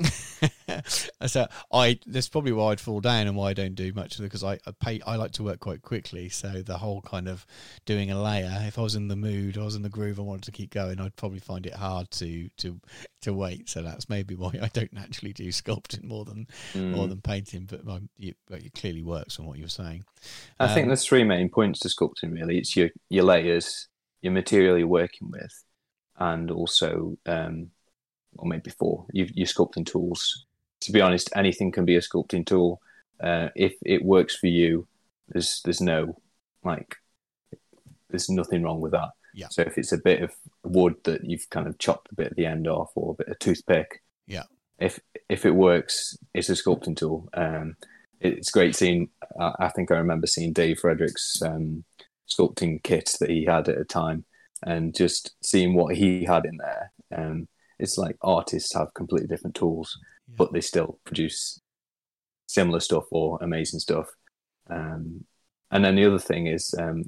[1.26, 4.20] so I that's probably why I'd fall down and why I don't do much of
[4.20, 6.28] it because I, I pay I like to work quite quickly.
[6.28, 7.46] So the whole kind of
[7.84, 10.22] doing a layer, if I was in the mood, I was in the groove, I
[10.22, 12.80] wanted to keep going, I'd probably find it hard to to
[13.22, 13.68] to wait.
[13.68, 16.46] So that's maybe why I don't naturally do sculpting more than
[16.90, 17.08] more Mm.
[17.08, 17.66] than painting.
[17.66, 20.04] But um, you, but it clearly works on what you're saying.
[20.58, 22.58] I think Um, there's three main points to sculpting really.
[22.58, 23.88] It's your your layers,
[24.22, 25.52] your material you're working with,
[26.18, 27.70] and also um
[28.38, 30.46] or maybe four, you your sculpting tools.
[30.84, 32.80] To be honest, anything can be a sculpting tool.
[33.22, 34.86] Uh, if it works for you,
[35.28, 36.16] there's there's no
[36.62, 36.96] like
[38.10, 39.10] there's nothing wrong with that.
[39.34, 39.48] Yeah.
[39.50, 40.32] So if it's a bit of
[40.62, 43.28] wood that you've kind of chopped a bit at the end off, or a bit
[43.28, 44.44] of toothpick, Yeah.
[44.78, 47.28] if if it works, it's a sculpting tool.
[47.34, 47.76] Um,
[48.20, 49.08] it's great seeing.
[49.40, 51.84] I I think I remember seeing Dave Frederick's um,
[52.28, 54.24] sculpting kit that he had at a time,
[54.62, 56.92] and just seeing what he had in there.
[57.16, 57.48] Um,
[57.78, 59.98] it's like artists have completely different tools,
[60.28, 60.34] Yeah.
[60.38, 61.60] but they still produce
[62.46, 64.08] similar stuff or amazing stuff.
[64.70, 65.24] Um,
[65.70, 67.04] and then the other thing is, um,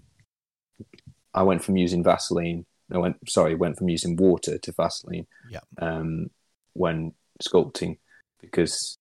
[1.34, 2.66] I went from using Vaseline.
[2.92, 5.60] I went sorry, went from using water to Vaseline Yeah.
[5.78, 6.30] um,
[6.72, 7.12] when
[7.42, 7.98] sculpting
[8.40, 8.96] because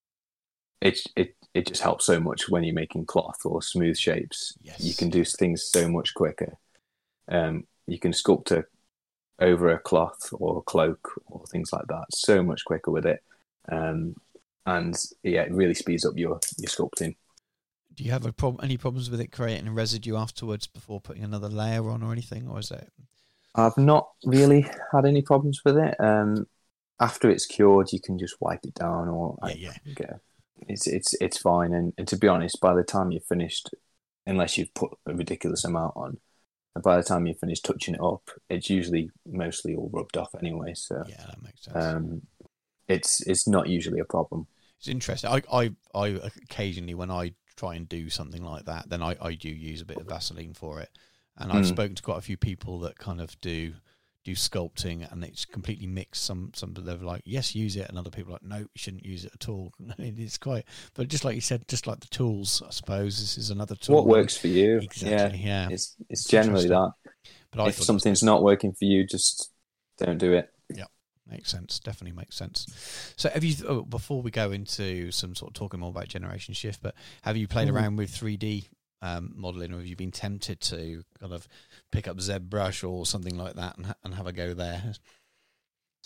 [0.82, 4.54] it it it just helps so much when you're making cloth or smooth shapes.
[4.62, 4.80] Yes.
[4.82, 6.58] You can do things so much quicker.
[7.30, 8.66] Um, you can sculpt a,
[9.40, 13.24] over a cloth or a cloak or things like that so much quicker with it.
[13.72, 14.16] Um,
[14.66, 17.16] and yeah, it really speeds up your your sculpting.
[17.96, 21.50] Do you have prob- any problems with it creating a residue afterwards before putting another
[21.50, 22.94] layer on or anything, or is it?
[23.56, 25.96] I've not really had any problems with it.
[26.00, 26.48] Um,
[27.00, 29.74] after it's cured, you can just wipe it down, or Yeah, I yeah.
[29.96, 30.20] get
[30.68, 31.74] it's it's it's fine.
[31.74, 33.70] And, and to be honest, by the time you're finished,
[34.26, 36.20] unless you've put a ridiculous amount on,
[36.76, 40.36] And by the time you finish touching it up, it's usually mostly all rubbed off
[40.40, 40.74] anyway.
[40.76, 41.96] So Yeah, that makes sense.
[41.98, 42.24] um,
[42.88, 44.48] it's it's not usually a problem.
[44.80, 45.30] It's interesting.
[45.30, 46.08] I, I, I
[46.44, 49.86] occasionally, when I try and do something like that, then I, I do use a
[49.86, 50.90] bit of Vaseline for it.
[51.38, 51.70] And I've Mm.
[51.70, 53.74] spoken to quite a few people that kind of do
[54.24, 56.24] do sculpting, and it's completely mixed.
[56.24, 59.06] Some some they're like, yes, use it, and other people are like, no, you shouldn't
[59.06, 59.72] use it at all.
[60.00, 63.50] it's quite, but just like you said, just like the tools, I suppose this is
[63.50, 63.96] another tool.
[63.98, 64.78] What works for you?
[64.80, 65.40] Exactly.
[65.40, 65.68] Yeah.
[65.68, 66.92] Yeah, it's it's generally that.
[67.52, 69.52] but I if something's not working for you, just
[70.00, 70.50] don't do it.
[71.30, 71.80] Makes sense.
[71.80, 73.14] Definitely makes sense.
[73.18, 73.56] So, have you?
[73.68, 76.94] Oh, before we go into some sort of talking more about Generation Shift, but
[77.24, 77.74] have you played Mhm.
[77.74, 78.70] around with three D
[79.02, 81.48] um, modeling, or have you been tempted to kind of
[81.92, 84.94] pick up ZBrush or something like that and, ha- and have a go there?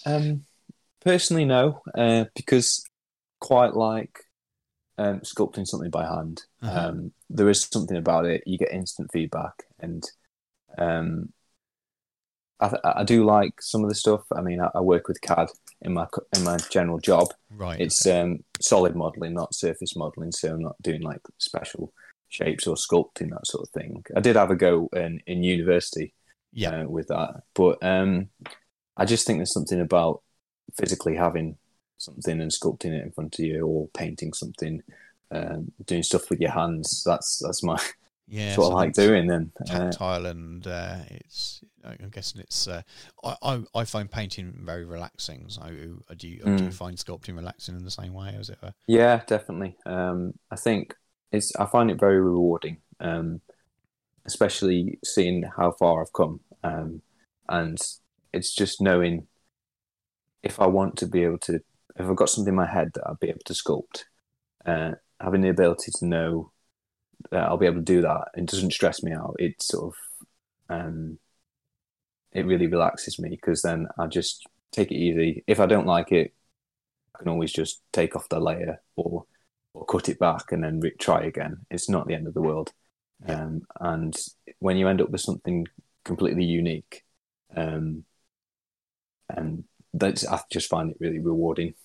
[0.05, 0.45] Um,
[1.01, 2.83] personally, no, uh, because
[3.39, 4.19] quite like
[4.97, 6.89] um, sculpting something by hand, Uh-huh.
[6.89, 8.43] um, there is something about it.
[8.45, 10.03] You get instant feedback, and
[10.77, 11.33] um,
[12.61, 14.21] I, I do like some of the stuff.
[14.35, 15.49] I mean, I, I work with CAD
[15.81, 17.33] in my in my general job.
[17.49, 17.79] Right.
[17.79, 18.19] It's okay.
[18.19, 20.31] um, solid modeling, not surface modeling.
[20.31, 21.93] So I'm not doing like special
[22.29, 24.03] shapes or sculpting that sort of thing.
[24.15, 26.13] I did have a go in in university
[26.53, 26.81] yeah.
[26.81, 27.43] uh, with that.
[27.53, 28.29] But um,
[28.97, 30.21] I just think there's something about
[30.77, 31.57] physically having
[31.97, 34.81] something and sculpting it in front of you, or painting something,
[35.31, 37.03] um, doing stuff with your hands.
[37.05, 37.79] That's that's my
[38.29, 38.55] yeah.
[38.55, 39.29] what I like doing.
[39.31, 39.91] And uh,
[40.25, 41.61] and uh, it's.
[41.83, 42.67] I'm guessing it's.
[42.67, 42.81] Uh,
[43.23, 45.45] I, I I find painting very relaxing.
[45.47, 45.63] So,
[46.17, 46.73] do you do you Mm.
[46.73, 48.35] find sculpting relaxing in the same way?
[48.37, 48.73] As it were?
[48.87, 49.77] yeah, definitely.
[49.85, 50.95] Um, I think
[51.31, 53.41] it's I find it very rewarding, um,
[54.25, 57.01] especially seeing how far I've come, um,
[57.47, 57.77] and
[58.33, 59.27] it's just knowing
[60.43, 63.03] if I want to be able to, if I've got something in my head that
[63.05, 64.03] I'll be able to sculpt,
[64.65, 66.51] uh, having the ability to know
[67.31, 69.35] that I'll be able to do that, it doesn't stress me out.
[69.39, 71.19] It sort of, um,
[72.31, 75.43] it really relaxes me because then I just take it easy.
[75.47, 76.33] If I don't like it,
[77.15, 79.25] I can always just take off the layer or
[79.73, 81.65] or cut it back and then re- try again.
[81.69, 82.71] It's not the end of the world.
[83.25, 83.41] Yeah.
[83.41, 84.15] Um, and
[84.59, 85.67] when you end up with something
[86.05, 87.03] completely unique,
[87.55, 88.03] um,
[89.29, 91.75] and that's I just find it really rewarding.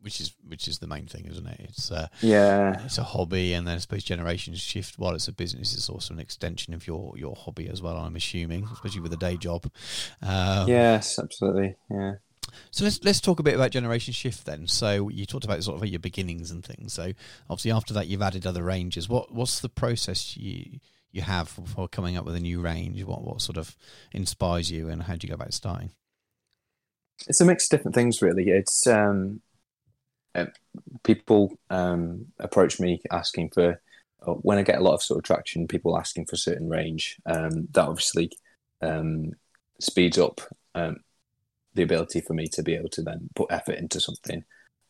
[0.00, 1.60] Which is which is the main thing, isn't it?
[1.60, 4.98] It's uh, Yeah, it's a hobby, and then I suppose generations shift.
[4.98, 7.96] While it's a business, it's also an extension of your your hobby as well.
[7.96, 9.70] I'm assuming, especially with a day job.
[10.22, 11.76] Um, yes, absolutely.
[11.90, 12.14] Yeah.
[12.70, 14.66] So let's let's talk a bit about generation shift then.
[14.66, 16.92] So you talked about sort of your beginnings and things.
[16.92, 17.12] So
[17.50, 19.08] obviously after that you've added other ranges.
[19.08, 20.78] What what's the process you
[21.10, 23.02] you have for coming up with a new range?
[23.04, 23.76] What what sort of
[24.12, 25.90] inspires you, and how do you go about starting?
[27.26, 29.40] it's a mix of different things really it's um
[30.40, 30.46] uh,
[31.04, 33.80] people um approach me asking for
[34.26, 36.68] uh, when i get a lot of sort of traction people asking for a certain
[36.68, 38.30] range um that obviously
[38.82, 39.30] um
[39.80, 40.40] speeds up
[40.74, 40.96] um
[41.78, 44.44] the ability for me to be able to then put effort into something.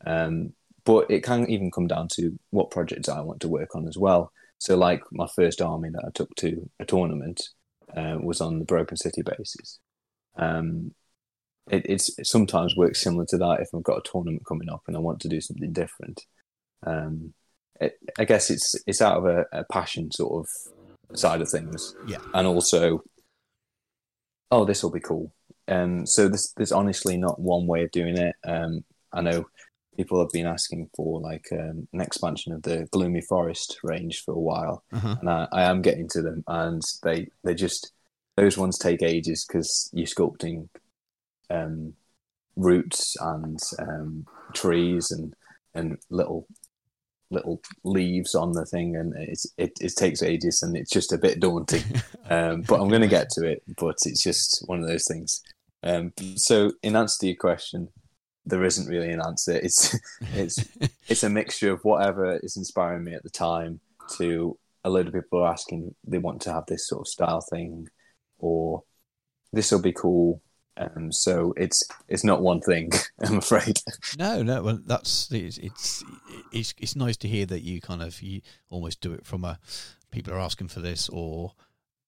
[0.05, 0.53] Um
[0.85, 3.97] but it can even come down to what projects i want to work on as
[3.97, 4.31] well.
[4.57, 7.41] So like my first army that i took to a tournament
[7.95, 9.79] uh, was on the broken city basis.
[10.35, 10.93] Um
[11.69, 14.81] it, it's it sometimes works similar to that if I've got a tournament coming up
[14.87, 16.25] and I want to do something different.
[16.85, 17.33] Um,
[17.79, 21.95] it, I guess it's it's out of a, a passion sort of side of things,
[22.07, 22.19] Yeah.
[22.33, 23.03] and also,
[24.51, 25.31] oh, this will be cool.
[25.67, 28.35] Um, so this there's honestly not one way of doing it.
[28.45, 28.83] Um,
[29.13, 29.45] I know
[29.97, 34.33] people have been asking for like um, an expansion of the Gloomy Forest range for
[34.33, 35.15] a while, Uh-huh.
[35.19, 37.91] and I, I am getting to them, and they they just
[38.37, 40.69] those ones take ages because you're sculpting
[41.49, 41.93] um,
[42.55, 45.33] roots and um, trees and
[45.75, 46.47] and little
[47.31, 51.17] little leaves on the thing, and it's it, it takes ages, and it's just a
[51.17, 51.83] bit daunting.
[52.29, 53.63] um, but I'm going to get to it.
[53.77, 55.41] But it's just one of those things.
[55.83, 57.89] Um, so, in answer to your question,
[58.45, 59.53] there isn't really an answer.
[59.53, 59.97] It's
[60.33, 60.65] it's
[61.07, 63.79] it's a mixture of whatever is inspiring me at the time.
[64.17, 67.41] To a load of people are asking they want to have this sort of style
[67.41, 67.87] thing,
[68.39, 68.83] or
[69.53, 70.41] this will be cool.
[70.79, 72.91] Um, so it's it's not one thing,
[73.23, 73.79] I'm afraid.
[74.17, 74.63] No, no.
[74.63, 76.03] Well, that's it's, it's
[76.51, 79.59] it's it's nice to hear that you kind of you almost do it from a
[80.11, 81.53] people are asking for this or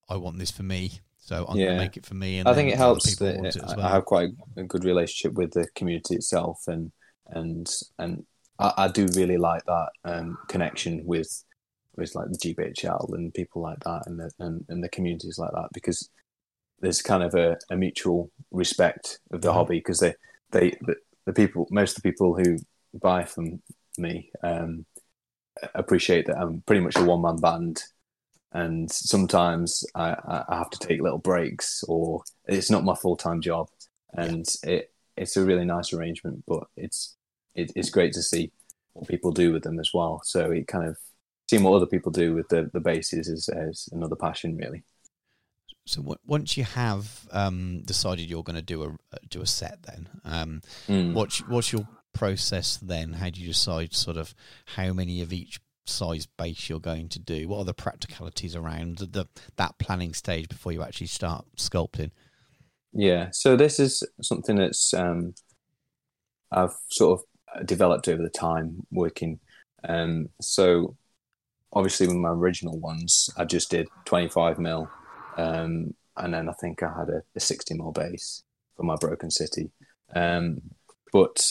[0.08, 1.66] I want this for me, so I'm Yeah.
[1.66, 2.38] gonna make it for me.
[2.38, 5.52] And I think it helps that it as I have quite a good relationship with
[5.52, 6.92] the community itself, and
[7.28, 8.24] and and
[8.58, 11.44] I, I do really like that um, connection with
[11.96, 15.52] with like the GBHL and people like that, and the and, and the communities like
[15.52, 16.08] that, because
[16.82, 19.54] there's kind of a, a mutual respect of the Mhm.
[19.54, 20.14] hobby because they
[20.52, 20.96] they the,
[21.26, 22.58] the people most of the people who
[22.94, 23.62] buy from
[23.98, 24.86] me um,
[25.74, 27.82] appreciate that I'm pretty much a one man band
[28.52, 33.40] and sometimes I, I have to take little breaks, or it's not my full time
[33.42, 33.68] job,
[34.14, 36.44] and it it's a really nice arrangement.
[36.48, 37.16] But it's
[37.54, 38.52] it, it's great to see
[38.94, 40.22] what people do with them as well.
[40.24, 40.98] So it kind of
[41.50, 44.84] seeing what other people do with the the bases is, is another passion, really.
[45.84, 49.82] So w- once you have um, decided you're going to do a do a set,
[49.82, 51.14] then um, Mm.
[51.14, 53.14] what's what's your process then?
[53.14, 54.34] How do you decide sort of
[54.76, 57.48] how many of each size base you're going to do?
[57.48, 59.26] What are the practicalities around the
[59.56, 62.10] that planning stage before you actually start sculpting?
[62.92, 65.34] Yeah, so this is something that's um,
[66.50, 69.40] I've sort of developed over the time working.
[69.88, 70.96] Um, so
[71.72, 74.88] obviously, with my original ones, I just did 25 mil,
[75.36, 78.42] um, and then I think I had a, a 60 mil base
[78.76, 79.70] for my Broken City.
[80.14, 80.60] Um,
[81.12, 81.42] but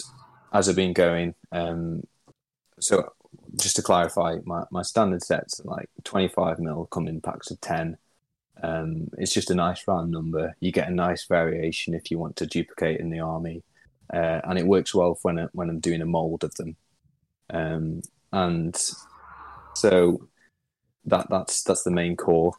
[0.54, 2.04] as I've been going, um,
[2.80, 3.12] so
[3.60, 7.98] just to clarify, my, my standard sets like 25 mil come in packs of 10.
[8.64, 10.56] Um, it's just a nice round number.
[10.60, 13.64] You get a nice variation if you want to duplicate in the army,
[14.14, 16.76] uh, and it works well when when I'm doing a mold of them.
[17.50, 18.02] Um,
[18.32, 18.80] and
[19.74, 20.28] so
[21.06, 22.54] that that's that's the main core.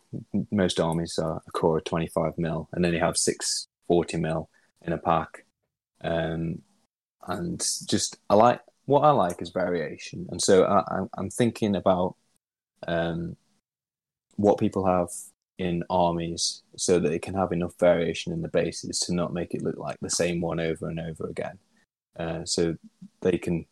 [0.51, 4.49] Most armies are a core of 25 mil, and then you have six 40 mil
[4.83, 5.45] in a pack.
[6.03, 6.63] Um,
[7.27, 10.83] and just I like what I like is variation, and so I,
[11.17, 12.17] I'm- thinking about
[12.89, 13.37] um,
[14.37, 15.09] what people have
[15.59, 19.55] in armies so that it can have enough variation in the bases to not make
[19.55, 21.59] it look like the same one over and over again.
[22.19, 22.75] Uh, so
[23.21, 23.65] they can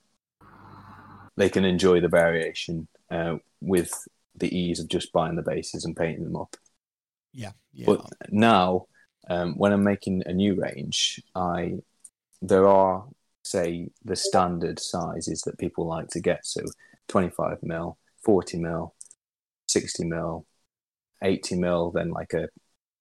[1.37, 3.93] they can enjoy the variation uh, with
[4.37, 6.57] the ease of just buying the bases and painting them up.
[7.33, 8.87] Yeah, yeah, But now,
[9.29, 11.79] um, when I'm making a new range, I
[12.43, 13.07] there are
[13.43, 16.45] say the standard sizes that people like to get.
[16.45, 16.63] So
[17.09, 18.95] 25 mil, 40 mil,
[19.69, 20.47] 60 mil,
[21.23, 22.49] 80 mil, then like a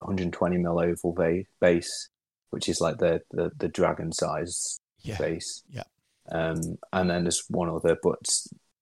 [0.00, 2.08] 120 mil oval va- base,
[2.50, 5.62] which is like the the, the dragon size yeah, base.
[5.70, 5.84] yeah.
[6.30, 8.20] Um, and then there's one other, but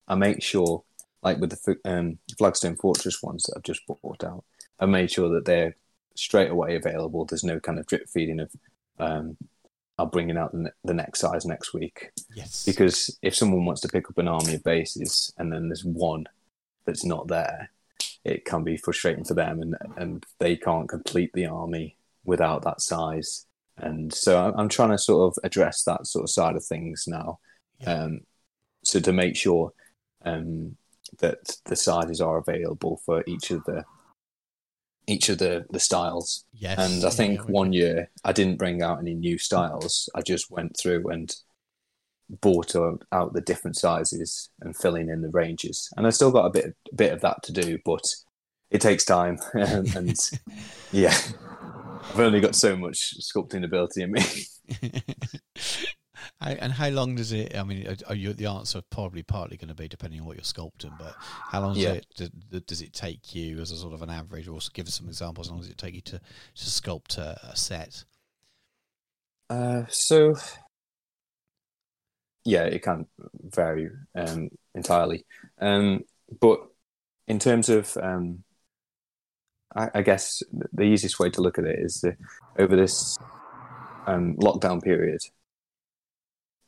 [0.07, 0.85] I make sure,
[1.23, 4.45] like with the um, Flagstone Fortress ones that I've just bought out,
[4.81, 5.75] I made sure that they're
[6.15, 7.25] straight away available.
[7.25, 8.51] There's no kind of drip feeding of,
[8.99, 9.37] um,
[9.99, 12.11] I'm bringing out the, ne- the next size next week.
[12.35, 15.85] yes, Because if someone wants to pick up an army of bases and then there's
[15.85, 16.27] one
[16.85, 17.71] that's not there,
[18.25, 22.81] it can be frustrating for them and, and they can't complete the army without that
[22.81, 23.47] size.
[23.77, 27.05] And so I'm- I'm trying to sort of address that sort of side of things
[27.09, 27.39] now.
[27.81, 27.93] Yeah.
[28.05, 28.21] Um,
[28.85, 29.73] so to make sure
[30.25, 30.77] um,
[31.19, 33.85] that the sizes are available for each of the
[35.07, 36.45] each of the, the styles.
[36.53, 40.11] yes, And I think yeah, one year I didn't bring out any new styles.
[40.15, 41.35] I just went through and
[42.43, 45.89] bought out out the different sizes and filling in the ranges.
[45.97, 48.05] And I still got a bit a bit of that to do, but
[48.71, 49.39] it takes time.
[49.55, 50.31] and, and
[50.93, 51.17] yeah,
[52.11, 54.23] I've only got so much sculpting ability in me.
[56.41, 57.57] How- and how long does it?
[57.57, 60.43] I mean, are you, the answer probably partly going to be depending on what you're
[60.43, 61.93] sculpting, but how long does Yeah.
[61.93, 62.31] it does,
[62.63, 65.49] does it take you as a sort of an average, or give us some examples?
[65.49, 68.05] How long does it take you to to sculpt a, a set?
[69.51, 70.35] Uh, so
[72.45, 73.07] yeah, it can
[73.43, 75.25] vary um, entirely.
[75.61, 76.01] Um,
[76.41, 76.61] but
[77.27, 78.43] in terms of, um,
[79.77, 80.43] I, I guess
[80.73, 82.17] the easiest way to look at it is that
[82.59, 83.19] over this
[84.07, 85.21] um, lockdown period,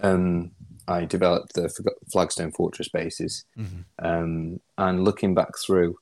[0.02, 0.50] um,
[0.88, 1.68] I developed the
[2.10, 3.84] Flagstone Fortress bases, Mhm.
[3.98, 5.96] um, and looking back through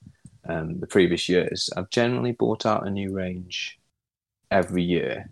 [0.45, 3.79] um, the previous years, I've generally bought out a new range
[4.51, 5.31] every year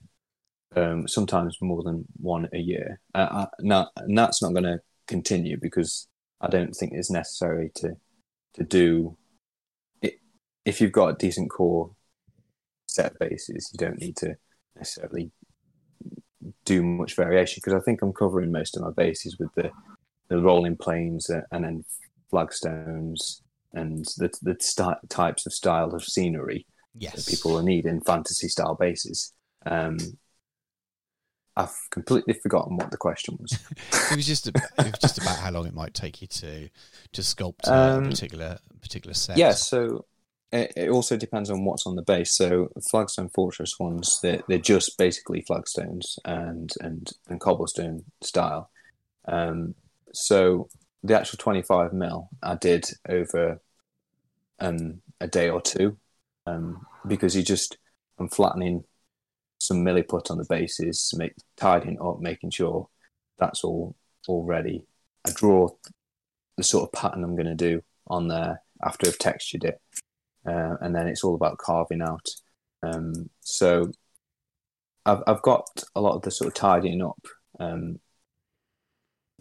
[0.74, 3.00] um, sometimes more than one a year.
[3.14, 6.06] Uh, I, now, and that's not going to continue because
[6.40, 7.96] I don't think it's necessary to
[8.54, 9.16] to do
[10.02, 10.20] it.
[10.66, 11.92] If you've got a decent core
[12.88, 14.36] set of bases, you don't need to
[14.74, 15.30] necessarily
[16.64, 19.70] do much variation because I think I'm covering most of my bases with the
[20.28, 21.84] the rolling plains uh, and then
[22.30, 23.42] flagstones
[23.72, 26.66] and the the sty types of style of scenery
[26.98, 29.32] Yes, that people will need in fantasy style bases.
[29.66, 29.98] Um,
[31.58, 33.52] I've completely forgotten what the question was.
[34.10, 36.68] it was just about, it was just about how long it might take you to
[37.12, 39.38] to sculpt a Um, particular particular set.
[39.38, 40.04] yeah, so
[40.52, 42.36] it, it also depends on what's on the base.
[42.36, 48.70] So flagstone fortress ones, they're, they're just basically flagstones and and and cobblestone style.
[49.26, 49.74] Um,
[50.12, 50.68] so
[51.02, 53.60] the actual twenty five mil I did over
[54.60, 55.96] um, a day or two
[56.46, 57.78] um, because you just
[58.18, 58.84] I'm flattening
[59.58, 62.88] some milliput on the bases, make tidying up, making sure
[63.38, 63.96] that's all
[64.28, 64.84] all ready.
[65.26, 65.68] I draw
[66.56, 69.80] the sort of pattern I'm going to do on there after I've textured it,
[70.46, 72.28] uh, and then it's all about carving out.
[72.82, 73.90] Um, so
[75.04, 77.20] I've I've got a lot of the sort of tidying up
[77.58, 78.00] um,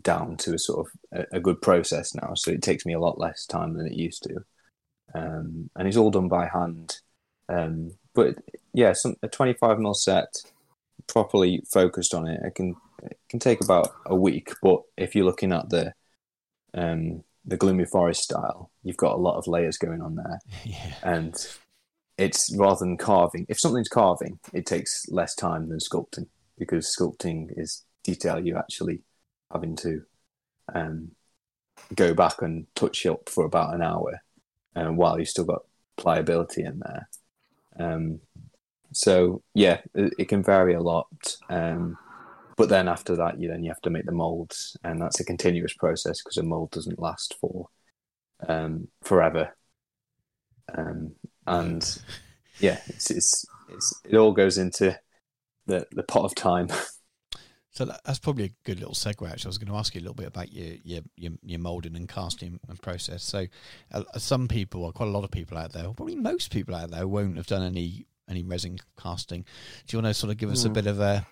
[0.02, 2.34] down to a sort of a, a, good process now.
[2.36, 4.36] So it takes me a lot less time than it used to,
[5.14, 6.98] um, and it's all done by hand.
[7.50, 8.36] Um, but
[8.74, 10.34] yeah, some, a 25 mil set
[11.08, 14.54] properly focused on it, it can it can take about a week.
[14.62, 15.94] But if you're looking at the
[16.74, 20.96] um, the gloomy forest style, you've got a lot of layers going on there, yeah.
[21.04, 21.36] and
[22.18, 23.46] it's rather than carving.
[23.50, 26.28] If something's carving, it takes less time than sculpting
[26.58, 29.02] because sculpting is detail you actually
[29.52, 30.04] having to
[30.74, 31.12] um,
[31.94, 34.22] go back and touch up for about an hour,
[34.76, 35.64] um, while you've still got
[35.98, 37.10] pliability in there.
[37.78, 38.20] Um,
[38.92, 41.08] so yeah, it, it, can vary a lot.
[41.50, 41.98] Um,
[42.58, 45.26] but then after that, you then you have to make the molds, and that's a
[45.26, 47.68] continuous process because a mold doesn't last for
[48.48, 49.56] um, forever.
[50.76, 51.14] Um,
[51.46, 52.02] and
[52.60, 54.98] yeah, it's, it's, it's it all goes into
[55.68, 56.70] the the pot of time.
[57.76, 59.30] So that's probably a good little segue.
[59.30, 61.60] Actually, I was going to ask you a little bit about your your your, your
[61.60, 63.22] molding and casting and process.
[63.22, 63.48] So,
[63.92, 66.92] uh, some people, or quite a lot of people out there, probably most people out
[66.92, 69.42] there, won't have done any any resin casting.
[69.88, 70.68] Do you want to sort of give us mm.
[70.68, 71.28] a bit of a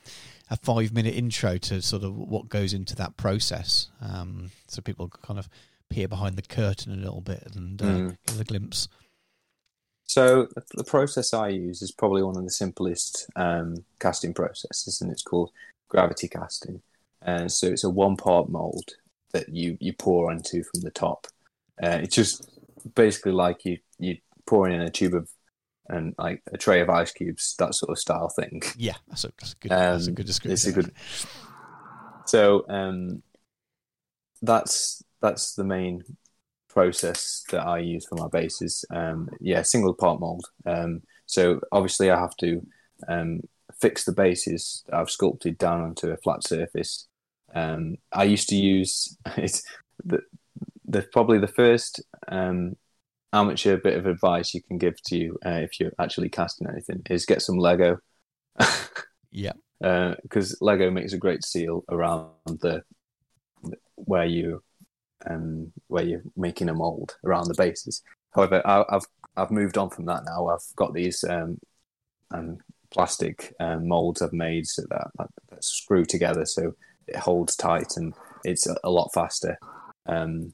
[0.50, 5.10] a five minute intro to sort of what goes into that process, um, so people
[5.10, 5.48] kind of
[5.90, 8.18] peer behind the curtain a little bit and uh, mm.
[8.28, 8.88] give a glimpse.
[10.06, 15.12] So the process I use is probably one of the simplest um, casting processes, and
[15.12, 15.52] it's called
[15.88, 16.82] gravity casting.
[17.22, 18.92] And so it's a one part mold
[19.32, 21.28] that you, you pour onto from the top.
[21.82, 22.48] Uh, it's just
[22.96, 25.30] basically like you you pouring in a tube of
[25.90, 28.62] and like a tray of ice cubes, that sort of style thing.
[28.78, 30.54] Yeah, that's a, that's a good, um, that's a good description.
[30.54, 30.92] It's a good.
[32.26, 33.22] So um,
[34.42, 36.04] that's that's the main
[36.70, 38.86] process that I use for my bases.
[38.90, 40.46] Um, yeah, single part mold.
[40.66, 42.66] Um, so obviously I have to
[43.08, 43.42] um,
[43.80, 47.08] fix the bases that I've sculpted down onto a flat surface.
[47.54, 49.64] Um, I used to use it's
[50.04, 50.22] the,
[50.86, 52.76] the probably the first um,
[53.34, 57.02] amateur bit of advice you can give to you uh, if you're actually casting anything
[57.10, 57.98] is get some Lego.
[59.32, 59.54] yeah.
[59.82, 62.84] Because uh, Lego makes a great seal around the
[63.96, 64.62] where you
[65.30, 68.02] um, where you're making a mold around the bases.
[68.34, 69.06] However, I, have
[69.36, 70.48] I've moved on from that now.
[70.48, 71.58] I've got these um,
[72.32, 72.58] um,
[72.92, 76.74] plastic um, molds I've made so that, that, that, screw together so
[77.08, 79.58] it holds tight and it's a, a lot faster.
[80.06, 80.54] Um,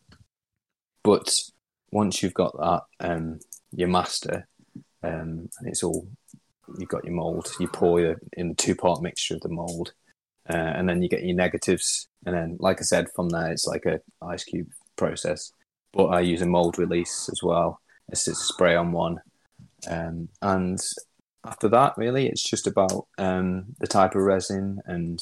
[1.04, 1.32] but
[1.92, 3.40] once you've got that, um,
[3.72, 4.48] your master,
[5.04, 6.08] um, and it's all
[6.78, 7.52] you've got your mold.
[7.60, 9.94] You pour your, in two part mixture of the mold,
[10.50, 12.08] uh, and then you get your negatives.
[12.26, 15.52] And then, like I said, from there it's like a ice cube process.
[15.94, 17.80] But I use a mold release as well.
[18.10, 19.18] It's a spray on one,
[19.90, 20.80] um, and
[21.46, 25.20] after that, really, it's just about um, the type of resin, and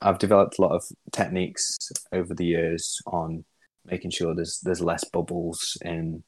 [0.00, 1.76] I've developed a lot of techniques
[2.12, 3.44] over the years on
[3.90, 6.22] making sure there's there's less bubbles in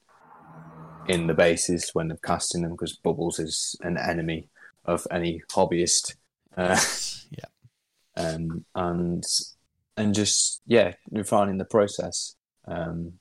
[1.08, 4.48] in the bases when they're casting them because bubbles is an enemy
[4.84, 6.14] of any hobbyist.
[6.56, 6.78] Uh,
[7.30, 7.44] yeah,
[8.16, 9.24] um, and
[9.96, 12.34] and just yeah, refining the process.
[12.66, 13.14] Um,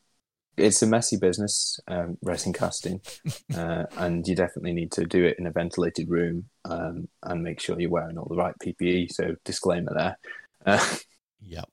[0.58, 3.02] it's a messy business, um, resin casting,
[3.56, 7.62] uh, and you definitely need to do it in a ventilated room um, and make
[7.62, 9.12] sure you're wearing all the right PPE.
[9.12, 10.18] So disclaimer there.
[10.66, 10.96] Uh,
[11.42, 11.70] yep.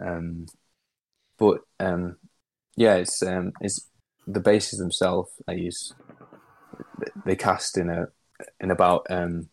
[0.00, 0.46] Um,
[1.42, 2.18] but um,
[2.76, 3.88] yeah, it's um, it's
[4.28, 5.28] the bases themselves.
[5.48, 5.92] I use
[7.26, 8.06] they cast in a
[8.60, 9.48] in about um,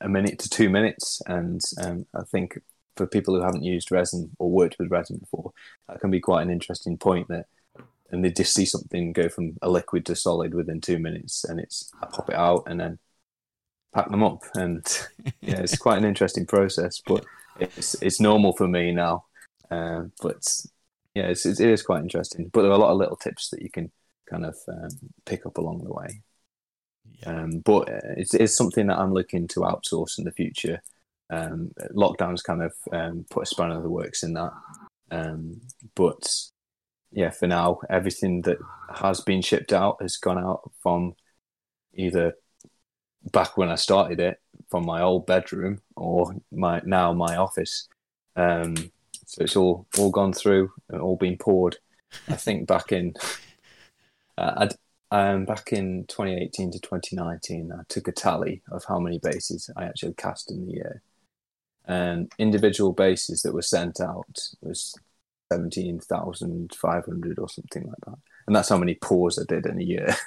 [0.00, 2.60] a minute to two minutes, and um, I think
[2.96, 5.50] for people who haven't used resin or worked with resin before,
[5.88, 7.46] that can be quite an interesting point that
[8.12, 11.58] and they just see something go from a liquid to solid within two minutes, and
[11.58, 13.00] it's I pop it out and then
[13.92, 14.86] pack them up, and
[15.40, 17.24] yeah, it's quite an interesting process, but
[17.58, 19.24] it's it's normal for me now.
[19.68, 20.44] Uh, but
[21.14, 22.50] yeah, it's, it is quite interesting.
[22.52, 23.90] But there are a lot of little tips that you can
[24.28, 24.90] kind of um,
[25.24, 26.22] pick up along the way.
[27.20, 27.42] Yeah.
[27.42, 30.82] Um, but it's, it's something that I'm looking to outsource in the future.
[31.30, 34.52] Um, lockdown's kind of um, put a spanner in the works in that.
[35.10, 35.60] Um,
[35.94, 36.26] but
[37.12, 38.58] yeah, for now, everything that
[38.94, 41.14] has been shipped out has gone out from
[41.94, 42.34] either
[43.32, 47.88] back when I started it from my old bedroom or my now my office.
[48.36, 48.74] Um,
[49.26, 51.78] so it's all all gone through and all been poured.
[52.28, 53.14] I think back in
[54.38, 54.68] uh,
[55.10, 59.84] um, back in 2018 to 2019, I took a tally of how many bases I
[59.84, 61.02] actually cast in the year,
[61.86, 64.94] and individual bases that were sent out was
[65.52, 68.18] seventeen thousand five hundred or something like that.
[68.46, 70.16] And that's how many pours I did in a year.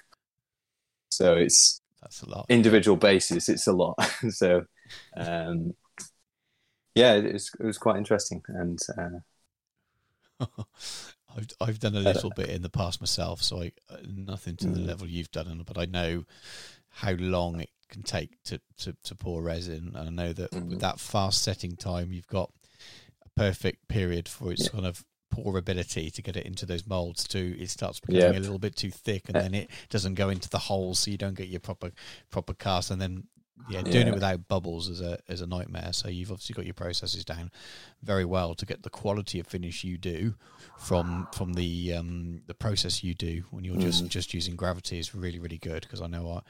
[1.10, 2.50] So it's That's a lot.
[2.50, 3.96] individual bases, It's a lot.
[4.30, 4.66] so
[5.16, 5.74] um,
[6.98, 9.20] yeah, it was it was quite interesting, and uh,
[11.36, 14.72] I've I've done a little bit in the past myself, so I uh, nothing to
[14.72, 14.80] the Mm.
[14.80, 16.26] level you've done, but I know
[16.90, 20.70] how long it can take to to, to pour resin, and I know that Mhm.
[20.70, 22.52] with that fast setting time, you've got
[23.26, 24.70] a perfect period for its Yeah.
[24.70, 27.56] kind of pour ability to get it into those molds too.
[27.60, 28.38] It starts becoming Yeah.
[28.38, 31.12] a little bit too thick, and Uh, then it doesn't go into the holes, so
[31.12, 31.92] you don't get your proper
[32.32, 33.26] proper cast, and then.
[33.66, 34.12] Yeah, doing Yeah.
[34.12, 35.92] it without bubbles is a is a nightmare.
[35.94, 37.52] So you've obviously got your processes down
[38.04, 40.36] very well to get the quality of finish you do
[40.76, 44.10] from from the um, the process you do when you're just Mhm.
[44.10, 46.44] just using gravity is really really good because I know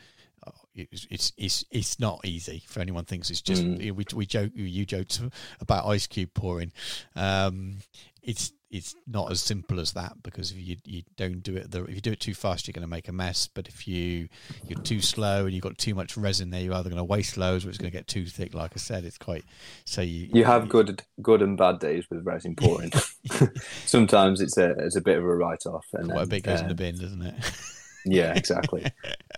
[0.45, 3.81] I, it's, it's it's it's not easy for anyone thinks it's just Mm.
[3.83, 5.19] you we we joke you joked
[5.59, 6.71] about ice cube pouring
[7.15, 7.77] um,
[8.21, 11.83] it's it's not as simple as that because if you you don't do it the,
[11.85, 14.27] if you do it too fast you're going to make a mess but if you
[14.67, 17.37] you're too slow and you've got too much resin there you're either going to waste
[17.37, 19.45] loads or it's going to get too thick like I said it's quite
[19.85, 22.91] so you you have good good and bad days with resin pouring.
[23.85, 26.43] Sometimes it's a it's a bit of a write off, and quite a then, bit
[26.43, 27.35] goes in uh, the bin doesn't it
[28.05, 28.85] Yeah, exactly.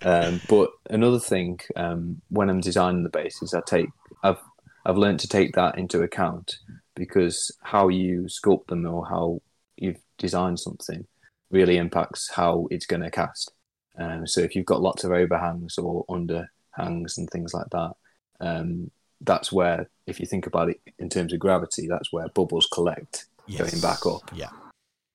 [0.03, 3.89] um, but another thing, um, when I'm designing the bases, I take
[4.23, 4.39] I've
[4.85, 6.57] I've learned to take that into account
[6.99, 9.41] because how you sculpt them or how
[9.77, 11.07] you've designed something
[11.49, 13.51] really impacts how it's going to cast.
[13.97, 17.93] Um, so if you've got lots of overhangs or underhangs and things like that,
[18.39, 22.67] um, that's where, if you think about it in terms of gravity, that's where bubbles
[22.71, 23.25] collect
[23.57, 24.29] going back up.
[24.33, 24.49] yeah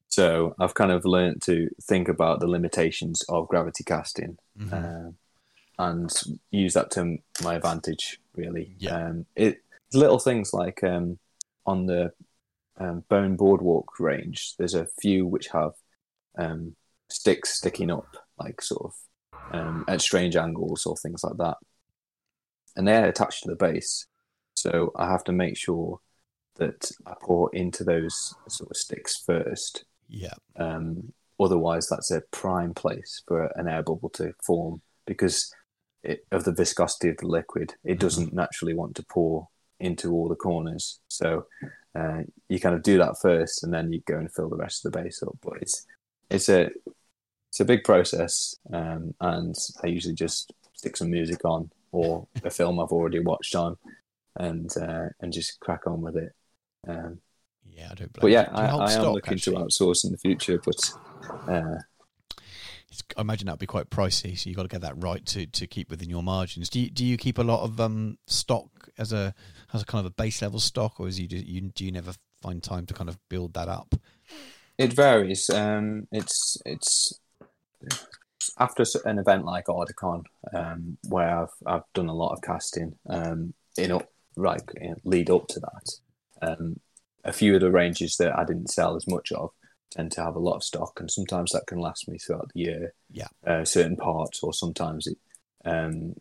[0.09, 4.73] So I've kind of learned to think about the limitations of gravity casting Mhm.
[4.73, 5.17] um,
[5.79, 6.11] and
[6.51, 8.21] use that to my advantage.
[8.37, 8.97] Really, Yeah.
[8.97, 9.63] Um, it
[9.93, 11.19] little things like um,
[11.67, 12.13] on the
[12.79, 14.55] um, Bone Boardwalk range.
[14.59, 15.73] There's a few which have
[16.39, 16.77] um,
[17.09, 18.95] sticks sticking up, like sort of
[19.53, 21.57] um, at strange angles or things like that,
[22.77, 24.07] and they're attached to the base.
[24.55, 26.01] So I have to make sure
[26.57, 32.75] that I pour into those sort of sticks first yeah um, otherwise, that's a prime
[32.75, 35.53] place for an air bubble to form because
[36.03, 37.75] it, of the viscosity of the liquid.
[37.85, 39.49] It doesn't naturally want to pour
[39.85, 41.01] into all the corners.
[41.09, 41.47] So
[41.95, 44.85] uh, you kind of do that first, and then you go and fill the rest
[44.85, 45.37] of the base up.
[45.43, 45.87] But it's
[46.31, 46.71] it's a
[47.51, 52.51] it's a big process, um, and I usually just stick some music on or a
[52.51, 53.77] film I've already watched on,
[54.37, 56.33] and uh, and just crack on with it.
[56.89, 57.21] Um,
[57.71, 58.49] yeah I don't but yeah.
[58.53, 59.57] I, I am looking actually?
[59.57, 60.93] to outsource in the future, but
[61.49, 61.79] uh,
[63.17, 65.67] I imagine that'd be quite pricey, so you've got to get that right to, to
[65.67, 66.69] keep within your margins.
[66.69, 68.69] Do you, do you keep a lot of um, stock
[68.99, 69.35] as a
[69.73, 71.93] as a kind of a base level stock, or is you, do you do you
[71.93, 72.13] never
[72.43, 73.95] find time to kind of build that up?
[74.79, 75.51] it varies.
[75.51, 77.21] Um, it's it's
[78.59, 83.55] after an event like Audicon, um, where I've I've done a lot of casting um,
[83.77, 85.91] in up in lead up to that.
[86.43, 86.81] Um,
[87.25, 89.51] a few of the ranges that I didn't sell as much of
[89.91, 92.61] tend to have a lot of stock, and sometimes that can last me throughout the
[92.61, 92.95] year.
[93.11, 93.29] Yeah.
[93.47, 95.19] uh, certain parts, or sometimes it
[95.65, 96.15] um,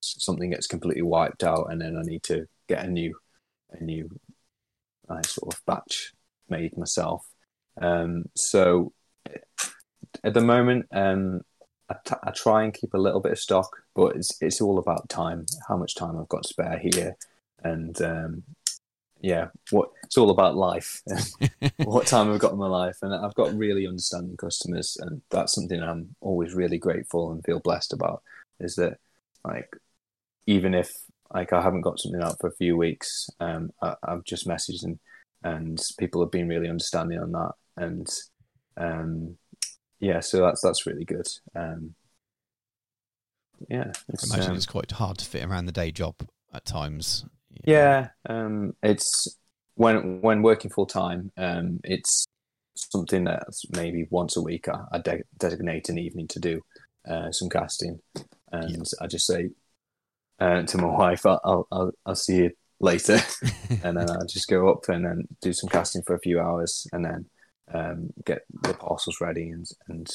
[0.00, 3.18] something gets completely wiped out, and then I need to get a new
[3.70, 4.08] a new
[5.08, 6.12] uh, sort of batch
[6.48, 7.26] made myself.
[7.80, 8.92] Um, so
[10.24, 11.42] at the moment, um,
[11.88, 14.78] I, t- I try and keep a little bit of stock, but it's it's all
[14.78, 17.16] about time, how much time I've got to spare here,
[17.62, 18.42] and um,
[19.20, 21.02] yeah, what it's all about life,
[21.78, 25.54] what time I've got in my life, and I've got really understanding customers, and that's
[25.54, 28.22] something I'm always really grateful and feel blessed about.
[28.60, 28.98] Is that
[29.44, 29.70] like
[30.46, 30.92] even if
[31.32, 34.84] like I haven't got something out for a few weeks, um, I, I've just messaged
[34.84, 34.98] and
[35.42, 38.08] and people have been really understanding on that, and
[38.76, 39.36] um,
[40.00, 41.26] yeah, so that's that's really good.
[41.54, 41.94] Um,
[43.68, 46.14] yeah, I imagine um, it's quite hard to fit around the day job
[46.52, 47.24] at times.
[47.64, 49.36] Yeah, um, it's
[49.74, 52.26] when when working full time, um, it's
[52.74, 56.60] something that's maybe once a week I, I de- designate an evening to do
[57.08, 58.00] uh, some casting,
[58.52, 59.50] and I just say
[60.40, 62.50] uh, to my wife, "I'll I'll, I'll, I'll see you
[62.80, 63.18] later,"
[63.82, 66.86] and then I just go up and then do some casting for a few hours,
[66.92, 67.26] and then
[67.72, 70.08] um, get the parcels ready and and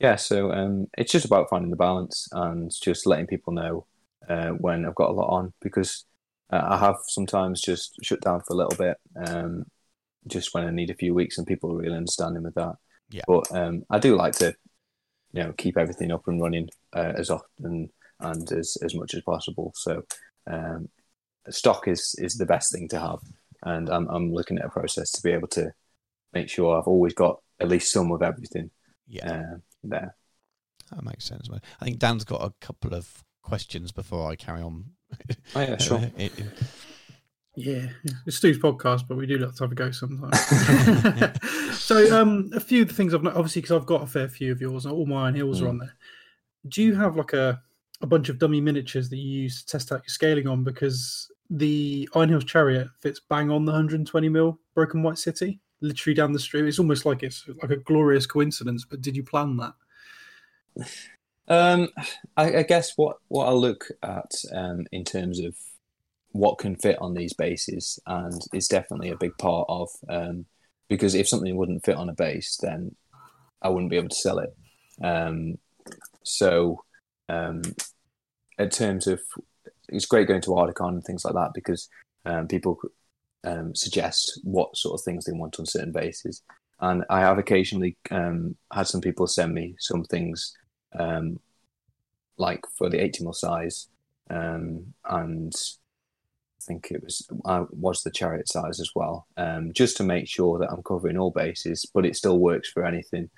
[0.00, 3.86] yeah, so um, it's just about finding the balance and just letting people know
[4.28, 6.04] uh, when I've got a lot on because
[6.50, 8.96] uh, I have sometimes just shut down for a little bit,
[9.26, 9.64] um,
[10.26, 12.76] just when I need a few weeks, and people are really understanding with that.
[13.10, 13.22] Yeah.
[13.26, 14.54] But um, I do like to,
[15.32, 17.90] you know, keep everything up and running uh, as often
[18.20, 19.72] and as as much as possible.
[19.74, 20.02] So
[20.46, 20.88] um,
[21.50, 23.20] stock is is the best thing to have,
[23.62, 25.72] and I'm I'm looking at a process to be able to
[26.32, 28.70] make sure I've always got at least some of everything
[29.06, 29.30] Yeah.
[29.32, 30.16] uh, there.
[30.90, 31.48] That makes sense.
[31.80, 34.86] I think Dan's got a couple of questions before I carry on.
[35.54, 35.98] Oh, yeah, sure.
[36.16, 36.46] It- it-
[37.56, 37.86] Yeah,
[38.26, 40.40] it's Stu's podcast, but we do like to have a go sometimes.
[41.78, 44.28] so, um, a few of the things I've not, obviously because I've got a fair
[44.28, 45.68] few of yours, and all my Iron Hills are Mm.
[45.70, 45.94] on there.
[46.68, 47.62] Do you have like a
[48.02, 50.64] a bunch of dummy miniatures that you use to test out your scaling on?
[50.64, 56.14] Because the Iron Hills Chariot fits bang on the 120 mil Broken White City, literally
[56.14, 56.64] down the street.
[56.64, 58.84] It's almost like it's like a glorious coincidence.
[58.84, 59.74] But did you plan that?
[61.48, 61.88] Um,
[62.36, 65.54] I, I guess what what I look at um, in terms of
[66.32, 70.46] what can fit on these bases, and is definitely a big part of um,
[70.88, 72.94] because if something wouldn't fit on a base, then
[73.62, 74.56] I wouldn't be able to sell it.
[75.02, 75.58] Um,
[76.22, 76.84] so,
[77.28, 77.62] um,
[78.58, 79.20] in terms of,
[79.88, 81.88] it's great going to Articon and things like that because
[82.24, 82.78] um, people
[83.44, 86.42] um, suggest what sort of things they want on certain bases,
[86.80, 90.56] and I have occasionally um, had some people send me some things
[90.98, 91.38] um,
[92.36, 93.88] like for the 80 mil size,
[94.30, 99.96] um, and I think it was I was the chariot size as well, um, just
[99.98, 103.30] to make sure that I'm covering all bases, but it still works for anything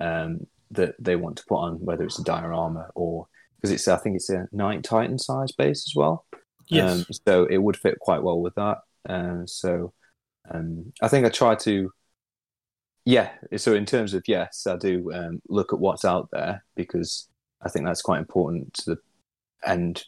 [0.00, 3.26] um, that they want to put on, whether it's a diorama or
[3.56, 6.26] because it's I think it's a Knight Titan size base as well.
[6.68, 6.92] Yes.
[6.92, 8.78] Um, so it would fit quite well with that.
[9.08, 9.92] Um, so
[10.50, 11.90] um, I think I try to,
[13.04, 13.30] yeah.
[13.56, 17.28] So in terms of yes, I do um, look at what's out there because
[17.62, 18.98] I think that's quite important to the
[19.66, 20.04] end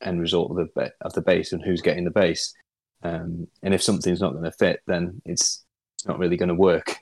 [0.00, 2.54] end result of the of the base and who's getting the base.
[3.02, 5.64] Um, and if something's not going to fit, then it's
[5.94, 6.96] it's not really going to work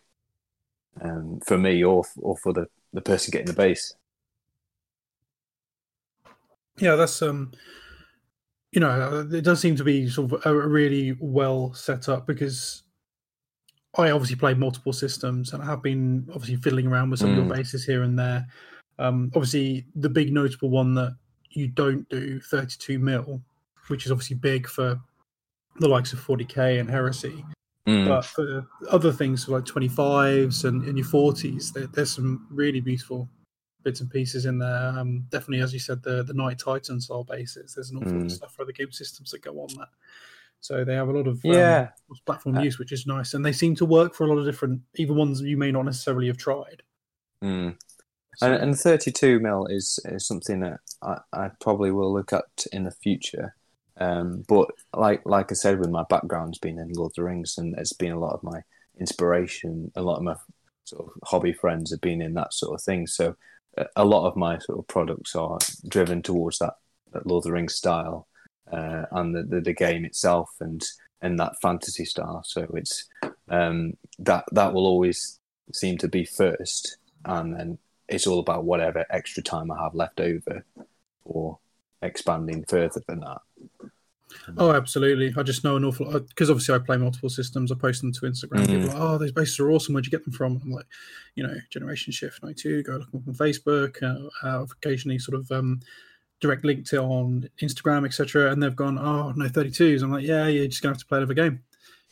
[1.01, 3.95] um, for me or or for the the person getting the base.
[6.79, 7.53] Yeah, that's um,
[8.73, 12.27] you know, it does seem to be sort of a a really well set up
[12.27, 12.83] because
[13.99, 17.37] I obviously play multiple systems and I have been obviously fiddling around with some of
[17.37, 17.49] Mm.
[17.49, 18.47] your bases here and there.
[18.99, 21.17] Um, obviously, the big notable one that
[21.51, 23.43] you don't do 32 mil,
[23.89, 25.01] which is obviously big for
[25.81, 27.45] the likes of 40k and Heresy.
[27.87, 28.07] Mm.
[28.07, 33.29] But for other things like 25s and, and your 40s, there, there's some really beautiful
[33.83, 34.89] bits and pieces in there.
[34.97, 37.75] Um, definitely, as you said, the the Knight Titan style bases.
[37.75, 38.31] There's an awful lot of Mm.
[38.33, 39.89] stuff for other game systems that go on that.
[40.61, 41.91] So they have a lot of um, Yeah.
[42.27, 44.45] platform Uh, use, which is nice, and they seem to work for a lot of
[44.45, 46.83] different, even ones you may not necessarily have tried.
[47.43, 47.77] Mm.
[48.37, 52.67] So, And, and 32 mil is, is something that I, I probably will look at
[52.73, 53.55] in the future.
[54.01, 57.59] Um, but like like I said, with my background's been in Lord of the Rings,
[57.59, 58.61] and it's been a lot of my
[59.01, 59.91] inspiration.
[59.97, 60.37] A lot of my
[60.85, 63.07] sort of hobby friends have been in that sort of thing.
[63.09, 63.35] So
[63.77, 65.59] a- a lot of my sort of products are
[65.89, 66.75] driven towards that,
[67.13, 68.29] that Lord of the Rings style
[68.73, 70.83] uh, and the, the the game itself, and
[71.21, 72.43] and that fantasy style.
[72.45, 73.09] So it's
[73.49, 75.41] um, that that will always
[75.73, 77.79] seem to be first, and then
[78.09, 80.65] it's all about whatever extra time I have left over
[81.25, 81.59] for
[82.03, 83.41] expanding further than that.
[84.57, 85.33] Oh, absolutely.
[85.37, 87.73] I just know an awful lot because obviously I play multiple systems.
[87.73, 88.67] I post them to Instagram.
[88.67, 89.95] People are like, oh, those bases are awesome.
[89.95, 90.61] Where'd you get them from?
[90.63, 90.87] I'm like,
[91.35, 92.83] you know, Generation Shift 92.
[92.83, 94.03] Go look them up on Facebook.
[94.03, 95.81] Uh, I've occasionally sort of um,
[96.41, 98.51] direct linked it on Instagram, etc.
[98.51, 100.03] And they've gone, oh, no 32s.
[100.03, 101.63] I'm like, yeah, you're just gonna have to play another game.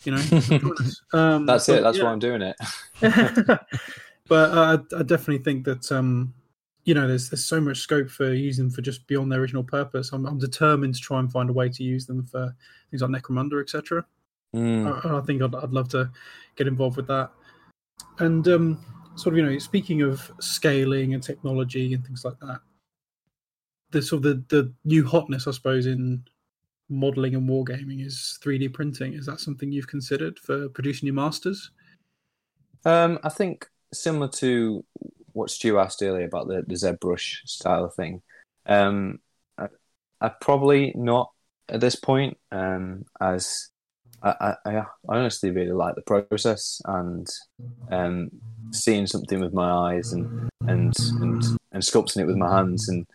[0.05, 0.19] You know,
[1.13, 1.83] um, That's but it.
[1.83, 2.05] That's yeah.
[2.05, 2.57] why I'm doing it.
[4.29, 6.35] but uh, I, I definitely think that um,
[6.85, 9.65] you know there's there's so much scope for using them for just beyond their original
[9.65, 10.13] purpose.
[10.13, 12.55] I'm, I'm determined to try and find a way to use them for
[12.91, 14.05] things like Necromunda, etc.
[14.55, 15.05] Mm.
[15.05, 16.11] I, I think I'd, I'd love to
[16.57, 17.31] get involved with that.
[18.19, 18.85] And um,
[19.15, 22.61] sort of you know speaking of scaling and technology and things like that,
[23.97, 26.23] the sort of the, the new hotness I suppose in
[26.89, 29.15] modeling and wargaming is 3D printing.
[29.15, 31.71] Is that something you've considered for producing your masters?
[32.85, 34.85] Um, I think similar to
[35.33, 38.23] what Stu asked earlier about the, the ZBrush style thing.
[38.67, 39.21] Um,
[39.57, 39.69] I,
[40.21, 41.31] I probably not
[41.69, 43.71] at this point, um, as
[44.23, 47.27] I, I, I honestly really like the process and
[47.91, 48.31] um,
[48.73, 51.43] seeing something with my eyes and, and and
[51.73, 53.07] and sculpting it with my hands and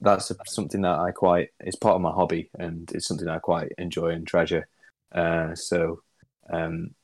[0.00, 3.72] that's something that I quite it's part of my hobby and it's something I quite
[3.78, 4.68] enjoy and treasure.
[5.12, 6.02] Uh, so
[6.50, 6.94] um,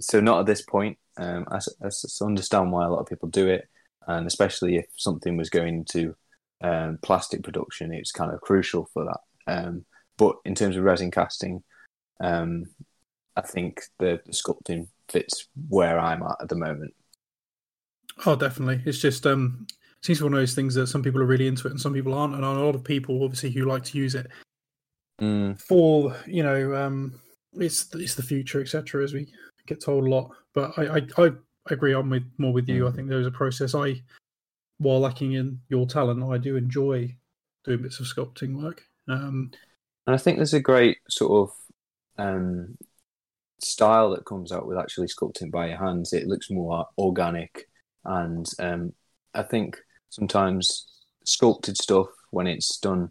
[0.00, 0.98] so not at this point.
[1.16, 1.90] Um, I, I
[2.24, 3.68] understand why a lot of people do it,
[4.06, 6.16] and especially if something was going into
[6.60, 9.20] um, plastic production, it's kind of crucial for that.
[9.46, 9.84] Um,
[10.16, 11.62] but in terms of resin casting,
[12.20, 12.64] um,
[13.36, 16.94] I think the, the sculpting fits where I'm at at the moment.
[18.26, 18.80] Oh, definitely.
[18.84, 19.66] It's just um,
[20.04, 21.80] seems to be one of those things that some people are really into it and
[21.80, 24.26] some people aren't, and a lot of people obviously who like to use it
[25.20, 27.20] Mm, for you know um,
[27.52, 29.02] it's it's the future, etc.
[29.04, 29.32] As we
[29.66, 31.30] get told a lot, but I I, I
[31.70, 31.94] agree.
[31.94, 32.88] I'm with more with you.
[32.88, 33.74] I think there's a process.
[33.74, 34.02] I
[34.78, 37.14] while lacking in your talent, I do enjoy
[37.64, 38.82] doing bits of sculpting work.
[39.08, 39.52] Um,
[40.06, 42.76] And I think there's a great sort of um,
[43.60, 46.12] style that comes out with actually sculpting by your hands.
[46.12, 47.68] It looks more organic,
[48.04, 48.92] and um,
[49.32, 49.78] I think
[50.14, 50.86] sometimes
[51.24, 53.10] sculpted stuff when it's done.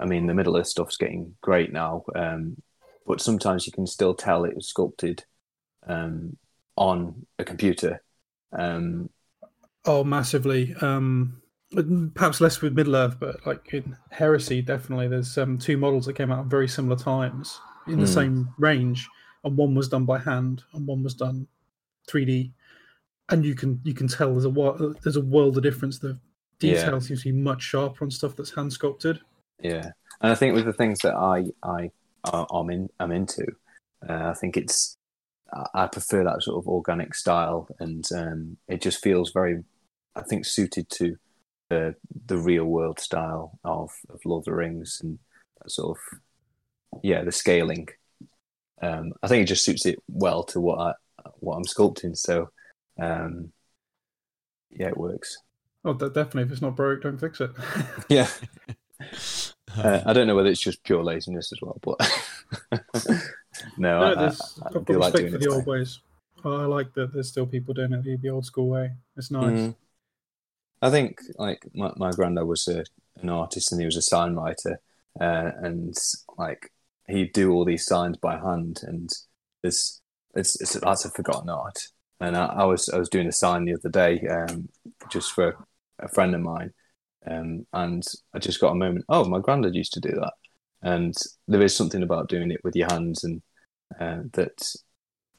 [0.00, 2.56] I mean, the middle of stuff's getting great now, um,
[3.06, 5.24] but sometimes you can still tell it was sculpted
[5.86, 6.36] um,
[6.76, 8.02] on a computer.
[8.52, 9.10] Um,
[9.84, 10.74] Oh, massively.
[10.80, 11.40] Um,
[12.14, 15.08] perhaps less with Middle Earth, but like in Heresy, definitely.
[15.08, 18.06] There's um, two models that came out at very similar times in the Hmm.
[18.06, 19.08] same range,
[19.44, 21.46] and one was done by hand, and one was done
[22.06, 22.52] 3D.
[23.30, 25.98] And you can you can tell there's a there's a world of difference.
[25.98, 26.18] The
[26.60, 26.74] Yeah.
[26.74, 29.20] detail seems to be much sharper on stuff that's hand sculpted.
[29.62, 31.90] Yeah, and I think with the things that I I
[32.32, 33.46] I'm in I'm into,
[34.08, 34.96] uh, I think it's
[35.52, 39.64] I- I prefer that sort of organic style, and um, it just feels very,
[40.14, 41.16] I think, suited to
[41.68, 41.94] the
[42.26, 45.18] the real world style of of Lord of the Rings and
[45.62, 47.88] that sort of yeah the scaling.
[48.82, 50.94] Um, I think it just suits it well to what I
[51.38, 52.16] what I'm sculpting.
[52.16, 52.50] So
[53.00, 53.52] um,
[54.70, 55.38] yeah, it works.
[55.84, 56.42] Oh, definitely.
[56.42, 57.50] If it's not broke, don't fix it.
[58.08, 58.28] Yeah.
[59.76, 62.00] Uh, I don't know whether it's just pure laziness as well, but
[63.76, 65.40] no, no, I, there's, I, I I've do like doing for it.
[65.40, 66.00] the old that ways.
[66.44, 68.92] I like that there's still people doing it the, the old school way.
[69.16, 69.70] It's nice.
[69.70, 69.74] Mhm.
[70.82, 72.84] I think like my my granddad was a,
[73.20, 74.80] an artist and he was a sign writer,
[75.20, 75.94] uh, and
[76.38, 76.72] like
[77.06, 79.10] he'd do all these signs by hand, and
[79.62, 80.00] it's
[80.34, 81.78] it's, it's that's a forgotten art.
[82.20, 84.68] And I, I was I was doing a sign the other day, um,
[85.10, 85.56] just for
[85.98, 86.72] a friend of mine,
[87.26, 89.04] um, and I just got a moment.
[89.08, 90.32] Oh, my granddad used to do that,
[90.82, 91.14] and
[91.48, 93.42] there is something about doing it with your hands, and
[93.98, 94.60] uh, that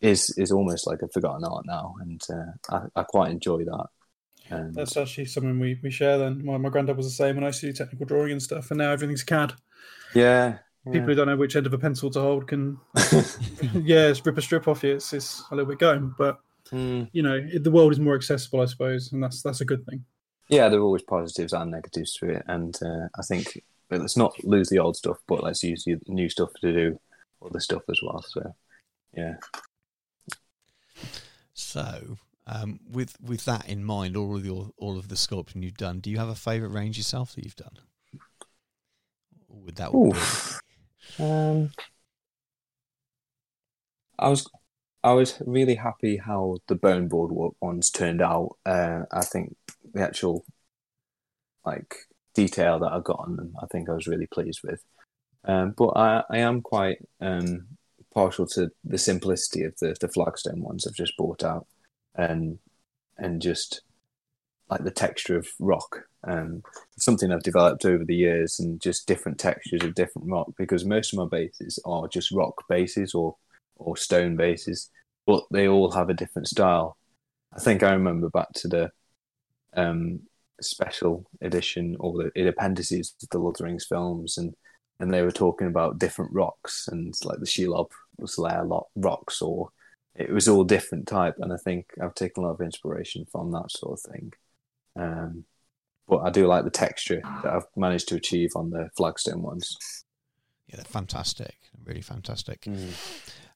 [0.01, 3.85] is is almost like a forgotten art now, and uh, I, I quite enjoy that.
[4.49, 6.43] And That's actually something we, we share then.
[6.43, 8.71] My, my granddad was the same when I used to do technical drawing and stuff,
[8.71, 9.53] and now everything's CAD.
[10.13, 10.57] yeah,
[10.91, 12.77] People who don't know which end of a pencil to hold can,
[13.73, 14.95] yeah, rip a strip off you.
[14.95, 16.39] It's, it's a little bit going, but
[16.73, 17.09] Mm.
[17.11, 19.85] you know, it, the world is more accessible, I suppose, and that's that's a good
[19.85, 20.05] thing.
[20.49, 24.15] yeah, there are always positives and negatives to it, and uh, I think well, let's
[24.17, 26.99] not lose the old stuff, but let's use the new stuff to do
[27.45, 28.21] other stuff as well.
[28.27, 28.55] So,
[29.17, 29.35] yeah,
[31.53, 32.17] So,
[32.47, 35.99] um, with with that in mind, all of your all of the sculpting you've done,
[35.99, 37.77] do you have a favourite range yourself that you've done?
[39.49, 40.19] Or would that all be?
[41.19, 41.71] Um,
[44.17, 44.47] I was
[45.03, 48.57] I was really happy how the bone board ones turned out.
[48.65, 49.55] Uh, I think
[49.93, 50.45] the actual
[51.65, 51.95] like
[52.33, 54.83] detail that I got on them, I think I was really pleased with.
[55.45, 57.67] Um, but I, I am quite um,
[58.13, 61.65] partial to the simplicity of the the flagstone ones I've just bought out,
[62.15, 62.59] and
[63.17, 63.81] and just
[64.69, 66.03] like the texture of rock.
[66.23, 66.61] Um,
[66.97, 70.51] something I've developed over the years, and just different textures of different rock.
[70.57, 73.35] Because most of my bases are just rock bases or
[73.81, 74.89] or stone bases,
[75.25, 76.97] but they all have a different style.
[77.53, 78.91] I think I remember back to the
[79.75, 80.21] um,
[80.61, 84.53] special edition or the, the appendices of the Lord of the Rings films, and
[84.99, 89.69] and they were talking about different rocks and like the Shelob's Lair lo- rocks, or
[90.15, 91.35] it was all different type.
[91.39, 94.33] And I think I've taken a lot of inspiration from that sort of thing.
[94.95, 95.45] Um,
[96.07, 99.75] but I do like the texture that I've managed to achieve on the flagstone ones.
[100.67, 102.67] Yeah, they're fantastic, really fantastic.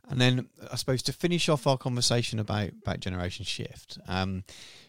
[0.10, 4.44] And then I suppose to finish off our conversation about about Generation Shift, um,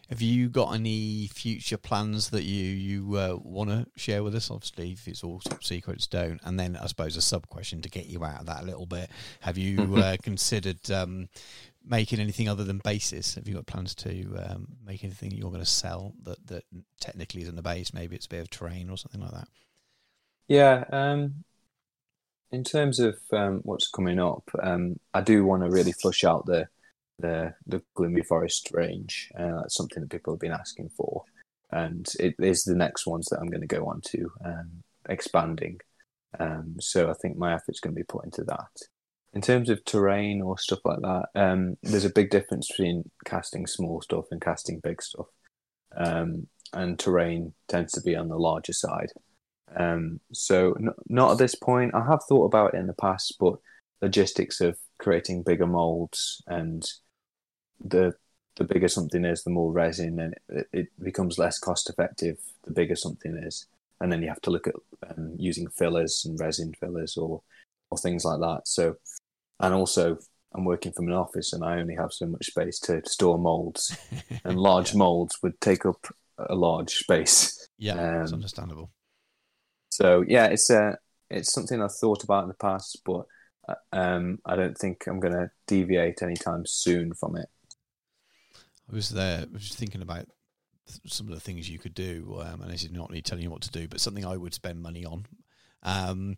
[0.09, 4.51] have you got any future plans that you you uh, want to share with us?
[4.51, 6.39] Obviously, if it's all top secrets, don't.
[6.43, 8.85] And then I suppose a sub question to get you out of that a little
[8.85, 9.09] bit:
[9.41, 11.29] Have you uh, considered um,
[11.85, 13.35] making anything other than bases?
[13.35, 16.63] Have you got plans to um, make anything you're going to sell that that
[16.99, 17.93] technically isn't a base?
[17.93, 19.47] Maybe it's a bit of terrain or something like that.
[20.47, 21.43] Yeah, um,
[22.51, 26.45] in terms of um, what's coming up, um, I do want to really flush out
[26.45, 26.67] the
[27.19, 29.31] the the Gloomy Forest range.
[29.37, 31.23] Uh, that's something that people have been asking for,
[31.71, 35.79] and it is the next ones that I'm going to go on to um, expanding.
[36.39, 38.69] Um, so I think my effort's going to be put into that.
[39.33, 43.67] In terms of terrain or stuff like that, um, there's a big difference between casting
[43.67, 45.27] small stuff and casting big stuff.
[45.95, 49.11] Um, and terrain tends to be on the larger side.
[49.75, 51.93] Um, so n- not at this point.
[51.95, 53.55] I have thought about it in the past, but
[54.01, 56.85] logistics of creating bigger molds and
[57.83, 58.13] the
[58.55, 62.37] the bigger something is, the more resin, and it, it becomes less cost effective.
[62.65, 63.67] The bigger something is,
[64.01, 64.73] and then you have to look at
[65.07, 67.41] um, using fillers and resin fillers or
[67.91, 68.61] or things like that.
[68.65, 68.95] So,
[69.59, 70.17] and also
[70.55, 73.95] I'm working from an office, and I only have so much space to store molds,
[74.43, 76.07] and large molds would take up
[76.39, 77.67] a large space.
[77.77, 78.89] Yeah, it's Um, understandable.
[79.97, 80.95] So yeah, it's uh,
[81.31, 83.25] it's something I've thought about in the past, but
[83.67, 87.49] uh, um, I don't think I'm going to deviate anytime soon from it.
[88.91, 90.27] I was there, I was thinking about
[91.07, 93.49] some of the things you could do, um, and this is not me telling you
[93.49, 95.25] what to do, but something I would spend money on.
[95.81, 96.35] Um,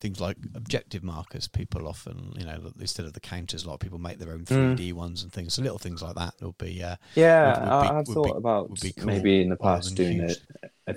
[0.00, 1.46] things like objective markers.
[1.46, 4.44] People often, you know, instead of the counters, a lot of people make their own
[4.44, 4.76] Mm.
[4.76, 5.54] 3D ones and things.
[5.54, 6.82] So little things like that will be.
[6.82, 10.20] Uh, Yeah, Would- would I've would thought about would cool maybe in the past doing
[10.20, 10.94] a, a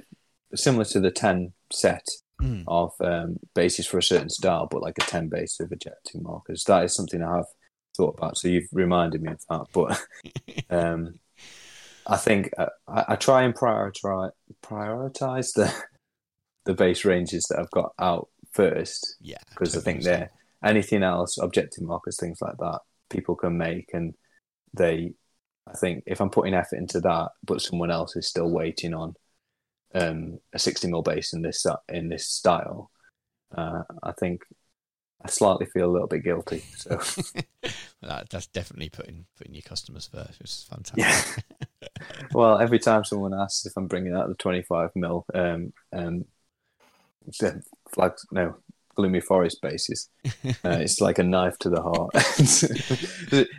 [0.55, 2.05] similar to the ten set
[2.41, 6.21] mm, of um, bases for a certain style, but like a ten base of objective
[6.21, 6.63] markers.
[6.65, 7.47] That is something I have
[7.95, 8.37] thought about.
[8.37, 10.01] So you've reminded me of that, but.
[10.69, 11.19] um,
[12.07, 14.31] I think uh, I, I try and prioritize
[14.63, 15.73] prioritize the
[16.65, 20.31] the base ranges that I've got out first yeah, because I think they're
[20.63, 22.79] anything else, objective markers, things like that,
[23.09, 24.13] people can make, and
[24.73, 25.13] they.
[25.67, 29.15] I think if I'm putting effort into that, but someone else is still waiting on
[29.93, 32.91] um, a 60 mil base in this in this style,
[33.55, 34.41] uh, I think
[35.25, 36.63] I slightly feel a little bit guilty.
[36.77, 36.97] So
[38.01, 41.43] that, that's definitely putting putting your customers first, which is fantastic.
[41.81, 41.87] Yeah.
[42.33, 46.25] well, every time someone asks if I'm bringing out the 25 mil um, um,
[47.91, 48.55] flag, no,
[48.95, 50.29] gloomy forest bases, uh,
[50.63, 52.11] it's like a knife to the heart.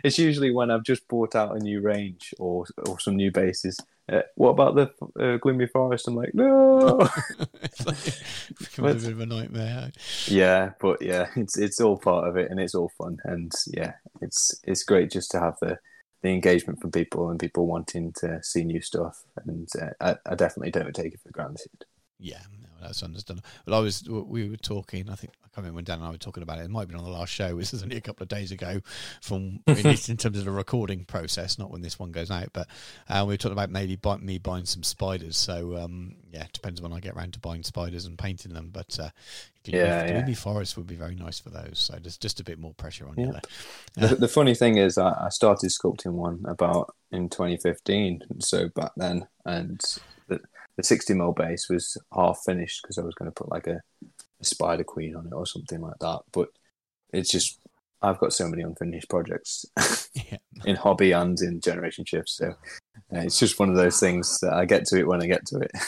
[0.03, 3.77] it's usually when I've just bought out a new range or or some new bases.
[4.11, 4.89] Uh, what about the
[5.21, 6.07] uh, gloomy forest?
[6.07, 6.99] I'm like, no.
[7.61, 9.91] it's like, a bit of a nightmare.
[10.27, 13.93] yeah, but yeah, it's it's all part of it, and it's all fun, and yeah,
[14.21, 15.77] it's it's great just to have the
[16.23, 20.35] the engagement from people and people wanting to see new stuff, and uh, I, I
[20.35, 21.85] definitely don't take it for granted.
[22.19, 22.41] Yeah,
[22.81, 23.47] that's understandable.
[23.65, 25.09] Well, I was we were talking.
[25.09, 26.63] I think I can't remember when Dan and I were talking about it.
[26.65, 27.55] It might have been on the last show.
[27.57, 28.79] This is only a couple of days ago,
[29.21, 32.49] from at least in terms of the recording process, not when this one goes out.
[32.53, 32.67] But
[33.09, 35.37] uh, we were talking about maybe buy, me buying some spiders.
[35.37, 38.69] So um, yeah, depends when I get around to buying spiders and painting them.
[38.71, 39.09] But uh,
[39.63, 40.11] gloomy, Yeah, yeah.
[40.13, 41.79] gloomy forest would be very nice for those.
[41.79, 43.39] So there's just a bit more pressure on you Yeah.
[43.95, 44.09] there.
[44.09, 48.91] The, the funny thing is, I, I started sculpting one about in 2015, so back
[48.97, 49.81] then, and
[50.77, 53.67] the, the 60 mil base was half finished because I was going to put like
[53.67, 53.81] a,
[54.39, 56.19] a spider queen on it or something like that.
[56.31, 56.49] But
[57.11, 57.59] it's just
[58.01, 59.65] I've got so many unfinished projects
[60.13, 60.37] Yeah.
[60.65, 64.53] in hobby and in generation shifts, so uh, it's just one of those things that
[64.53, 65.71] I get to it when I get to it.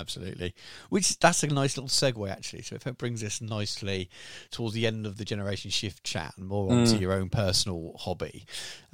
[0.00, 0.54] Absolutely.
[0.88, 2.62] Which that's a nice little segue actually.
[2.62, 4.08] So if it brings us nicely
[4.50, 7.00] towards the end of the generation shift chat and more onto Mm.
[7.00, 8.44] your own personal hobby,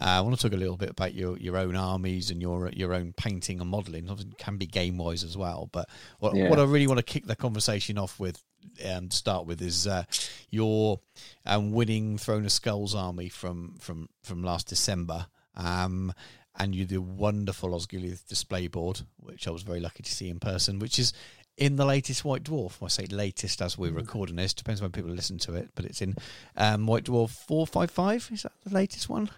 [0.00, 2.70] uh, I want to talk a little bit about your, your own armies and your
[2.70, 4.08] your own painting and modelling.
[4.08, 5.68] It can be game wise as well.
[5.72, 5.88] But
[6.18, 6.48] what Yeah.
[6.50, 8.42] what I really want to kick the conversation off with
[8.84, 10.04] um, to start with is uh,
[10.50, 11.00] your
[11.46, 15.28] um, winning Throne of Skulls army from from from last December.
[15.54, 16.12] Um,
[16.58, 20.40] and you the wonderful Osgiliath display board, which I was very lucky to see in
[20.40, 21.12] person, which is
[21.56, 22.82] in the latest White Dwarf.
[22.82, 26.02] I say latest as we're recording this, depends when people listen to it, but it's
[26.02, 26.16] in
[26.56, 28.30] um, White Dwarf 455.
[28.32, 29.30] Is that the latest one?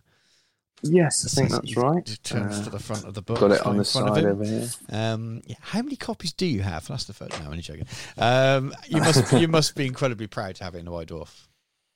[0.82, 2.09] Yes, I think that's right.
[2.09, 3.40] It turns Uh, to the front of the book.
[3.40, 4.69] got it on the front of side over here.
[4.90, 6.86] Um, yeah, how many copies do you have?
[6.86, 7.32] That's the first.
[7.32, 7.86] No, I'm only joking.
[8.16, 11.47] Um, you must you must be incredibly proud to have it in the White Dwarf.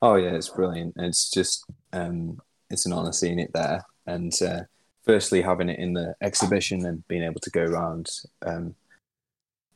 [0.01, 0.95] Oh yeah, it's brilliant.
[0.97, 2.41] It's just um,
[2.71, 4.63] it's an honour seeing it there, and uh,
[5.05, 8.09] firstly having it in the exhibition and being able to go around
[8.47, 8.75] um,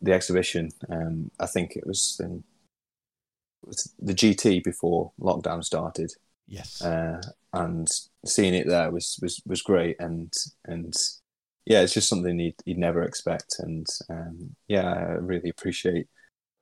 [0.01, 0.71] the exhibition.
[0.91, 2.45] Um, I think it was, in,
[3.63, 6.13] it was the GT before lockdown started,
[6.49, 6.81] Yes.
[6.83, 7.21] uh,
[7.53, 7.89] and
[8.25, 9.97] seeing it there was was was great.
[9.99, 10.33] And
[10.65, 10.95] and
[11.65, 13.57] yeah, it's just something you'd, you'd never expect.
[13.59, 16.07] And um, yeah, I really appreciate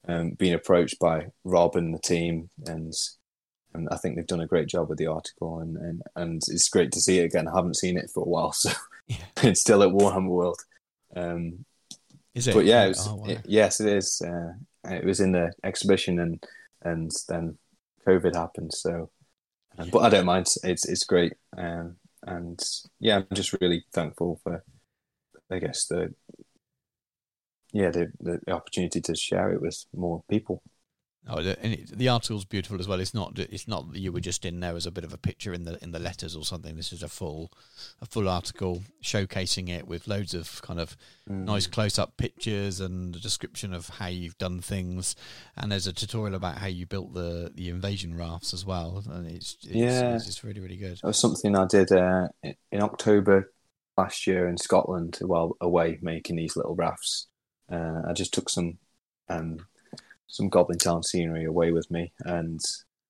[0.08, 2.94] um, being approached by Rob and the team and
[3.74, 6.68] and I think they've done a great job with the article, and, and, and it's
[6.68, 7.48] great to see it again.
[7.48, 8.70] I haven't seen it for a while, so
[9.06, 9.16] Yeah.
[9.42, 10.60] it's still at Warhammer World.
[11.16, 11.64] Um,
[12.34, 12.54] Is it?
[12.54, 13.26] but yeah, it was, Oh, wow.
[13.26, 14.22] it- yes, it is.
[14.22, 14.52] Uh,
[14.90, 16.42] it was in the exhibition, and
[16.82, 17.58] and then
[18.06, 18.72] COVID happened.
[18.74, 19.10] So,
[19.78, 20.46] um, but I don't mind.
[20.62, 21.96] It's it's great, um,
[22.26, 22.60] and
[23.00, 24.62] yeah, I'm just really thankful for,
[25.50, 26.14] I guess the
[27.72, 30.62] yeah the, the opportunity to share it with more people.
[31.26, 33.00] Oh, the, and it, the article's beautiful as well.
[33.00, 33.38] It's not.
[33.38, 35.64] It's not that you were just in there as a bit of a picture in
[35.64, 36.76] the in the letters or something.
[36.76, 37.50] This is a full,
[38.02, 40.96] a full article showcasing it with loads of kind of
[41.30, 41.44] Mm.
[41.46, 45.16] nice close up pictures and a description of how you've done things.
[45.56, 49.02] And there's a tutorial about how you built the the invasion rafts as well.
[49.10, 50.16] And it's, it's Yeah.
[50.16, 50.98] it's just really really good.
[50.98, 53.50] That was something I did uh, in- in October
[53.96, 57.28] last year in Scotland while away making these little rafts.
[57.72, 58.76] Uh, I just took some
[59.30, 59.66] um,
[60.26, 62.60] some Goblin Town scenery away with me, and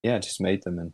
[0.03, 0.79] yeah, just made them.
[0.79, 0.93] And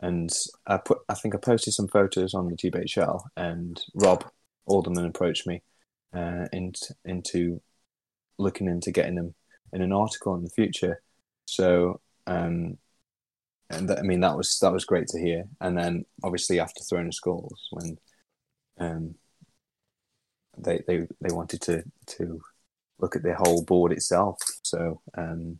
[0.00, 0.30] and
[0.66, 4.24] I put I think I posted some photos on the GBHL, and Rob
[4.66, 5.62] Alderman approached me
[6.14, 7.60] uh, into into
[8.38, 9.34] looking into getting them
[9.72, 11.02] in an article in the future.
[11.46, 12.78] So, um,
[13.68, 15.44] and that, I mean that was that was great to hear.
[15.60, 17.98] And then obviously after Throne of Skulls, when
[18.78, 19.14] um,
[20.58, 22.40] they they they wanted to to
[23.00, 24.38] look at the whole board itself.
[24.62, 25.58] So um,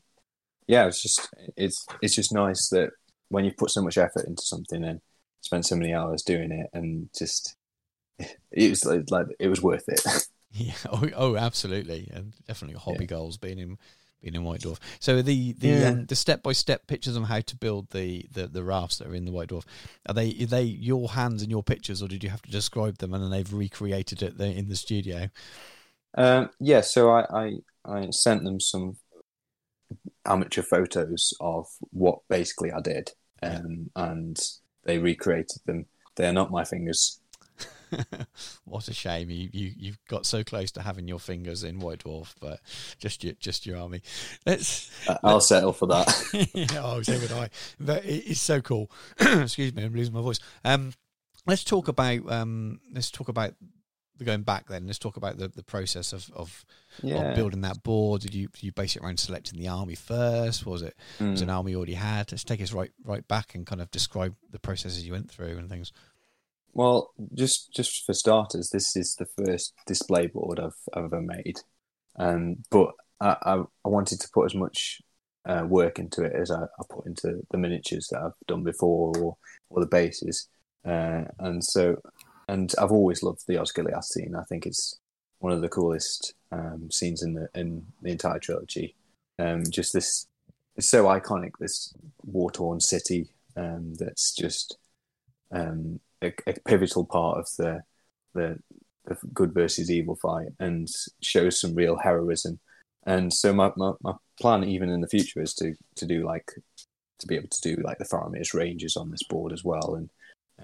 [0.66, 2.90] yeah, it's just it's it's just nice that
[3.28, 5.00] when you put so much effort into something and
[5.40, 7.56] spend so many hours doing it, and just
[8.18, 10.02] it was like, like it was worth it.
[10.52, 10.72] Yeah.
[10.90, 13.06] Oh, oh, absolutely, and definitely hobby yeah.
[13.06, 13.78] goals being in
[14.20, 14.78] being in White Dwarf.
[14.98, 15.88] So the the yeah.
[15.90, 19.06] um, the step by step pictures on how to build the, the the rafts that
[19.06, 19.64] are in the White Dwarf
[20.08, 22.98] are they are they your hands and your pictures, or did you have to describe
[22.98, 25.30] them and then they've recreated it in the studio?
[26.16, 26.81] Um, yeah.
[26.81, 27.53] So I, I
[27.85, 28.97] I sent them some
[30.27, 33.11] amateur photos of what basically I did,
[33.43, 34.39] um, and
[34.85, 35.87] they recreated them.
[36.16, 37.20] They are not my fingers.
[38.65, 42.05] what a shame you, you you've got so close to having your fingers in White
[42.05, 42.61] Dwarf, but
[42.99, 44.03] just your just your army.
[44.47, 44.91] Let's.
[45.23, 46.49] I'll let's, settle for that.
[46.55, 47.51] yeah, oh, so would I.
[47.78, 48.91] But it's so cool.
[49.20, 50.41] Excuse me, I'm losing my voice.
[50.65, 50.93] Um,
[51.47, 53.55] let's talk about um, let's talk about
[54.24, 54.86] going back then.
[54.86, 56.64] Let's talk about the, the process of of,
[57.02, 57.30] yeah.
[57.30, 58.22] of building that board.
[58.22, 60.66] Did you did you base it around selecting the army first?
[60.66, 61.32] Was it mm.
[61.32, 62.32] was an army you already had?
[62.32, 65.59] Let's take us right right back and kind of describe the processes you went through
[65.59, 65.92] and things.
[66.72, 71.59] Well, just just for starters, this is the first display board I've, I've ever made,
[72.16, 75.01] um, but I, I, I wanted to put as much
[75.47, 79.12] uh, work into it as I, I, put into the miniatures that I've done before
[79.18, 79.36] or
[79.68, 80.48] or the bases,
[80.86, 81.97] uh, and so
[82.51, 84.35] and I've always loved the Osgiliath scene.
[84.35, 84.98] I think it's
[85.39, 88.97] one of the coolest um, scenes in the in the entire trilogy.
[89.39, 90.27] Um, just this,
[90.77, 91.52] it's so iconic.
[91.60, 91.94] This
[92.24, 94.78] war torn city um, that's just
[95.52, 97.82] um, a, a pivotal part of the,
[98.35, 98.59] the
[99.06, 100.89] the good versus evil fight and
[101.22, 102.59] shows some real heroism.
[103.06, 106.51] And so my, my, my plan even in the future is to to do like
[107.20, 110.10] to be able to do like the Faramir's Rangers on this board as well and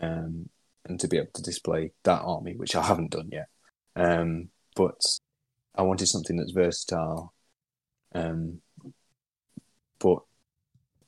[0.03, 0.49] um
[0.89, 3.49] and to be able to display that army, which I haven't done yet.
[3.97, 5.01] Um but
[5.75, 7.33] I wanted something that's versatile
[8.15, 8.61] um
[9.99, 10.19] but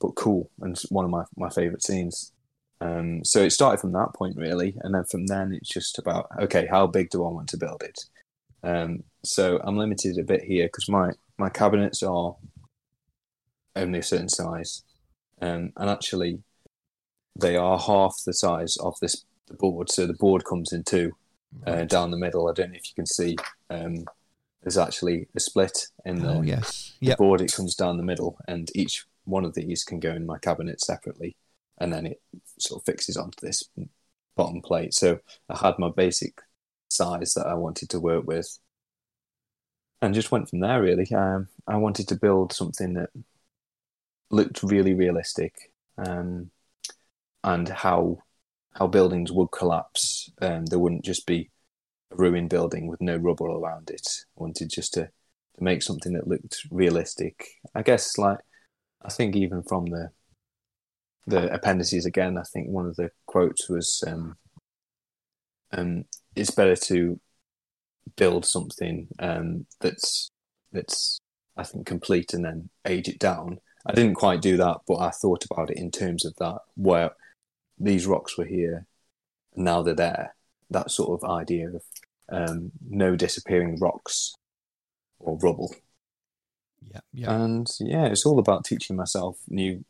[0.01, 2.33] but cool and one of my, my favourite scenes.
[2.81, 6.29] Um, so it started from that point really, and then from then it's just about
[6.41, 7.99] okay, how big do I want to build it?
[8.63, 12.37] Um, so I'm limited a bit here because my my cabinets are
[13.75, 14.83] only a certain size,
[15.41, 16.43] um, and actually
[17.41, 19.91] they are half the size of this the board.
[19.91, 21.13] So the board comes in two
[21.67, 22.49] uh, down the middle.
[22.49, 23.37] I don't know if you can see.
[23.71, 24.05] Um,
[24.63, 26.97] there's actually a split in the, oh, yes.
[27.01, 27.17] yep.
[27.17, 27.41] the board.
[27.41, 30.81] It comes down the middle, and each one of these can go in my cabinet
[30.81, 31.37] separately
[31.81, 32.21] and then it
[32.59, 33.65] sort of fixes onto this
[34.37, 34.95] bottom plate.
[34.95, 36.41] So I had my basic
[36.89, 38.59] size that I wanted to work with,
[40.03, 40.83] and just went from there.
[40.83, 43.11] Really, um, I wanted to build something that
[44.31, 46.51] looked really realistic, um,
[47.45, 48.19] and how
[48.79, 50.31] how buildings would collapse.
[50.41, 51.51] Um, there wouldn't just be
[52.13, 54.07] a ruined building with no rubble around it.
[54.39, 55.11] I wanted just to
[55.57, 57.45] to make something that looked realistic.
[57.75, 58.39] I guess like
[59.03, 60.11] I think even from the
[61.27, 64.37] the appendices again, I think one of the quotes was, um,
[65.73, 67.21] um, "It's better to
[68.17, 70.31] build something um, that's
[70.73, 71.21] that's
[71.57, 75.11] I think complete and then age it down." I didn't quite do that, but I
[75.11, 77.11] thought about it in terms of that, where
[77.79, 78.87] these rocks were here,
[79.55, 80.35] and now they're there.
[80.71, 81.83] That sort of idea of
[82.31, 84.35] um, no disappearing rocks
[85.19, 85.75] or rubble.
[86.83, 89.85] Yeah, yeah, and yeah, it's all about teaching myself new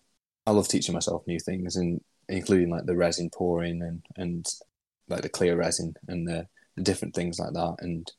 [0.49, 4.47] I love teaching myself new things, and including like the resin pouring and and
[5.07, 7.77] like the clear resin and the, the different things like that.
[7.81, 8.11] And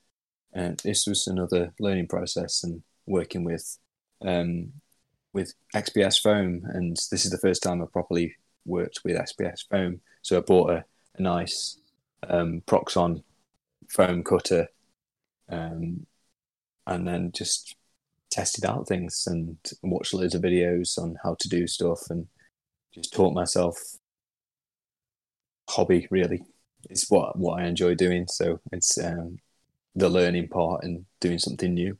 [0.53, 3.79] and this was another learning process and working with
[4.23, 4.73] um,
[5.33, 10.01] with XPS foam, and this is the first time I properly worked with XPS foam.
[10.21, 11.79] So I bought a, a nice
[12.27, 13.23] um, Proxxon
[13.89, 14.67] foam cutter,
[15.49, 16.05] um,
[16.85, 17.75] and then just
[18.31, 22.27] tested out things and watched loads of videos on how to do stuff and
[22.93, 23.77] just taught myself
[25.69, 26.43] hobby really.
[26.89, 28.25] Is what what I enjoy doing.
[28.27, 29.39] So it's um,
[29.95, 31.97] the learning part and doing something new.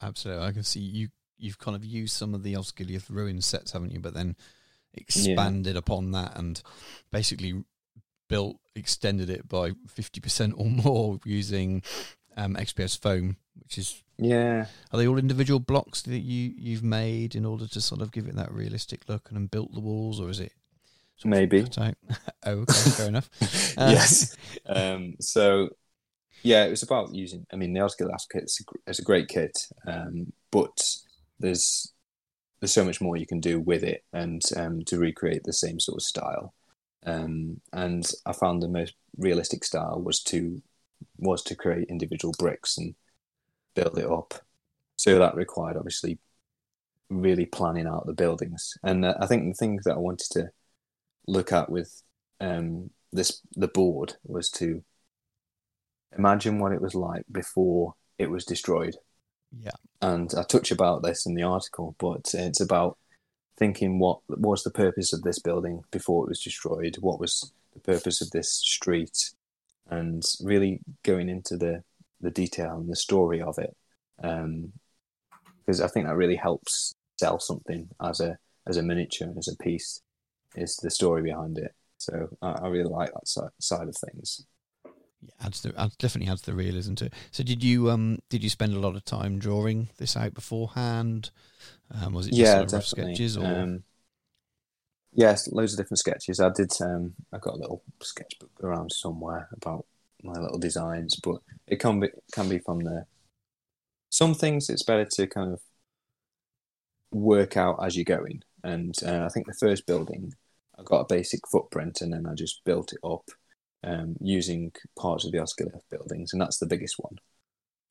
[0.00, 0.44] Absolutely.
[0.44, 3.92] I can see you you've kind of used some of the Osgiliath ruin sets haven't
[3.92, 4.00] you?
[4.00, 4.36] But then
[4.94, 5.78] expanded yeah.
[5.78, 6.62] upon that and
[7.10, 7.64] basically
[8.28, 11.82] built extended it by 50% or more using
[12.36, 14.66] um, XPS foam which is yeah.
[14.92, 18.26] Are they all individual blocks that you you've made in order to sort of give
[18.26, 20.52] it that realistic look and then built the walls, or is it?
[21.24, 21.66] Maybe.
[21.78, 21.92] oh,
[22.46, 23.30] okay, fair enough.
[23.76, 24.36] Uh, yes.
[24.66, 25.70] Um, so
[26.42, 27.46] yeah, it was about using.
[27.52, 29.56] I mean, the Osgiliath kit is a, is a great kit,
[29.86, 30.78] um, but
[31.38, 31.91] there's
[32.62, 35.80] there's so much more you can do with it, and um, to recreate the same
[35.80, 36.54] sort of style.
[37.04, 40.62] Um, and I found the most realistic style was to
[41.18, 42.94] was to create individual bricks and
[43.74, 44.34] build it up.
[44.94, 46.20] So that required obviously
[47.10, 48.74] really planning out the buildings.
[48.84, 50.50] And uh, I think the thing that I wanted to
[51.26, 52.00] look at with
[52.38, 54.84] um, this the board was to
[56.16, 58.94] imagine what it was like before it was destroyed.
[59.60, 59.70] Yeah.
[60.00, 62.98] And I touch about this in the article, but it's about
[63.56, 67.80] thinking what was the purpose of this building before it was destroyed, what was the
[67.80, 69.30] purpose of this street,
[69.88, 71.82] and really going into the
[72.20, 73.76] the detail and the story of it,
[74.22, 74.72] um,
[75.58, 79.56] because I think that really helps sell something as a as a miniature as a
[79.62, 80.00] piece
[80.54, 81.74] is the story behind it.
[81.98, 84.44] So I, I really like that side of things.
[85.22, 87.14] Yeah, adds the adds, definitely adds the realism to it.
[87.30, 91.30] So did you um did you spend a lot of time drawing this out beforehand?
[91.90, 93.22] Um, was it just yeah, sort of rough definitely.
[93.26, 93.84] sketches or Um,
[95.12, 96.40] yes, loads of different sketches.
[96.40, 96.70] I did.
[96.80, 99.86] Um, I got a little sketchbook around somewhere about
[100.22, 103.06] my little designs, but it can be can be from there.
[104.10, 105.60] Some things it's better to kind of
[107.10, 110.32] work out as you're going, and uh, I think the first building,
[110.78, 113.24] I got a basic footprint, and then I just built it up
[113.84, 117.18] um, using parts of the Osgiliath buildings, and that's the biggest one.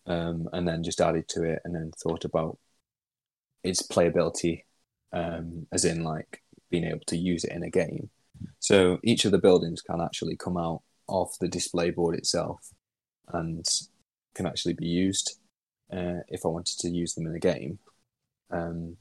[0.07, 2.57] Um, and then just added to it, and then thought about
[3.63, 4.63] its playability,
[5.13, 8.09] um, as in like being able to use it in a game.
[8.59, 12.71] So each of the buildings can actually come out of the display board itself,
[13.27, 13.65] and
[14.33, 15.39] can actually be used
[15.91, 17.79] uh, if I wanted to use them in a game.
[18.49, 18.97] Um,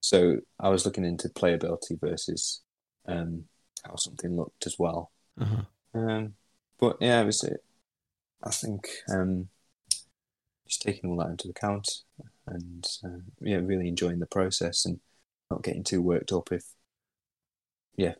[0.00, 2.62] so I was looking into playability versus
[3.06, 3.44] um,
[3.84, 5.10] how something looked as well.
[5.40, 5.62] uh
[5.94, 6.34] Um,
[6.78, 7.44] but yeah, it was.
[7.44, 7.62] It.
[8.42, 9.48] I think um,
[10.66, 11.88] just taking all that into account
[12.46, 15.00] and uh, yeah, really enjoying the process and
[15.50, 16.64] not getting too worked up if
[17.96, 18.14] yeah,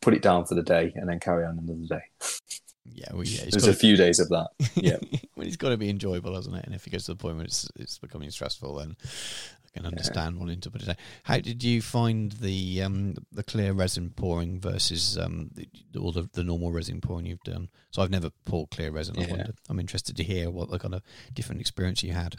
[0.00, 2.04] put it down for the day and then carry on another day.
[2.94, 3.42] yeah, well, yeah.
[3.46, 4.48] It's a few days of that.
[4.74, 4.98] Yeah.
[5.36, 6.64] well, it's got to be enjoyable, hasn't it?
[6.64, 9.86] And if it gets to the point where it's it's becoming stressful, then I can
[9.86, 10.96] understand wanting to put it down.
[11.24, 16.28] How did you find the um the clear resin pouring versus um the, all the
[16.32, 17.68] the normal resin pouring you've done?
[17.90, 19.16] So I've never poured clear resin.
[19.18, 21.02] I wonder, I'm interested to hear what the kind of
[21.34, 22.36] different experience you had.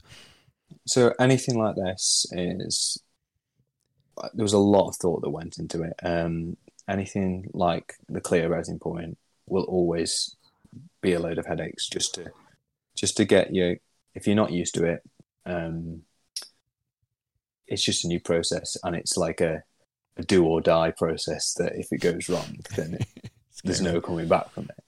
[0.86, 3.02] So anything like this is
[4.34, 5.94] there was a lot of thought that went into it.
[6.04, 6.58] Um,
[6.88, 9.18] anything like the clear resin point
[9.48, 10.36] will always
[11.02, 12.32] be a load of headaches just to
[12.96, 13.78] just to get you
[14.16, 15.02] if you're not used to it.
[15.46, 16.02] Um,
[17.68, 19.64] it's just a new process, and it's like a,
[20.18, 21.54] a do or die process.
[21.54, 23.32] That if it goes wrong, then it,
[23.64, 24.84] there's no coming back from it.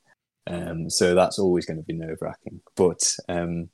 [0.51, 2.61] Um, so that's always going to be nerve wracking.
[2.75, 3.69] But um,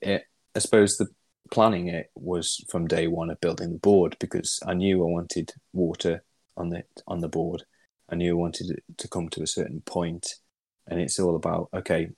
[0.00, 0.24] it,
[0.54, 1.08] I suppose the
[1.50, 5.52] planning it was from day one of building the board because I knew I wanted
[5.72, 6.24] water
[6.56, 7.64] on the on the board.
[8.08, 10.26] I knew I wanted it to come to a certain point,
[10.86, 12.10] and it's all about okay,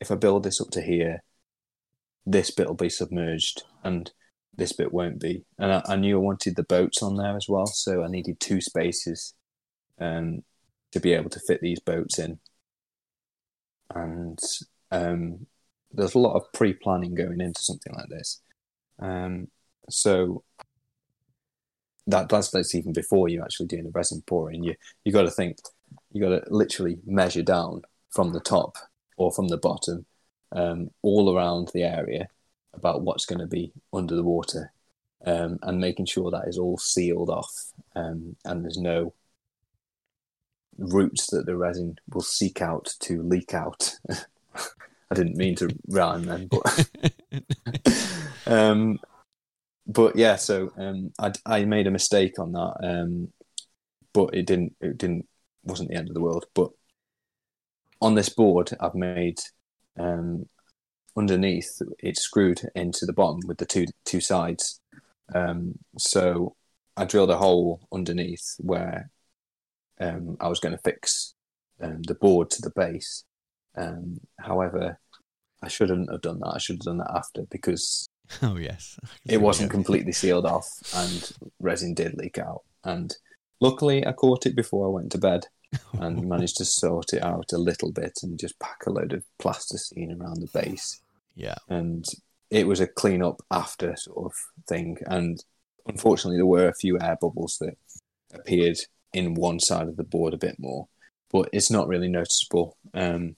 [0.00, 1.22] if I build this up to here,
[2.26, 4.10] this bit will be submerged and
[4.56, 5.44] this bit won't be.
[5.58, 8.40] And I, I knew I wanted the boats on there as well, so I needed
[8.40, 9.34] two spaces
[10.00, 10.42] um,
[10.92, 12.38] to be able to fit these boats in.
[13.94, 14.38] And
[14.90, 15.46] um,
[15.92, 18.40] there's a lot of pre-planning going into something like this.
[18.98, 19.48] Um,
[19.88, 20.44] so
[22.06, 24.62] that that's, that's even before you actually doing the resin pouring.
[24.62, 24.74] You
[25.04, 25.58] you got to think,
[26.12, 28.76] you got to literally measure down from the top
[29.16, 30.06] or from the bottom,
[30.52, 32.28] um, all around the area
[32.74, 34.72] about what's going to be under the water,
[35.26, 39.12] um, and making sure that is all sealed off, um, and there's no
[40.78, 43.96] routes that the resin will seek out to leak out.
[45.10, 46.90] I didn't mean to rhyme then, but
[48.46, 49.00] um,
[49.86, 53.32] but yeah, so um, I I made a mistake on that, um,
[54.12, 55.26] but it didn't it didn't
[55.64, 56.46] wasn't the end of the world.
[56.54, 56.70] But
[58.00, 59.40] on this board, I've made
[59.98, 60.48] um,
[61.16, 64.80] underneath it's screwed into the bottom with the two two sides.
[65.34, 66.56] Um, so
[66.96, 69.10] I drilled a hole underneath where
[70.00, 71.34] um, I was going to fix
[71.80, 73.24] um, the board to the base.
[73.76, 74.98] Um, however,
[75.62, 76.54] I shouldn't have done that.
[76.54, 78.08] I should have done that after because
[78.42, 82.62] Oh yes, it wasn't completely sealed off and resin did leak out.
[82.84, 83.14] And
[83.60, 85.46] luckily, I caught it before I went to bed
[85.92, 89.24] and managed to sort it out a little bit and just pack a load of
[89.38, 91.00] plasticine around the base.
[91.36, 92.04] Yeah, And
[92.50, 94.32] it was a clean up after sort of
[94.68, 94.98] thing.
[95.06, 95.42] And
[95.86, 97.76] unfortunately, there were a few air bubbles that
[98.34, 98.78] appeared
[99.12, 100.88] in one side of the board a bit more,
[101.32, 102.76] but it's not really noticeable.
[102.94, 103.36] Um,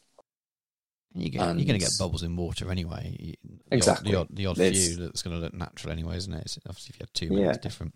[1.15, 3.17] You get, you're going to get bubbles in water anyway.
[3.21, 4.13] The odd- Exactly.
[4.13, 6.43] The odd, the odd, few that's going to look natural anyway, isn't it?
[6.45, 7.43] It's, obviously, if you had two.
[7.43, 7.51] Yeah.
[7.51, 7.95] it's different.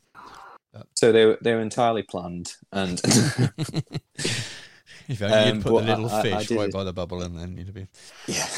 [0.95, 3.01] So they were they were entirely planned, and
[5.09, 6.93] if only Um, you'd put the little I- I- I fish did right by the
[6.93, 7.87] bubble, and then you'd be.
[8.27, 8.49] yeah.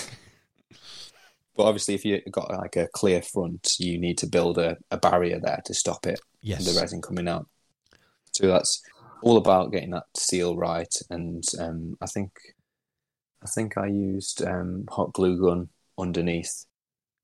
[1.57, 4.97] But obviously, if you got like a clear front, you need to build a, a
[4.97, 6.65] barrier there to stop it Yes.
[6.73, 7.47] the resin coming out.
[8.32, 8.81] So that's
[9.23, 10.95] all about getting that seal right.
[11.11, 12.31] And um, I think
[13.43, 15.69] I think I used um, hot glue gun
[15.99, 16.65] underneath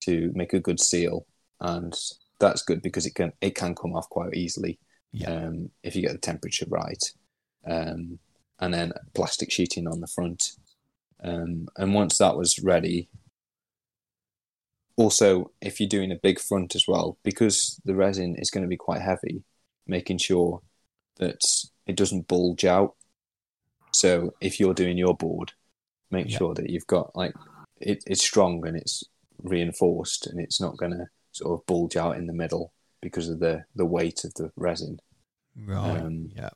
[0.00, 1.26] to make a good seal,
[1.60, 1.94] and
[2.40, 4.78] that's good because it can it can come off quite easily
[5.12, 5.30] Yeah.
[5.30, 7.02] um, if you get the temperature right.
[7.66, 8.18] Um,
[8.60, 10.52] and then plastic sheeting on the front.
[11.22, 13.08] Um, and once that was ready,
[14.96, 18.68] also if you're doing a big front as well, because the resin is going to
[18.68, 19.42] be quite heavy,
[19.86, 20.60] making sure
[21.16, 21.40] that
[21.86, 22.94] it doesn't bulge out.
[23.92, 25.52] So if you're doing your board,
[26.10, 26.38] make Yeah.
[26.38, 27.34] sure that you've got like
[27.80, 29.04] it, it's strong and it's
[29.42, 33.40] reinforced and it's not going to sort of bulge out in the middle because of
[33.40, 35.00] the the weight of the resin.
[35.56, 36.00] Right.
[36.00, 36.50] Um, yeah.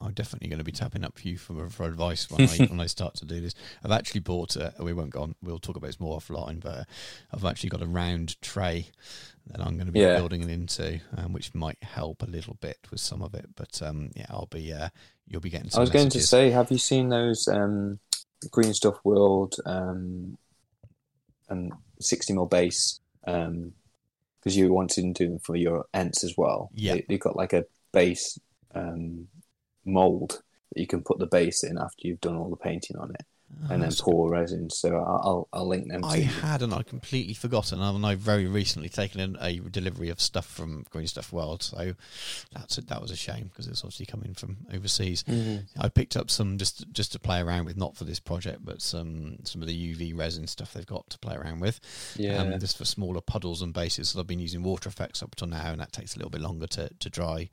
[0.00, 2.80] I'm definitely going to be tapping up for you for, for advice when I when
[2.80, 3.54] I start to do this.
[3.82, 4.74] I've actually bought a.
[4.78, 5.34] We won't go on.
[5.42, 6.86] We'll talk about this more offline, but
[7.32, 8.88] I've actually got a round tray
[9.46, 10.16] that I'm going to be Yeah.
[10.16, 13.46] building it into, um, which might help a little bit with some of it.
[13.56, 14.72] But um, yeah, I'll be.
[14.74, 14.90] Uh,
[15.26, 15.70] you'll be getting.
[15.70, 17.98] Some I was going to say, have you seen those um,
[18.50, 20.36] Green Stuff World um,
[21.48, 23.00] and 60 mil base?
[24.44, 26.70] Because you wanted to do them for your ents as well.
[26.74, 26.94] Yeah.
[26.94, 28.38] They, have got like a base
[28.74, 29.28] um,
[29.86, 30.42] mold
[30.72, 33.24] that you can put the base in after you've done all the painting on it,
[33.70, 34.70] and then pour resin.
[34.70, 37.80] So I'll I'll, link them to I had and I completely forgotten.
[37.80, 41.94] And I've very recently taken in a delivery of stuff from Green Stuff World, so
[42.52, 45.24] that's a, that was a shame because it's obviously coming from overseas.
[45.24, 45.64] Mhm.
[45.78, 48.82] I picked up some just just to play around with, not for this project, but
[48.82, 51.80] some some of the UV resin stuff they've got to play around with.
[52.16, 52.38] Yeah.
[52.38, 54.10] Um, just for smaller puddles and bases.
[54.10, 56.40] So I've been using water effects up till now, and that takes a little bit
[56.40, 57.48] longer to, to dry.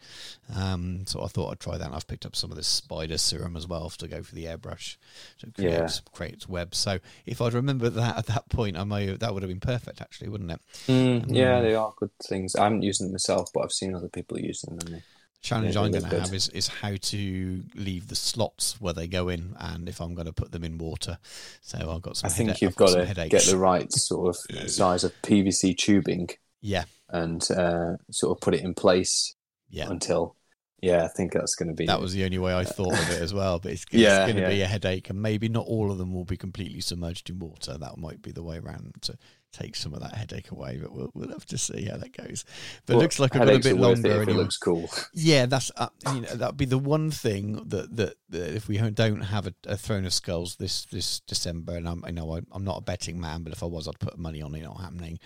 [0.55, 1.85] Um, so I thought I'd try that.
[1.85, 4.45] And I've picked up some of this spider serum as well to go for the
[4.45, 4.97] airbrush
[5.39, 5.87] to create Yeah.
[6.13, 6.73] Create its web.
[6.75, 10.01] So if I'd remembered that at that point, I may that would have been perfect
[10.01, 10.61] actually, wouldn't it?
[10.87, 11.61] Mm, yeah, Mm.
[11.61, 12.55] they are good things.
[12.55, 15.01] I haven't used them myself, but I've seen other people using them.
[15.41, 19.07] Challenge Yeah, I'm going to have is, is how to leave the slots where they
[19.07, 21.17] go in and if I'm going to put them in water.
[21.61, 22.29] So I've got some.
[22.29, 26.29] I think you've got got to get the right sort of size of PVC tubing
[26.61, 29.35] Yeah, and uh, sort of put it in place
[29.69, 29.89] yeah.
[29.89, 30.35] until.
[30.81, 31.85] Yeah, I think that's going to be.
[31.85, 33.59] That was the only way I thought of it as well.
[33.59, 34.49] But it's, it's Yeah, going to yeah.
[34.49, 37.77] be a headache, and maybe not all of them will be completely submerged in water.
[37.77, 39.17] That might be the way around to
[39.53, 40.79] take some of that headache away.
[40.81, 42.45] But we'll, we'll have to see how that goes.
[42.87, 44.09] But it looks like I've got a bit longer.
[44.09, 44.89] It if it looks cool.
[45.13, 48.77] Yeah, that's uh, you know that'd be the one thing that that, that if we
[48.77, 52.41] don't have a, a throne of skulls this this December, and I'm I know I,
[52.51, 54.81] I'm not a betting man, but if I was, I'd put money on it not
[54.81, 55.19] happening.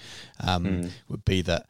[0.45, 0.89] Um, Mm.
[1.09, 1.67] Would be that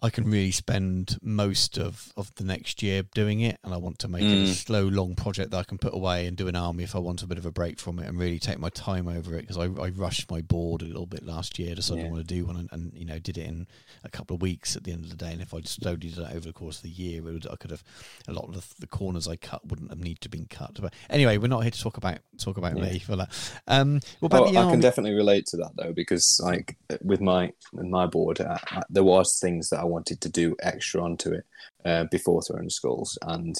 [0.00, 3.98] I can really spend most of, of the next year doing it, and I want
[4.00, 4.46] to make it a Mm.
[4.46, 7.22] slow, long project that I can put away and do an army if I want
[7.22, 9.58] a bit of a break from it and really take my time over it because
[9.58, 12.10] I, I rushed my board a little bit last year, decided I Yeah.
[12.12, 13.66] want to do one, and, and you know did it in
[14.04, 15.32] a couple of weeks at the end of the day.
[15.32, 17.46] And if I just slowly did it over the course of the year, it would,
[17.50, 17.82] I could have
[18.28, 20.78] a lot of the, the corners I cut wouldn't have needed to been cut.
[20.80, 22.84] But anyway, we're not here to talk about talk about Yeah.
[22.84, 23.52] me for that.
[23.66, 24.70] Um, the I army?
[24.70, 28.82] can definitely relate to that though, because like with my with my board, I, I,
[28.90, 31.44] there was things that I wanted to do extra onto it
[31.84, 33.54] uh, before Throne of Skulls, and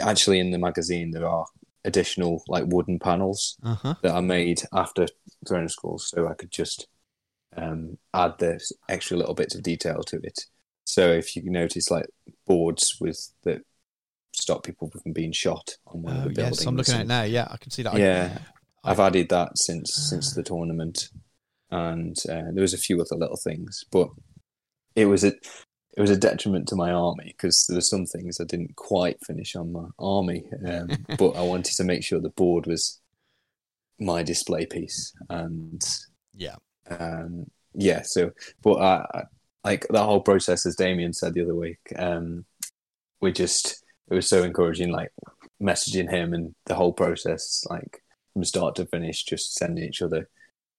[0.00, 1.46] actually in the magazine there are
[1.84, 3.94] additional like wooden panels uh huh.
[4.02, 5.06] that are made after
[5.46, 6.86] Throne of Skulls, so I could just
[7.56, 10.38] um, add the extra little bits of detail to it.
[10.84, 12.06] So if you notice, like
[12.46, 13.62] boards with that
[14.32, 16.58] stop people from being shot on one of Oh the buildings.
[16.60, 17.22] yes, I'm looking at it now.
[17.24, 17.96] Yeah, I can see that.
[17.96, 18.38] Yeah,
[18.84, 21.10] I- I've added that since since the tournament,
[21.70, 24.08] and uh, there was a few other little things, but
[24.98, 25.28] it was a
[25.96, 29.24] it was a detriment to my army because there were some things I didn't quite
[29.24, 30.88] finish on my army, um,
[31.18, 33.00] but I wanted to make sure the board was
[34.00, 35.82] my display piece, and
[36.34, 36.56] yeah.
[36.90, 39.22] um, yeah, so but I, I
[39.64, 42.44] like that whole process, as Damien said the other week, um,
[43.20, 45.12] we just it was so encouraging, like
[45.62, 48.02] messaging him and the whole process, like
[48.32, 50.28] from start to finish, just sending each other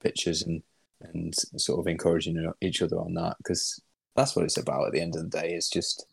[0.02, 0.62] pictures and
[1.02, 3.82] and sort of encouraging each other on that because
[4.16, 5.54] that's what it's about at the end of the day.
[5.54, 6.06] It's just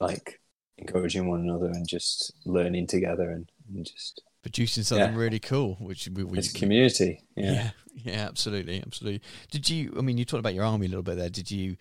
[0.00, 0.40] like
[0.76, 5.18] encouraging one another and just learning together and, and just producing something Yeah.
[5.18, 7.22] really cool, which we, we it's community.
[7.36, 7.52] yeah.
[7.52, 7.70] Yeah.
[8.12, 9.22] yeah, absolutely, absolutely.
[9.50, 9.94] Did you?
[9.98, 11.30] I mean, you talked about your army a little bit there.
[11.30, 11.76] Did you?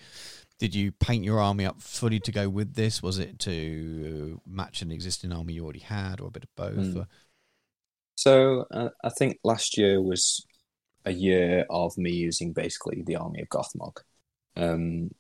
[0.59, 3.03] Did you paint your army up fully to go with this?
[3.03, 6.85] Was it to match an existing army you already had, or a bit of both?
[6.88, 6.95] Mm.
[7.01, 7.07] Or-
[8.15, 10.43] So uh, I think last year was
[11.05, 13.97] a year of me using basically the army of Gothmog.
[14.57, 15.11] Um,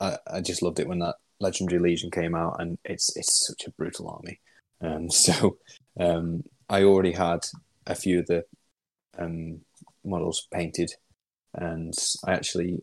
[0.00, 3.66] I, I just loved it when that Legendary Legion came out, and it's it's such
[3.66, 4.40] a brutal army.
[4.80, 5.58] Um, so
[5.98, 7.40] um, I already had
[7.86, 8.44] a few of the
[9.18, 9.60] um,
[10.04, 10.92] models painted,
[11.54, 11.94] and
[12.26, 12.82] I actually,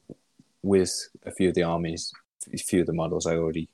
[0.61, 0.93] with
[1.25, 2.11] a few of the armies,
[2.53, 3.69] a few of the models I already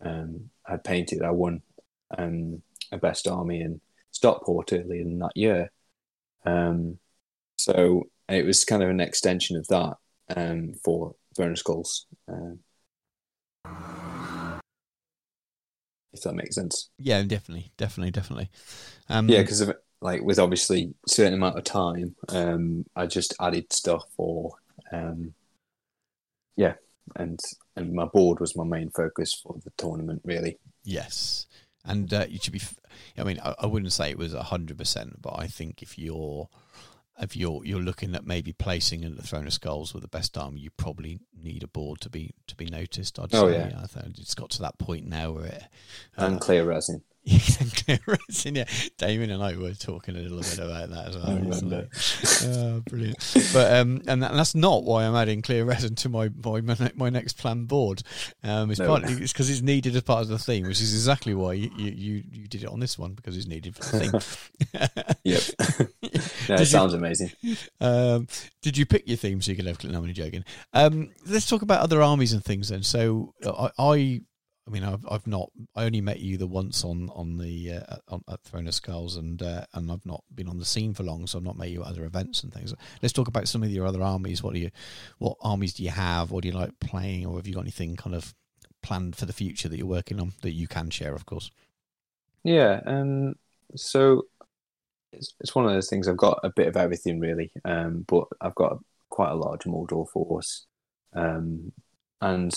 [0.00, 1.62] um, had painted, I won
[2.16, 2.62] um,
[2.92, 5.70] a best army in Stockport earlier in that year.
[6.44, 6.98] Um,
[7.56, 9.96] so it was kind of an extension of that
[10.34, 11.14] um, for
[11.48, 12.06] Of Skulls.
[12.28, 12.60] Um,
[16.12, 16.90] if that makes sense.
[16.98, 18.50] Yeah, definitely, definitely, definitely.
[19.08, 24.04] Um, Yeah, because like with obviously certain amount of time, um, I just added stuff
[24.16, 24.52] for,
[24.92, 25.34] um,
[26.56, 26.74] yeah,
[27.16, 27.38] and
[27.76, 30.58] and my board was my main focus for the tournament really.
[30.84, 31.46] Yes,
[31.84, 32.62] and uh, you should be.
[33.16, 36.48] I mean, I, I wouldn't say it was hundred percent, but I think if you're
[37.18, 40.36] if you're you're looking at maybe placing in the Throne of Skulls with the best
[40.38, 43.18] arm, you probably need a board to be to be noticed.
[43.18, 43.58] I'd Oh, say.
[43.70, 43.80] yeah.
[43.82, 45.62] I think it's got to that point now where it,
[46.18, 47.02] uh, And clear resin.
[47.26, 48.64] yeah,
[48.98, 51.30] Damien and I were talking a little bit about that as well.
[51.30, 51.76] I remember.
[51.76, 53.34] like, oh, brilliant.
[53.52, 56.62] But um, and, that, and that's not why I'm adding clear resin to my my
[56.94, 58.02] my next plan board.
[58.42, 58.86] Um, it's No.
[58.86, 61.70] partly it's because it's needed as part of the theme, which is exactly why you,
[61.76, 64.88] you, you, you did it on this one because it's needed for the theme.
[65.24, 65.42] Yep.
[66.48, 67.30] No, it sounds amazing.
[67.80, 68.26] um,
[68.62, 69.82] did you pick your theme so you could have?
[69.84, 70.44] No, I'm only joking.
[70.72, 72.82] Um, let's talk about other armies and things then.
[72.82, 74.20] So uh, I, I,
[74.70, 75.50] I mean, I've, I've not.
[75.74, 79.16] I only met you the once on on the uh, on, at Throne of Skulls,
[79.16, 81.70] and uh, and I've not been on the scene for long, so I've not met
[81.70, 82.72] you at other events and things.
[83.02, 84.44] Let's talk about some of your other armies.
[84.44, 84.70] What do you,
[85.18, 86.30] what armies do you have?
[86.30, 88.32] What do you like playing, or have you got anything kind of
[88.80, 91.50] planned for the future that you're working on that you can share, of course?
[92.44, 92.80] Yeah.
[92.86, 93.34] Um.
[93.74, 94.26] So
[95.12, 96.06] it's it's one of those things.
[96.06, 97.50] I've got a bit of everything really.
[97.64, 98.04] Um.
[98.06, 98.78] But I've got
[99.08, 100.66] quite a large Mordor force.
[101.12, 101.72] Um.
[102.20, 102.54] And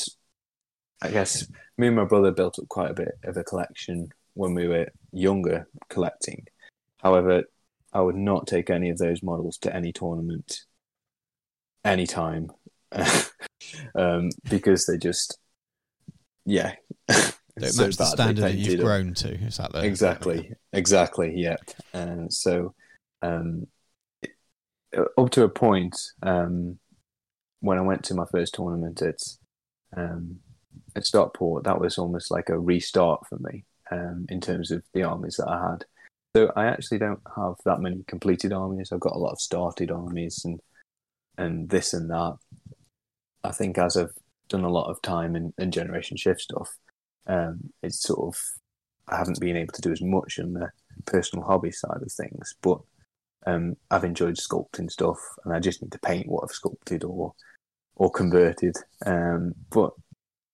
[1.03, 1.45] I guess
[1.77, 4.87] me and my brother built up quite a bit of a collection when we were
[5.11, 6.47] younger collecting.
[6.99, 7.43] However,
[7.91, 10.61] I would not take any of those models to any tournament
[11.83, 12.51] anytime
[13.95, 15.37] um, because they just,
[16.45, 16.73] yeah.
[17.07, 18.85] Don't so match the standard that you've up.
[18.85, 19.35] grown to.
[19.45, 21.33] Is that the Exactly, exactly.
[21.35, 21.57] yeah.
[21.93, 22.73] And so,
[23.21, 23.67] um,
[25.17, 26.79] up to a point, um,
[27.59, 29.19] when I went to my first tournament at
[29.95, 30.39] um,
[30.95, 35.03] at Stockport, that was almost like a restart for me um, in terms of the
[35.03, 35.85] armies that I had.
[36.35, 38.91] So I actually don't have that many completed armies.
[38.91, 40.59] I've got a lot of started armies and
[41.37, 42.37] and this and that.
[43.43, 44.13] I think as I've
[44.49, 46.69] done a lot of time in, in Generation Shift stuff,
[47.27, 48.41] um, it's sort of
[49.07, 50.71] I haven't been able to do as much in the
[51.05, 52.79] personal hobby side of things, but
[53.45, 57.33] um, I've enjoyed sculpting stuff, and I just need to paint what I've sculpted or
[57.95, 58.75] or converted.
[59.05, 59.91] Um, but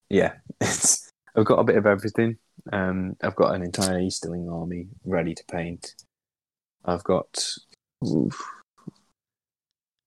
[0.09, 2.37] yeah, it's I've got a bit of everything.
[2.73, 5.95] Um, I've got an entire Easterling army ready to paint.
[6.85, 7.43] I've got
[8.05, 8.41] oof,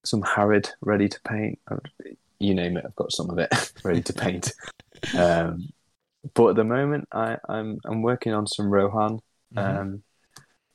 [0.05, 1.59] some Harad ready to paint.
[2.39, 3.51] You name it, I've got some of it
[3.85, 4.53] ready to paint.
[5.17, 5.69] Um,
[6.35, 9.21] but at the moment, I, I'm I'm working on some Rohan
[9.55, 9.81] Mhm.
[9.81, 10.03] um,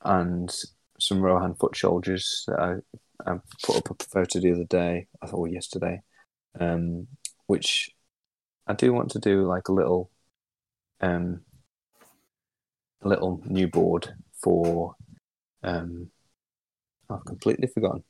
[0.04, 0.54] and
[1.00, 5.48] some Rohan foot soldiers that I, I put up a photo the other day, or
[5.48, 6.00] yesterday,
[6.60, 7.08] um,
[7.46, 7.90] which
[8.68, 10.10] I do want to do like a little,
[11.00, 11.40] um,
[13.02, 14.94] a little new board for.
[15.62, 16.10] Um,
[17.10, 18.04] I've completely forgotten.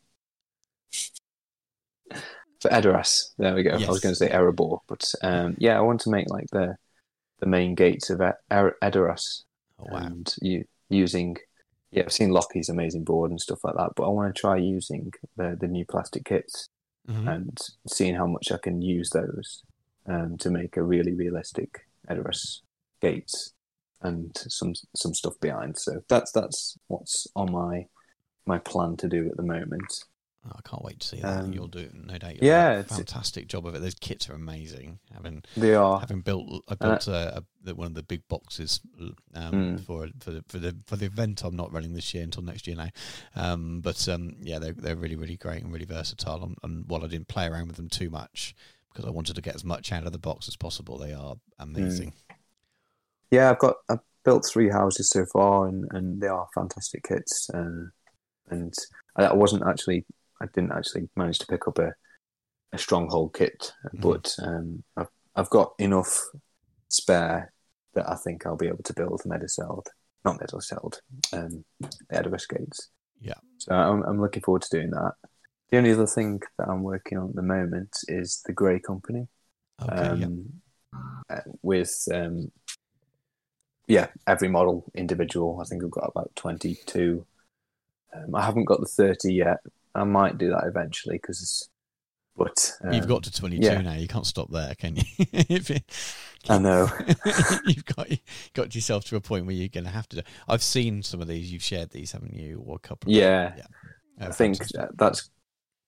[2.61, 3.71] For Edoras, there we go.
[3.71, 6.77] I was going to say Erebor, but um, yeah, I want to make like the
[7.39, 8.21] the main gates of
[8.51, 9.43] Edoras
[9.79, 9.99] Oh, wow.
[9.99, 11.37] and you using
[11.93, 14.57] yeah i've seen lockie's amazing board and stuff like that but i want to try
[14.57, 16.69] using the the new plastic kits
[17.09, 17.29] Mhm.
[17.33, 19.63] and seeing how much i can use those
[20.09, 22.61] um, to make a really realistic Edoras
[23.01, 23.53] gates
[24.03, 27.87] and some some stuff behind so that's that's what's on my
[28.47, 30.05] my plan to do at the moment
[30.47, 31.41] Oh, I can't wait to see that.
[31.45, 32.37] Um, you'll do, no doubt.
[32.37, 33.81] You'll yeah, do a it's- fantastic job of it.
[33.83, 35.01] Those kits are amazing.
[35.13, 38.81] Having they are having built, I Uh, built a, a, one of the big boxes
[39.35, 39.81] um, Mm.
[39.85, 41.43] for for the, for the for the event.
[41.43, 42.89] I'm not running this year until next year now,
[43.35, 46.45] um, but um, yeah, they're they're really really great and really versatile.
[46.45, 48.55] And, and while I didn't play around with them too much
[48.93, 51.36] because I wanted to get as much out of the box as possible, they are
[51.59, 52.12] amazing.
[53.31, 57.51] Yeah, I've got I've built three houses so far, and, and they are fantastic kits.
[57.52, 57.86] Uh,
[58.51, 58.74] and
[59.16, 60.05] I, wasn't actually
[60.40, 61.93] I didn't actually manage to pick up a
[62.73, 66.20] a stronghold kit, but um, I've I've got enough
[66.89, 67.52] spare
[67.94, 69.86] that I think I'll be able to build Meduseld,
[70.24, 70.98] not Meduseld,
[71.32, 71.65] um,
[72.12, 72.90] Edoras gates.
[73.20, 73.35] Yeah.
[73.59, 75.12] So I'm, I'm looking forward to doing that.
[75.70, 79.28] The only other thing that I'm working on at the moment is the Grey Company.
[79.82, 79.95] Okay.
[80.24, 80.47] um,
[81.31, 82.51] uh, with um,
[83.86, 85.61] yeah every model individual.
[85.61, 87.27] I think I've got about twenty two.
[88.15, 89.59] Um, I haven't got the thirty yet.
[89.95, 91.69] I might do that eventually because,
[92.36, 93.81] but um, You've got to 22 yeah.
[93.81, 93.95] now.
[93.95, 95.03] You can't stop there, can you?
[95.32, 95.82] It-
[96.49, 96.89] I know.
[97.66, 98.09] you've got
[98.55, 100.16] got yourself to a point where you're going to have to.
[100.16, 100.23] Do.
[100.49, 101.53] I've seen some of these.
[101.53, 102.62] You've shared these, haven't you?
[102.65, 103.11] Or a couple.
[103.11, 103.65] Of Yeah, yeah.
[104.20, 104.59] I Uh, think
[104.97, 105.31] that's.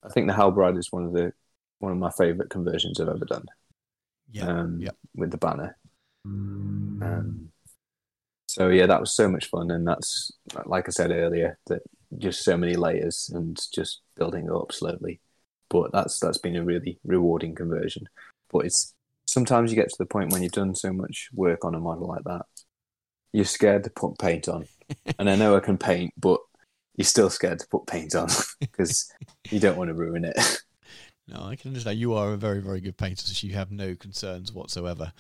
[0.03, 1.33] I think the Halbarad is one of the
[1.79, 3.45] one of my favourite conversions I've ever done.
[4.33, 4.47] Yeah.
[4.47, 4.91] um, yeah.
[5.15, 5.77] with the banner.
[6.25, 7.51] Um,
[8.47, 10.33] so yeah, that was so much fun, and that's
[10.67, 11.83] like I said earlier, that
[12.19, 15.21] just so many layers and just building up slowly.
[15.69, 18.09] But that's that's been a really rewarding conversion.
[18.53, 18.95] But it's
[19.27, 22.09] sometimes you get to the point when you've done so much work on a model
[22.09, 22.47] like that,
[23.33, 24.67] you're scared to put paint on.
[25.19, 26.41] and I know I can paint, but
[26.97, 28.29] you're still scared to put paint on
[28.61, 29.13] because
[29.51, 30.63] you don't want to ruin it.
[31.29, 31.99] No, I can understand.
[31.99, 35.13] You are a very, very good painter, so you have no concerns whatsoever.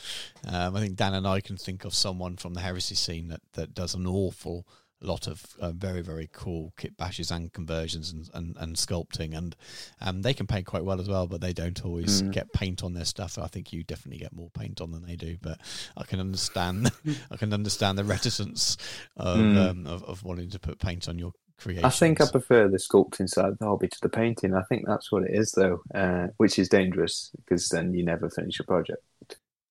[0.46, 3.42] Um, I think Dan and I can think of someone from the heresy scene that,
[3.52, 4.66] that does an awful
[5.02, 9.54] lot of uh, very, very cool kit bashes and conversions and, and, and sculpting, and
[10.00, 12.32] um, they can paint quite well as well, but they don't always Mm.
[12.32, 13.38] get paint on their stuff.
[13.38, 15.60] I think you definitely get more paint on than they do, but
[15.96, 16.90] I can understand.
[17.30, 18.76] I can understand the reticence
[19.16, 19.70] of, Mm.
[19.70, 21.84] um, of of wanting to put paint on your creation.
[21.84, 24.54] I think I prefer the sculpting side of the hobby to the painting.
[24.54, 28.30] I think that's what it is, though, uh, which is dangerous because then you never
[28.30, 29.02] finish a project.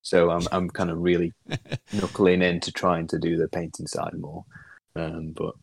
[0.02, 1.34] So I'm I'm kind of really
[1.94, 4.46] knuckling into trying to do the painting side more,
[4.96, 5.56] um, but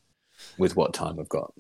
[0.58, 1.52] with what time I've got.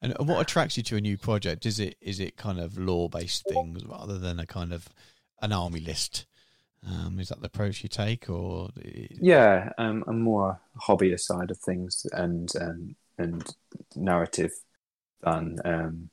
[0.00, 1.66] And what attracts you to a new project?
[1.66, 4.88] Is it is it kind of lore based things rather than a kind of
[5.40, 6.26] an army list?
[6.84, 8.70] Um, is that the approach you take, or
[9.20, 13.44] Yeah, um, I'm more hobbyist side of things and um, and
[13.94, 14.52] narrative
[15.22, 16.10] than um,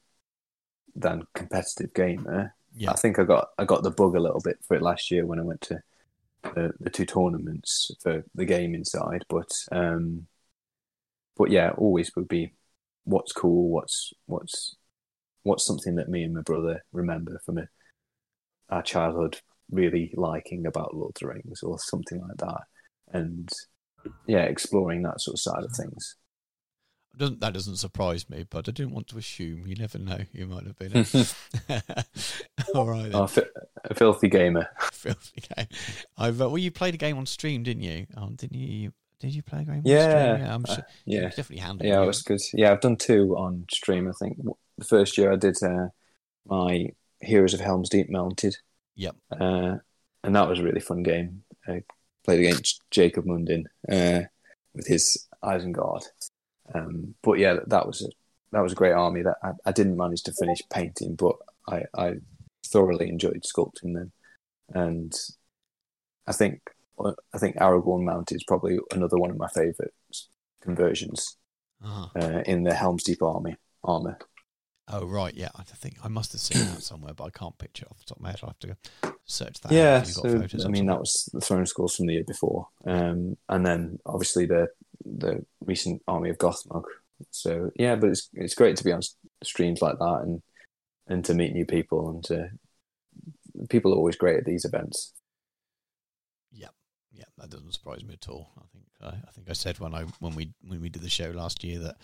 [0.96, 2.56] than competitive gamer.
[2.76, 5.12] yeah, I think I got I got the bug a little bit for it last
[5.12, 5.82] year when I went to
[6.44, 10.28] the, the two tournaments for the game inside, but um,
[11.38, 12.54] but yeah, always would be
[13.04, 14.76] what's cool, what's what's
[15.44, 17.68] what's something that me and my brother remember from a,
[18.70, 19.40] our childhood
[19.72, 22.62] really liking about Lord of the Rings or something like that,
[23.12, 23.50] and
[24.28, 26.16] yeah, exploring that sort of side of things.
[27.20, 28.46] Doesn't that doesn't surprise me?
[28.50, 29.68] But I didn't want to assume.
[29.68, 30.20] You never know.
[30.32, 31.06] You might have been.
[32.76, 33.12] All right.
[33.14, 33.44] Oh, fi-
[33.86, 34.68] a filthy gamer.
[34.92, 35.68] filthy game.
[36.18, 38.08] I've uh, well, you played a game on stream, didn't you?
[38.16, 38.94] Um, didn't you?
[39.20, 39.76] Did you play a game?
[39.76, 40.46] On Yeah, stream?
[40.48, 40.56] yeah.
[40.56, 41.20] I'm uh, yeah.
[41.22, 41.88] you definitely handled.
[41.88, 42.04] Yeah, it.
[42.04, 42.40] it was good.
[42.54, 44.08] Yeah, I've done two on stream.
[44.08, 44.38] I think
[44.78, 45.88] the first year I did uh,
[46.46, 46.88] my
[47.22, 48.56] Heroes of Helm's Deep mounted,
[48.96, 49.16] Yep.
[49.40, 49.76] uh,
[50.24, 51.44] and that was a really fun game.
[51.68, 51.84] I
[52.24, 54.28] played against Jacob Mundin uh,
[54.74, 56.04] with his Isengard.
[56.74, 58.10] Um, but yeah, that was a
[58.52, 59.22] that was a great army.
[59.24, 61.36] That I, I didn't manage to finish painting, but
[61.68, 62.16] I, I
[62.66, 64.12] thoroughly enjoyed sculpting them,
[64.74, 65.14] and
[66.28, 66.62] I think
[67.34, 69.92] I think Aragorn mounted is probably another one of my favourite
[70.62, 71.38] conversions
[71.84, 72.08] Uh-huh.
[72.20, 74.18] uh, in the Helm's Deep army armor.
[74.92, 75.50] Oh right, yeah.
[75.56, 78.06] I think I must have seen that somewhere, but I can't picture it off the
[78.06, 78.40] top of my head.
[78.44, 79.72] I'll have to go search that.
[79.72, 83.38] yeah, so photos I mean that was the Throne Scrolls from the year before, um,
[83.48, 84.68] and then obviously the
[85.06, 86.84] the recent Army of Gothmog.
[87.32, 89.02] So yeah, but it's it's great to be on
[89.44, 90.42] streams like that and
[91.08, 92.50] and to meet new people and to
[93.70, 95.14] people are always great at these events.
[96.52, 96.70] Yeah,
[97.12, 98.52] yeah, that doesn't surprise me at all.
[98.58, 101.10] I think I, I think I said when I when we when we did the
[101.10, 101.96] show last year that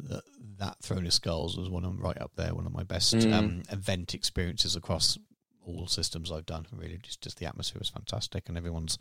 [0.00, 0.22] that,
[0.58, 3.32] that Throne of Skulls was one of right up there, one of my best Mm.
[3.32, 5.18] um, event experiences across
[5.66, 6.66] all systems I've done.
[6.72, 8.98] Really, just just the atmosphere was fantastic, and everyone's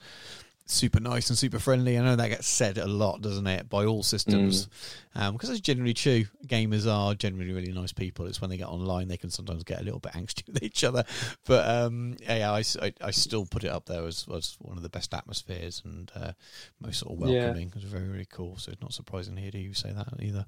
[0.71, 1.97] super nice and super friendly.
[1.97, 4.67] I know that gets said a lot, doesn't it, by all systems,
[5.13, 6.25] because it's generally true.
[6.45, 8.25] Gamers are generally really nice people.
[8.25, 10.83] It's when they get online they can sometimes get a little bit angsty with each
[10.83, 11.03] other.
[11.45, 14.83] But um, yeah, I, I, I still put it up there as, as one of
[14.83, 16.31] the best atmospheres and uh,
[16.79, 17.67] most sort of welcoming.
[17.67, 18.57] It was very very cool.
[18.57, 20.45] So it's not surprising here to hear you say that either.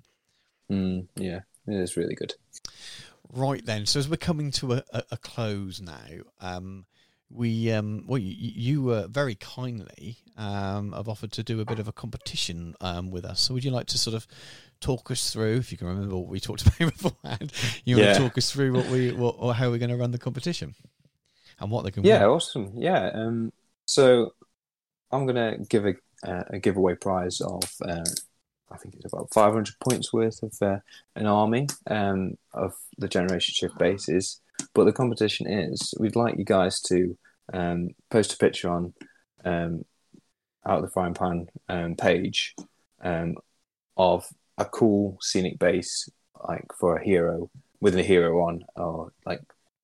[0.72, 2.34] Mm, yeah, it is really good.
[3.34, 6.86] Right then, so as we're coming to a, a, a close now, um,
[7.34, 11.80] we um, well, you, you uh, very kindly um, have offered to do a bit
[11.80, 13.42] of a competition um, with us.
[13.42, 14.28] So would you like to sort of
[14.82, 17.54] talk us through, if you can remember what we talked about beforehand,
[17.86, 20.12] you want to talk us through what we what, or how we're going to run
[20.12, 20.76] the competition
[21.60, 22.26] and what they can Yeah, win?
[22.26, 22.72] awesome.
[22.76, 23.52] Yeah, um,
[23.86, 24.32] so
[25.12, 25.96] I'm gonna give a,
[26.28, 28.06] uh, a giveaway prize of uh,
[28.72, 30.80] I think it's about 500 points worth of uh,
[31.18, 34.41] an army um, of the Generation Shift bases.
[34.74, 37.18] But the competition is we'd like you guys to
[37.54, 38.94] um, post a picture on
[39.44, 39.84] um,
[40.66, 42.56] out of the frying pan um, page
[43.02, 43.36] um,
[43.98, 44.26] of
[44.58, 46.08] a cool scenic base
[46.48, 49.42] like for a hero with a hero on, or like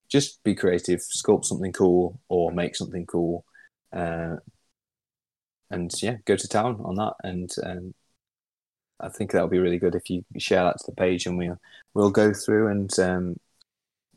[0.08, 3.44] just be creative, sculpt something cool, or make something cool,
[3.92, 4.36] uh,
[5.70, 7.14] and yeah, go to town on that.
[7.22, 7.94] And um,
[9.00, 11.36] I think that would be really good if you share that to the page, and
[11.36, 11.60] we'll
[11.94, 13.36] we'll go through and um,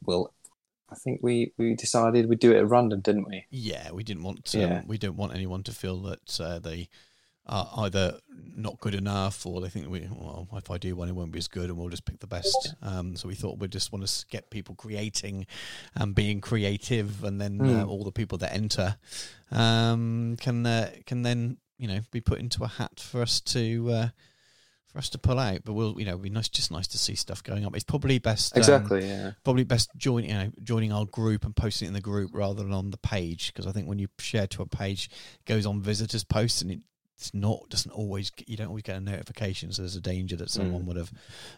[0.06, 0.34] we'll.
[0.92, 3.46] I think we, we decided we'd do it at random, didn't we?
[3.50, 4.82] Yeah, we didn't want um, Yeah.
[4.86, 6.90] we don't want anyone to feel that uh, they
[7.48, 8.20] are either
[8.56, 11.40] not good enough or they think we well if I do one it won't be
[11.40, 12.76] as good and we'll just pick the best.
[12.84, 15.48] Um, so we thought we'd just want to get people creating
[15.96, 17.88] and being creative, and then uh, Mm.
[17.90, 18.98] all the people that enter
[19.52, 24.10] um, can uh, can then you know be put into a hat for us to.
[24.92, 26.98] For us to pull out, but we'll, you know, it'd be nice, just nice to
[26.98, 27.74] see stuff going up.
[27.76, 29.08] It's probably best, um, Exactly.
[29.08, 29.32] Yeah.
[29.44, 32.62] probably best join you know joining our group and posting it in the group rather
[32.62, 35.10] than on the page because I think when you share to a page
[35.40, 36.80] it goes on visitors posts and it,
[37.18, 40.50] it's not doesn't always you don't always get a notification so there's a danger that
[40.50, 40.86] someone Mm.
[40.88, 41.12] would have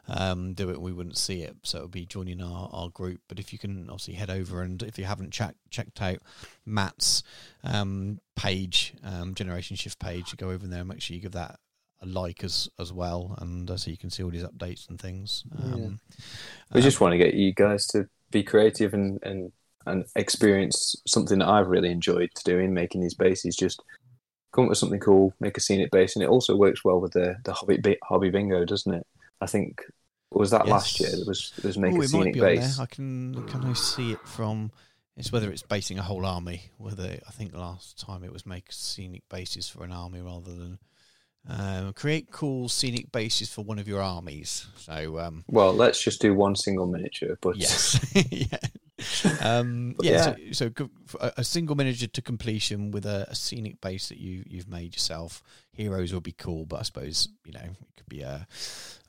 [0.08, 2.90] um, do it and we wouldn't see it so it would be joining our, our
[2.90, 6.18] group but if you can obviously head over and if you haven't check, checked out
[6.66, 7.24] Matt's
[7.64, 11.60] um, page um, generation shift page go over there and make sure you give that
[12.06, 15.44] like as as well and uh, so you can see all these updates and things
[15.62, 16.00] um,
[16.74, 19.52] We um, just want to get you guys to be creative and, and,
[19.86, 23.56] and experience something that I've really enjoyed doing, making these bases.
[23.56, 23.82] Just
[24.52, 27.14] come up with something cool, make a scenic base, and it also works well with
[27.14, 29.06] the, the hobby bi- hobby bingo, doesn't it?
[29.42, 29.82] I think
[30.32, 31.10] was that last year.
[31.10, 32.78] It was it was make Oh, a it might scenic be on base.
[32.78, 32.84] there.
[32.84, 34.72] I can can I see it from?
[35.16, 36.72] It's whether it's basing a whole army.
[36.78, 40.80] Whether I think last time it was make scenic bases for an army rather than
[41.48, 44.68] um, create cool scenic bases for one of your armies.
[44.78, 47.38] So um, Well, let's just do one single miniature.
[47.42, 48.00] But yes,
[48.32, 48.58] yeah.
[49.42, 50.54] Um, But yeah, yeah.
[50.54, 50.90] So, so
[51.38, 55.44] a, single miniature to completion with a, a scenic base that you you've made yourself.
[55.74, 58.48] Heroes would be cool, but I suppose you know it could be a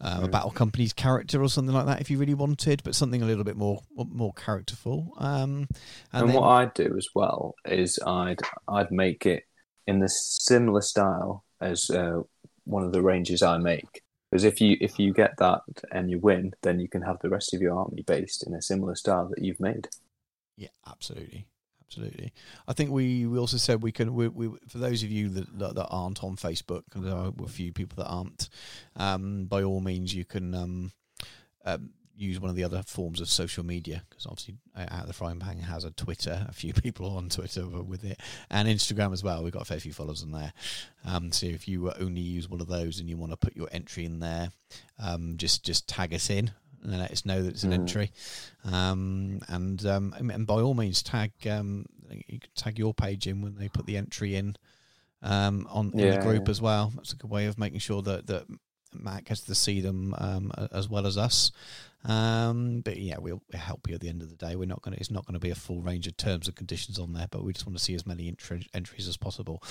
[0.01, 3.23] um, a battle company's character or something like that if you really wanted, but something
[3.23, 5.13] a little bit more more characterful.
[5.19, 5.69] Um,
[6.13, 9.45] and, then- what I'd do as well is I'd I'd make it
[9.87, 12.23] in the similar style as uh,
[12.65, 14.03] one of the ranges I make.
[14.31, 15.61] Because if you if you get that
[15.93, 18.63] and you win, then you can have the rest of your army based in a
[18.63, 19.89] similar style that you've made.
[20.57, 21.47] Yeah, absolutely,
[21.87, 22.33] absolutely.
[22.67, 24.13] I think we, we also said we can.
[24.13, 27.73] We, we for those of you that that, aren't on Facebook, there are a few
[27.73, 28.49] people that aren't.
[28.97, 30.93] Um, by all means, you can um,
[31.65, 35.07] um, use one of the other forms of social media because obviously uh, out of
[35.09, 36.47] the frying pan has a Twitter.
[36.49, 38.21] A few people on Twitter with it,
[38.51, 39.43] and Instagram as well.
[39.43, 40.53] We've got a fair few followers on there.
[41.05, 43.69] Um, so if you only use one of those and you want to put your
[43.73, 44.51] entry in there,
[44.99, 46.51] um, just just tag us in
[46.83, 47.75] and let us know that it's an Mm.
[47.75, 48.11] entry.
[48.65, 53.41] Um, and um, and- by all means, tag um, you can tag your page in
[53.43, 54.57] when they put the entry in
[55.23, 56.51] um, on in the group yeah.
[56.51, 56.93] as well.
[56.95, 58.45] That's a good way of making sure that that
[58.93, 61.51] Matt gets to see them um, as well as us.
[62.05, 64.57] Um, but yeah, we'll help you at the end of the day.
[64.57, 65.01] We're not going to.
[65.01, 67.45] It's not going to be a full range of terms and conditions on there, but
[67.45, 68.29] we just want to see as many
[68.75, 69.63] entries as possible.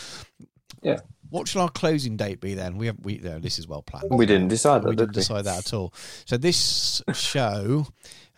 [0.81, 0.99] Yeah.
[1.29, 2.77] What shall our closing date be then?
[2.77, 3.17] We have we.
[3.19, 4.07] No, this is well planned.
[4.09, 5.21] We didn't decide that, We didn't did we?
[5.21, 5.93] decide that at all.
[6.25, 7.87] So this show,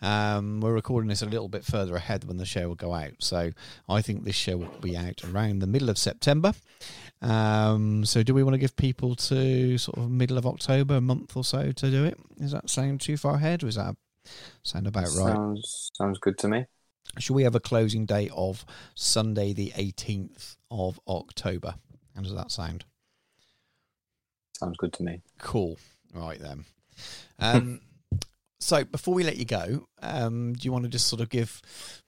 [0.02, 3.14] um, we're recording this a little bit further ahead when the show will go out.
[3.20, 3.52] So
[3.88, 6.52] I think this show will be out around the middle of September.
[7.22, 11.00] Um, so do we want to give people to sort of middle of October, a
[11.00, 12.18] month or so to do it?
[12.38, 13.96] Does that sound too far ahead, or is that
[14.62, 15.34] sound about right?
[15.34, 16.66] Sounds sounds good to me.
[17.18, 18.64] Should we have a closing date of
[18.94, 21.76] Sunday, the eighteenth of October?
[22.14, 22.84] How does that sound?
[24.52, 25.20] Sounds good to me.
[25.38, 25.78] Cool.
[26.14, 26.64] Right then.
[27.38, 27.80] Um,
[28.58, 31.60] so before we let you go, um, do you want to just sort of give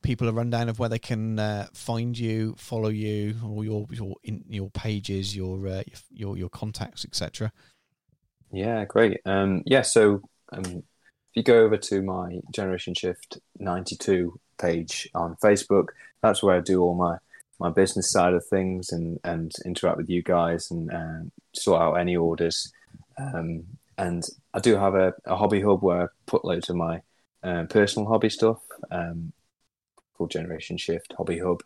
[0.02, 4.16] people a rundown of where they can uh, find you, follow you, or your your
[4.22, 7.52] in, your pages, your uh, your your contacts, etc.
[8.50, 9.20] Yeah, great.
[9.26, 15.36] Um, yeah, so um, if you go over to my Generation Shift 92 page on
[15.42, 15.88] Facebook,
[16.22, 17.18] that's where I do all my,
[17.58, 21.94] my business side of things and, and interact with you guys and uh, sort out
[21.94, 22.72] any orders.
[23.18, 23.64] Um,
[23.98, 27.02] and I do have a, a hobby hub where I put loads of my
[27.42, 28.60] uh, personal hobby stuff
[28.90, 29.32] um,
[30.16, 31.62] called Generation Shift Hobby Hub.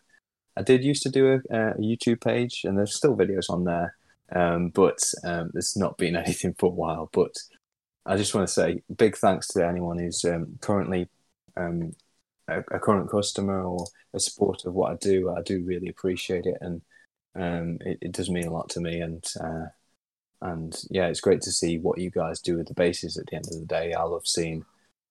[0.56, 3.94] I did used to do a, a YouTube page, and there's still videos on there
[4.34, 7.10] um, but um, there's not been anything for a while.
[7.12, 7.34] But
[8.06, 11.08] I just want to say big thanks to anyone who's um, currently
[11.56, 11.92] um,
[12.48, 15.30] a, a current customer or a supporter of what I do.
[15.30, 16.82] I do really appreciate it, and
[17.34, 19.00] um, it, it does mean a lot to me.
[19.00, 19.66] And uh,
[20.42, 23.16] and yeah, it's great to see what you guys do with the bases.
[23.16, 24.64] At the end of the day, I love seeing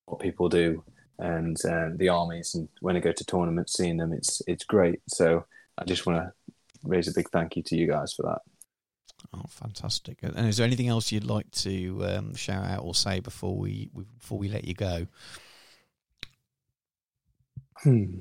[0.06, 0.84] what people do
[1.18, 2.53] and um, the armies.
[2.53, 5.01] And when I go to tournaments, seeing them, it's it's great.
[5.08, 5.45] So
[5.77, 6.34] I just want to
[6.84, 8.42] raise a big thank you to you guys for that.
[9.34, 10.18] Oh, fantastic!
[10.22, 13.90] And is there anything else you'd like to um, shout out or say before we
[14.19, 15.08] before we let you go?
[17.77, 18.19] Hmm.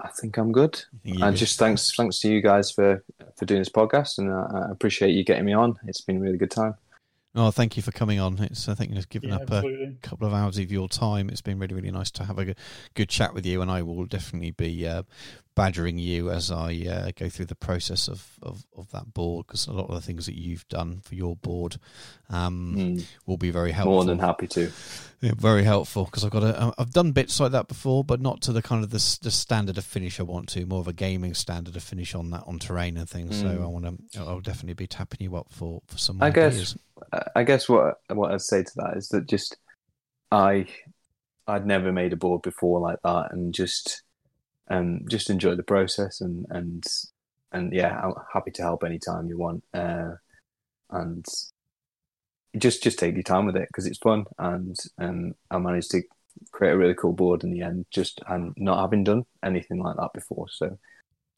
[0.00, 0.82] I think I'm good.
[1.02, 3.04] Think And just thanks, thanks to you guys for
[3.36, 5.78] for doing this podcast, and I, I appreciate you getting me on.
[5.86, 6.74] It's been a really good time.
[7.36, 8.38] Oh, thank you for coming on.
[8.38, 11.28] It's I think it's given Yeah, up a couple of hours of your time.
[11.28, 12.58] It's been really, really nice to have a good,
[12.94, 15.02] good chat with you, and I will definitely be uh,
[15.56, 19.66] badgering you as I uh, go through the process of, of, of that board because
[19.68, 21.76] a lot of the things that you've done for your board
[22.28, 23.92] um, Mm, will be very helpful.
[23.94, 24.72] more than happy to.
[25.20, 28.40] Yeah, very helpful because I've got a, I've done bits like that before, but not
[28.42, 30.66] to the kind of the, the standard of finish I want to.
[30.66, 33.38] More of a gaming standard of finish on that on terrain and things.
[33.40, 33.62] So Mm.
[33.62, 34.20] I want to.
[34.20, 36.22] I'll definitely be tapping you up for for some.
[36.22, 36.78] I guess- ideas.
[37.12, 39.56] I- I guess what what I'd say to that is that just
[40.32, 40.66] I
[41.46, 44.02] I'd never made a board before like that, and just
[44.70, 46.84] um just enjoy the process and and
[47.52, 49.62] and yeah, I'm happy to help anytime you want.
[49.72, 50.16] Uh,
[50.90, 51.24] and
[52.58, 56.02] just just take your time with it because it's fun, and um I managed to
[56.50, 59.96] create a really cool board in the end, just and not having done anything like
[59.96, 60.78] that before, so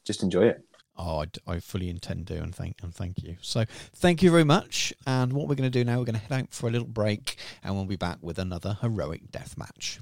[0.04, 0.62] just enjoy it.
[0.98, 3.36] Oh, I, I fully intend to, and thank and thank you.
[3.42, 3.64] So,
[3.94, 4.94] thank you very much.
[5.06, 6.86] And what we're going to do now, we're going to head out for a little
[6.86, 10.00] break, and we'll be back with another heroic death match.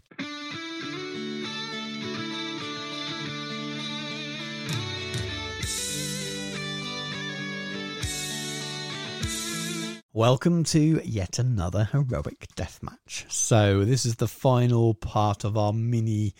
[10.16, 13.26] Welcome to yet another heroic death match.
[13.30, 16.34] So this is the final part of our mini,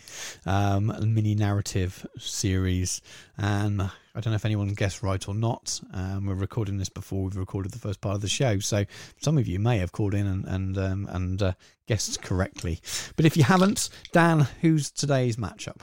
[0.45, 3.01] um, mini narrative series,
[3.37, 3.89] and I
[4.21, 5.81] don't know if anyone guessed right or not.
[5.93, 8.85] Um, we're recording this before we've recorded the first part of the show, so
[9.19, 11.51] some of you may have called in and and um, and uh,
[11.85, 12.79] guessed correctly.
[13.17, 15.81] But if you haven't, Dan, who's today's matchup?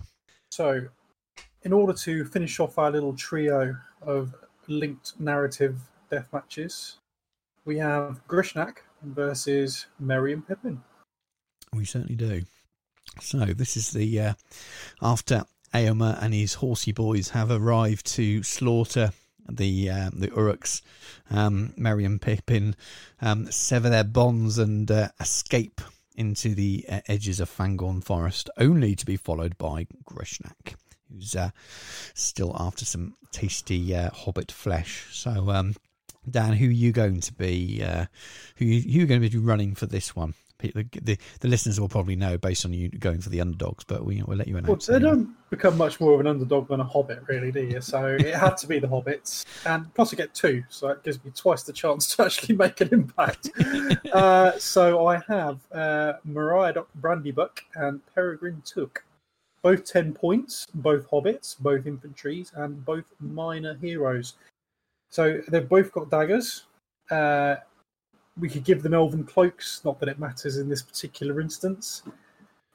[0.51, 0.87] So,
[1.61, 4.35] in order to finish off our little trio of
[4.67, 5.79] linked narrative
[6.11, 6.97] death matches,
[7.65, 10.83] we have Grishnak versus Merry and Pippin.
[11.73, 12.43] We certainly do.
[13.21, 14.33] So this is the uh,
[15.01, 19.13] after Eomer and his horsey boys have arrived to slaughter
[19.49, 20.83] the uh, the Uruks.
[21.31, 22.77] Um, Merry and Pippin
[23.21, 25.81] um, sever their bonds and uh, escape
[26.15, 30.75] into the uh, edges of Fangorn Forest, only to be followed by Grishnak,
[31.11, 31.51] who's uh,
[32.15, 35.07] still after some tasty uh, hobbit flesh.
[35.13, 35.51] So.
[35.51, 35.75] Um,
[36.31, 37.83] Dan, who are you going to be?
[37.85, 38.07] Uh,
[38.57, 40.35] who you, who are going to be running for this one?
[40.61, 44.05] The, the, the listeners will probably know based on you going for the underdogs, but
[44.05, 44.87] we, we'll let you Well, announce.
[44.87, 45.11] they anyway.
[45.11, 47.81] don't become much more of an underdog than a hobbit, really, do you?
[47.81, 51.25] So it had to be the hobbits, and plus I get two, so it gives
[51.25, 53.51] me twice the chance to actually make an impact.
[54.13, 59.05] uh, so I have uh, Meriadoc Brandybuck and Peregrine Took,
[59.63, 64.35] both ten points, both hobbits, both infantries, and both minor heroes.
[65.13, 66.65] So they've both got daggers.
[67.11, 67.57] Uh,
[68.41, 72.03] we could give them elven cloaks, not that it matters in this particular instance.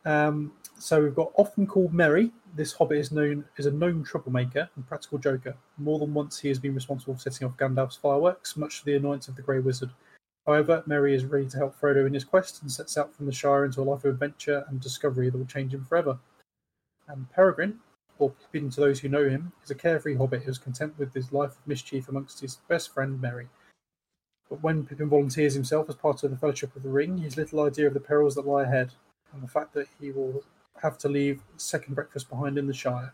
[0.05, 2.31] Um, so we've got often called Merry.
[2.55, 5.55] This hobbit is known as a known troublemaker and practical joker.
[5.79, 8.97] More than once he has been responsible for setting off Gandalf's fireworks, much to the
[8.97, 9.89] annoyance of the Grey Wizard.
[10.45, 13.31] However, Merry is ready to help Frodo in his quest and sets out from the
[13.31, 16.19] Shire into a life of adventure and discovery that will change him forever.
[17.07, 17.79] And Peregrine,
[18.19, 21.13] or Pippin to those who know him, is a carefree hobbit who is content with
[21.13, 23.47] his life of mischief amongst his best friend Merry.
[24.49, 27.63] But when Pippin volunteers himself as part of the Fellowship of the Ring, his little
[27.63, 28.91] idea of the perils that lie ahead,
[29.33, 30.43] and the fact that he will
[30.81, 33.13] have to leave second breakfast behind in the Shire.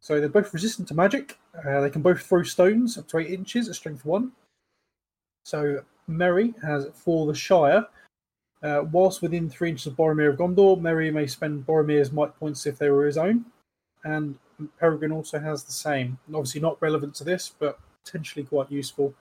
[0.00, 1.38] So they're both resistant to magic.
[1.66, 4.32] Uh, they can both throw stones up to eight inches at strength one.
[5.44, 7.86] So Merry has for the Shire.
[8.62, 12.64] Uh, whilst within three inches of Boromir of Gondor, Merry may spend Boromir's might points
[12.64, 13.44] if they were his own,
[14.04, 14.38] and
[14.78, 16.18] Peregrine also has the same.
[16.28, 19.14] Obviously, not relevant to this, but potentially quite useful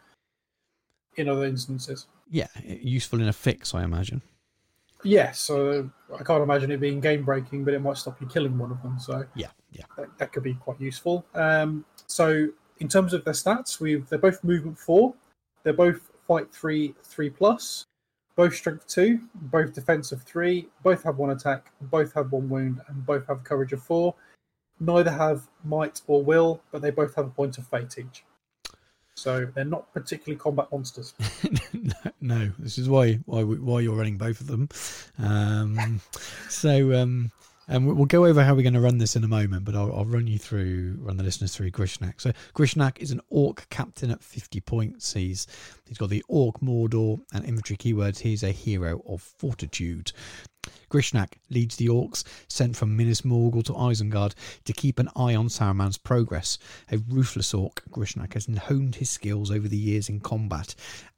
[1.15, 2.07] in other instances.
[2.29, 4.21] Yeah, useful in a fix, I imagine.
[5.03, 8.57] Yes, so I can't imagine it being game breaking, but it might stop you killing
[8.57, 8.97] one of them.
[8.99, 9.83] So Yeah, yeah.
[9.97, 11.25] that, that could be quite useful.
[11.35, 12.47] Um, so
[12.79, 15.13] in terms of their stats, we've they're both movement four,
[15.63, 17.85] they're both fight three, three plus,
[18.35, 23.05] both strength two, both defensive three, both have one attack, both have one wound, and
[23.05, 24.15] both have courage of four.
[24.79, 28.23] Neither have might or will, but they both have a point of fate each.
[29.15, 31.13] So they're not particularly combat monsters.
[32.21, 34.69] no, this is why why why you're running both of them.
[35.19, 36.01] Um,
[36.49, 37.31] so um,
[37.67, 39.75] And we- we'll go over how we're going to run this in a moment, but
[39.75, 42.19] I'll, I'll run you through, run the listeners through Grishnak.
[42.19, 45.13] So Grishnak is an orc captain at 50 points.
[45.13, 45.47] He's
[45.87, 48.19] he's got the orc Mordor and infantry keywords.
[48.19, 50.11] He's a hero of fortitude.
[50.89, 54.33] Grishnak leads the orcs sent from Minas Morgul to Isengard
[54.65, 56.57] to keep an eye on Saruman's progress.
[56.91, 60.75] A ruthless orc, Grishnak has honed his skills over the years in combat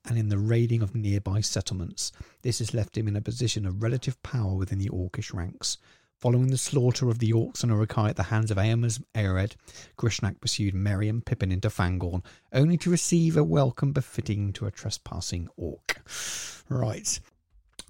[0.08, 2.12] and in the raiding of nearby settlements.
[2.42, 5.78] This has left him in a position of relative power within the orcish ranks.
[6.20, 9.56] Following the slaughter of the orcs and Uruk-hai at the hands of Eomer's Eored,
[9.98, 14.72] Grishnak pursued Merry and Pippin into Fangorn, only to receive a welcome befitting to a
[14.72, 16.02] trespassing orc.
[16.70, 17.20] Right.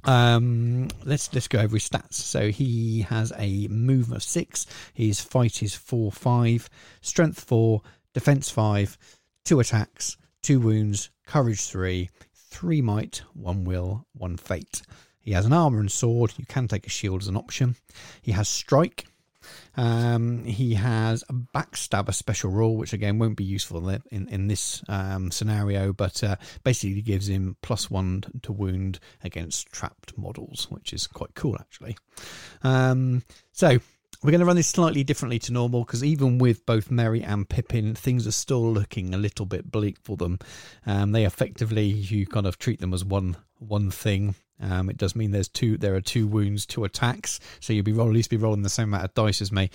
[0.04, 2.14] Um, let's let's go over his stats.
[2.16, 4.66] So he has a move of six.
[4.94, 6.70] His fight is four five,
[7.02, 8.98] strength four, defense five,
[9.45, 14.82] two attacks, two wounds, courage three, three might, one will, one fate.
[15.26, 16.34] He has an armor and sword.
[16.38, 17.76] You can take a shield as an option.
[18.22, 19.06] He has strike.
[19.76, 24.48] Um, he has a backstabber special rule, which again won't be useful in in, in
[24.48, 30.68] this um, scenario, but uh, basically gives him plus one to wound against trapped models,
[30.70, 31.98] which is quite cool actually.
[32.64, 33.80] Um, so
[34.24, 37.48] we're going to run this slightly differently to normal because even with both Merry and
[37.48, 40.40] Pippin, things are still looking a little bit bleak for them.
[40.86, 44.36] Um, they effectively you kind of treat them as one one thing.
[44.61, 45.77] Um, it does mean there's two.
[45.77, 48.69] There are two wounds, two attacks, so you'll be roll, at least be rolling the
[48.69, 49.69] same amount of dice as me.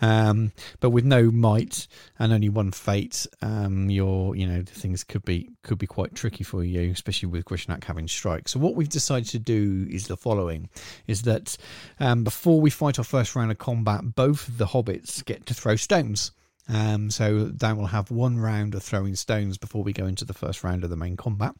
[0.00, 5.24] Um, but with no might and only one fate, um, your you know things could
[5.24, 8.48] be could be quite tricky for you, especially with Grishnak having strike.
[8.48, 10.68] So what we've decided to do is the following:
[11.06, 11.56] is that
[11.98, 15.54] um, before we fight our first round of combat, both of the hobbits get to
[15.54, 16.32] throw stones.
[16.68, 20.34] Um, so Dan will have one round of throwing stones before we go into the
[20.34, 21.54] first round of the main combat.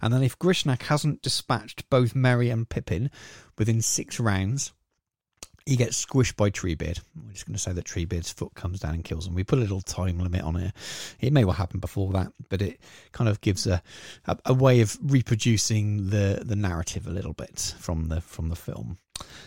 [0.00, 3.10] And then if Grishnak hasn't dispatched both Merry and Pippin
[3.58, 4.72] within six rounds,
[5.66, 7.00] he gets squished by Treebeard.
[7.16, 9.34] We're just going to say that Treebeard's foot comes down and kills him.
[9.34, 10.74] We put a little time limit on it.
[11.20, 12.78] It may well happen before that, but it
[13.12, 13.82] kind of gives a,
[14.26, 18.56] a, a way of reproducing the, the narrative a little bit from the from the
[18.56, 18.98] film.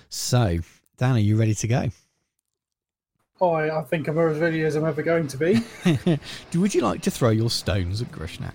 [0.09, 0.59] So,
[0.97, 1.91] Dan, are you ready to go?
[3.41, 5.61] I, I think I'm as ready as I'm ever going to be.
[6.51, 8.53] Do would you like to throw your stones at Grishnak?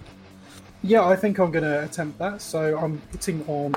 [0.84, 2.42] yeah, I think I'm going to attempt that.
[2.42, 3.74] So I'm hitting on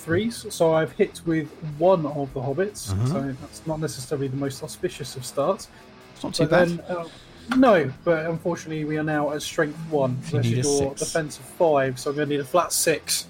[0.00, 0.44] threes.
[0.50, 1.48] So I've hit with
[1.78, 2.92] one of the hobbits.
[2.92, 3.06] Uh-huh.
[3.06, 5.68] So that's not necessarily the most auspicious of starts.
[6.14, 6.68] It's not too But bad.
[6.68, 7.08] then, uh,
[7.56, 11.00] no, but unfortunately we are now at strength one versus a your six.
[11.00, 11.98] defense of five.
[11.98, 13.26] So I'm going to need a flat six.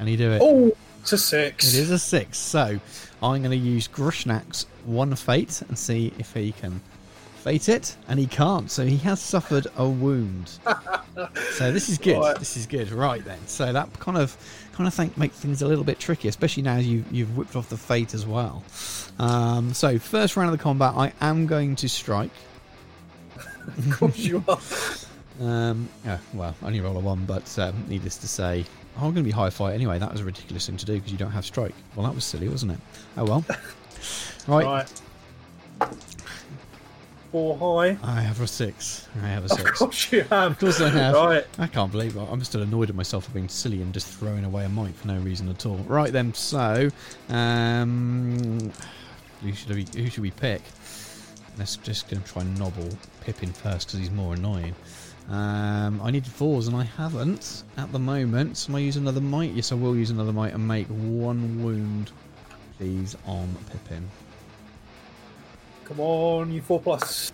[0.00, 0.40] and you do it.
[0.42, 0.72] Oh,
[1.06, 1.72] to six.
[1.74, 2.38] It is a six.
[2.38, 2.80] So
[3.22, 6.80] I'm going to use Grushnak's one fate and see if he can
[7.40, 8.70] fate it, and he can't.
[8.70, 10.48] So he has suffered a wound.
[11.52, 12.18] so this is good.
[12.18, 12.38] Right.
[12.38, 12.90] This is good.
[12.92, 13.38] Right then.
[13.46, 14.36] So that kind of
[14.72, 17.68] kind of think makes things a little bit tricky, especially now you you've whipped off
[17.68, 18.62] the fate as well.
[19.18, 22.30] Um, so first round of the combat, I am going to strike.
[23.66, 24.58] Of course you are.
[25.40, 28.62] Um, yeah, well, only roll a one, but um, needless to say,
[28.96, 29.98] I'm going to be high fight anyway.
[29.98, 31.74] That was a ridiculous thing to do because you don't have strike.
[31.96, 32.78] Well, that was silly, wasn't it?
[33.16, 33.44] Oh well.
[34.46, 35.90] right, Right.
[37.32, 37.96] Four high.
[38.02, 39.06] I have a six.
[39.22, 39.62] I have a six.
[39.70, 40.52] Of course you have.
[40.52, 41.14] Of course I have.
[41.14, 41.46] Right.
[41.58, 42.20] I can't believe it.
[42.28, 45.06] I'm still annoyed at myself for being silly and just throwing away a mic for
[45.06, 45.76] no reason at all.
[45.86, 46.90] Right then, so
[47.28, 48.72] um,
[49.42, 50.60] who should we who should we pick?
[51.56, 52.88] Let's just gonna try and nobble
[53.20, 54.74] Pippin first because he's more annoying.
[55.28, 58.56] Um, I needed fours and I haven't at the moment.
[58.56, 59.52] So am I use another might?
[59.52, 62.10] Yes, I will use another might and make one wound,
[62.80, 64.08] please, on Pippin.
[65.84, 67.30] Come on, you four plus.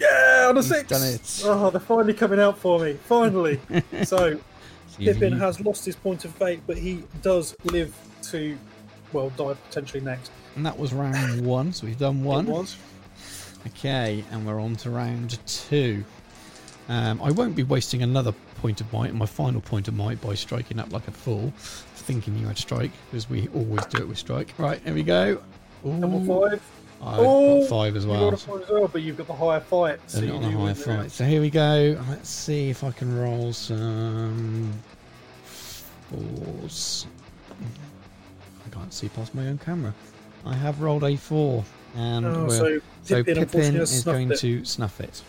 [0.00, 0.88] Yeah, on a He's six.
[0.88, 1.42] done it.
[1.44, 2.94] Oh, they're finally coming out for me.
[2.94, 3.60] Finally.
[4.04, 4.40] so
[4.88, 7.94] See, Pippin you- has lost his point of fate, but he does live
[8.30, 8.56] to,
[9.12, 10.32] well, die potentially next.
[10.56, 11.72] and that was round one.
[11.72, 12.46] So we've done It one.
[12.46, 12.76] was.
[13.66, 16.04] Okay, and we're on to round two.
[16.88, 18.32] Um, I won't be wasting another
[18.64, 21.52] point of might, my final point of might, by striking up like a fool,
[21.96, 24.54] thinking you had strike, because we always do it with strike.
[24.56, 25.38] Right, here we go.
[25.84, 26.62] Number Ooh, five.
[27.02, 28.30] I've Oh, got five as well.
[28.34, 29.98] five as well, but you've got the higher fight.
[30.06, 31.10] So not do higher the fight.
[31.10, 32.02] So here we go.
[32.08, 34.72] Let's see if I can roll some
[35.44, 37.06] fours.
[38.64, 39.92] I can't see past my own camera.
[40.46, 44.38] I have rolled a four, and Oh, so so Pippin, Pippin is going it.
[44.38, 45.20] to snuff it.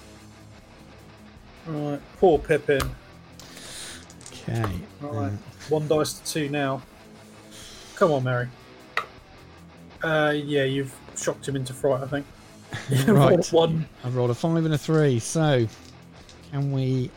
[1.67, 2.79] Right, poor Pippin.
[4.47, 4.79] Okay.
[5.01, 5.29] Right, uh,
[5.69, 6.81] one dice to two now.
[7.95, 8.47] Come on, Merry.
[10.03, 12.01] Uh, yeah, you've shocked him into fright.
[12.01, 12.25] I think.
[13.07, 13.45] right.
[13.51, 13.87] one.
[14.03, 15.19] I've rolled a five and a three.
[15.19, 15.67] So,
[16.51, 17.09] can we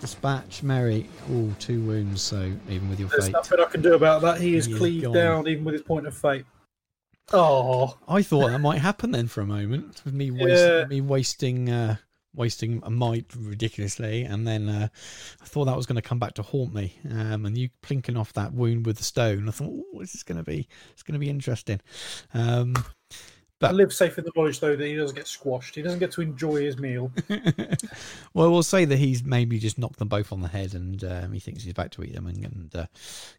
[0.00, 1.08] dispatch Merry?
[1.32, 2.22] Oh, two wounds.
[2.22, 3.16] So, even with your fate.
[3.16, 3.32] There's fate.
[3.32, 4.40] nothing I can do about that.
[4.40, 5.14] He is is cleaved gone.
[5.14, 6.44] down, even with his point of fate.
[7.32, 11.70] Oh, I thought that might happen then for a moment with me wasting me wasting
[11.70, 11.96] uh,
[12.36, 14.88] wasting a might ridiculously, and then uh,
[15.40, 16.98] I thought that was going to come back to haunt me.
[17.10, 20.22] Um, and you plinking off that wound with the stone, I thought, oh, this is
[20.22, 21.80] going to be it's going to be interesting.
[22.34, 22.74] Um,
[23.62, 25.74] I live safe in the knowledge though that he doesn't get squashed.
[25.74, 27.10] He doesn't get to enjoy his meal.
[28.34, 31.32] well, we'll say that he's maybe just knocked them both on the head, and um,
[31.32, 32.86] he thinks he's about to eat them, and, and uh,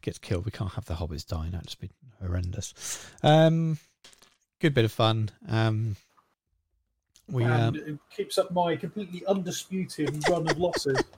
[0.02, 0.46] gets killed.
[0.46, 3.08] We can't have the hobbits dying; that'd just be horrendous.
[3.22, 3.78] Um,
[4.60, 5.30] good bit of fun.
[5.48, 5.98] Um,
[7.30, 10.98] we um, and it keeps up my completely undisputed run of losses.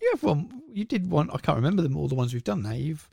[0.00, 0.62] You have one.
[0.72, 1.30] You did one.
[1.30, 2.08] I can't remember them all.
[2.08, 2.72] The ones we've done now.
[2.72, 3.08] You've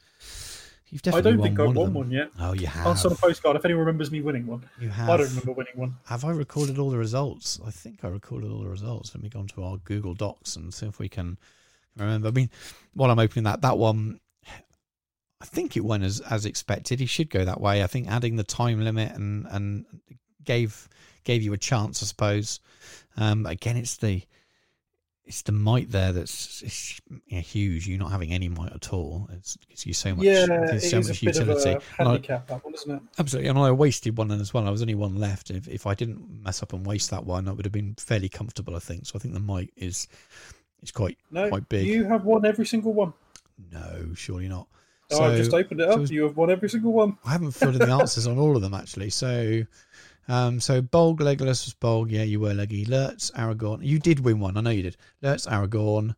[0.89, 1.93] you've I don't think I one won them.
[1.93, 2.31] one yet.
[2.39, 2.87] Oh, you have.
[2.87, 4.63] Answer on a postcard if anyone remembers me winning one.
[4.79, 5.09] You have.
[5.09, 5.95] I don't remember winning one.
[6.05, 7.59] Have I recorded all the results?
[7.65, 9.13] I think I recorded all the results.
[9.13, 11.37] Let me go onto our Google Docs and see if we can
[11.95, 12.29] remember.
[12.29, 12.49] I mean,
[12.95, 14.19] while I'm opening that, that one,
[15.41, 16.99] I think it went as as expected.
[16.99, 17.83] He should go that way.
[17.83, 19.85] I think adding the time limit and and
[20.43, 20.89] gave
[21.23, 22.59] gave you a chance, I suppose.
[23.17, 24.21] Um, again, it's the
[25.25, 27.85] it's the might there that's it's, yeah, huge.
[27.87, 29.29] You not having any might at all.
[29.33, 30.25] It's gives you so much.
[30.25, 30.45] yeah,
[30.79, 31.71] so is much a bit utility.
[31.73, 33.01] of a And I- handicap, that one, isn't it?
[33.19, 34.67] Absolutely, and I wasted one as well.
[34.67, 35.51] I was only one left.
[35.51, 38.29] If if I didn't mess up and waste that one, I would have been fairly
[38.29, 38.75] comfortable.
[38.75, 39.05] I think.
[39.05, 40.07] So I think the might is
[40.81, 41.85] is quite No, quite big.
[41.85, 43.13] you have won every single one.
[43.71, 44.67] No, surely not.
[45.11, 46.07] Oh, So I've just opened it up.
[46.07, 47.17] so- you have won every single one.
[47.25, 49.09] I haven't filled in the answers on all of them actually.
[49.09, 49.63] So,
[50.29, 52.11] um, so Bolg, Legolas was Bolg.
[52.11, 52.85] Yeah, you were Leggy.
[52.85, 53.83] Lurtz, Aragorn.
[53.83, 54.55] You did win one.
[54.55, 54.97] I know you did.
[55.21, 56.15] Lurtz, Aragorn.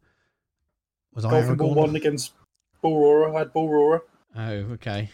[1.14, 1.76] Was I Aragorn?
[1.76, 2.34] one against
[2.84, 3.34] Bullroarer.
[3.36, 4.02] I had Bullroarer.
[4.36, 5.10] Oh, okay.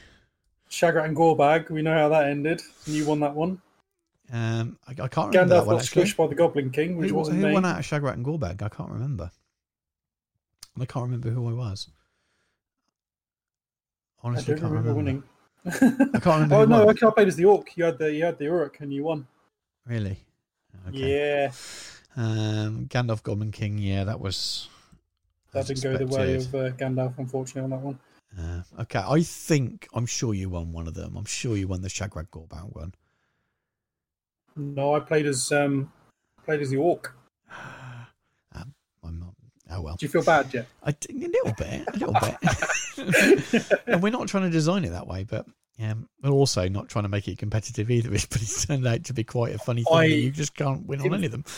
[0.70, 1.70] Shagrat and Gorbag.
[1.70, 2.62] We know how that ended.
[2.86, 3.62] And you won that one.
[4.32, 7.12] Um, I, I can't remember Gandalf that one got squished by the Goblin King, which
[7.12, 7.54] Who, wasn't who me.
[7.54, 8.62] won out of Shagrat and Gorbag?
[8.62, 9.32] I can't remember.
[10.80, 11.88] I can't remember who I was.
[14.24, 15.12] I Honestly, don't can't remember, remember.
[15.12, 15.24] winning.
[15.68, 16.56] I can't remember.
[16.56, 16.98] oh no, won.
[17.02, 17.76] I played as the Orc.
[17.76, 19.28] You had the you had the Uruk and you won.
[19.86, 20.20] Really?
[20.90, 21.44] Okay.
[21.44, 21.52] Yeah,
[22.16, 23.78] Um, Gandalf, Goblin King.
[23.78, 24.70] Yeah, that was.
[25.52, 28.00] that didn't go the way of uh, Gandalf, unfortunately, on that one.
[28.38, 31.16] Uh, okay, I think I'm sure you won one of them.
[31.18, 32.94] I'm sure you won the Shagrat Gorbag one.
[34.56, 35.92] No, I played as um
[36.46, 37.17] played as the Orc.
[39.70, 40.68] Oh well, Do you feel bad yet?
[40.84, 43.72] I a little bit, a little bit.
[43.88, 45.46] and we're not trying to design it that way, but
[45.82, 48.10] um, we're also not trying to make it competitive either.
[48.10, 49.94] But it's turned out to be quite a funny thing.
[49.98, 51.46] I- that you just can't win on any of them.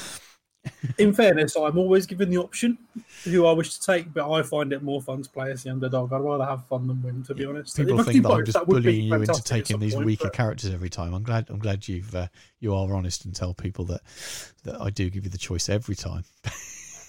[0.97, 2.77] In fairness, I'm always given the option
[3.23, 5.69] who I wish to take, but I find it more fun to play as the
[5.69, 6.11] underdog.
[6.11, 7.77] I'd rather have fun than win, to be honest.
[7.77, 10.73] People think that I'm just be bullying you into taking these point, weaker but- characters
[10.73, 11.13] every time.
[11.13, 11.49] I'm glad.
[11.49, 12.27] I'm glad you've uh,
[12.59, 14.01] you are honest and tell people that
[14.65, 16.25] that I do give you the choice every time.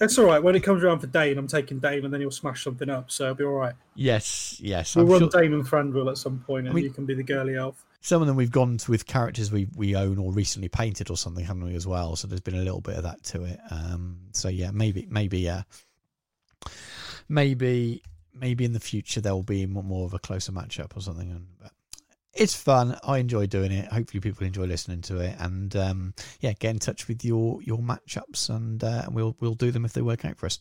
[0.01, 0.41] It's all right.
[0.41, 3.11] When it comes around for Dáin, I'm taking Dáin, and then he'll smash something up,
[3.11, 3.75] so it'll be all right.
[3.95, 4.95] Yes, yes.
[4.95, 7.05] We'll I'm run sure- Dáin and Thranduil at some point, and I mean- you can
[7.05, 7.85] be the girly elf.
[8.01, 11.17] some of them we've gone to with characters we we own or recently painted or
[11.17, 12.15] something, haven't we as well?
[12.15, 13.59] So there's been a little bit of that to it.
[13.69, 15.61] Um, so yeah, maybe maybe uh,
[17.29, 18.01] maybe
[18.33, 21.45] maybe in the future there will be more of a closer matchup or something.
[21.61, 21.71] But
[22.33, 22.97] it's fun.
[23.03, 23.91] I enjoy doing it.
[23.91, 25.35] Hopefully people enjoy listening to it.
[25.39, 29.71] And um, yeah, get in touch with your your matchups, and uh, we'll we'll do
[29.71, 30.59] them if they work out for us.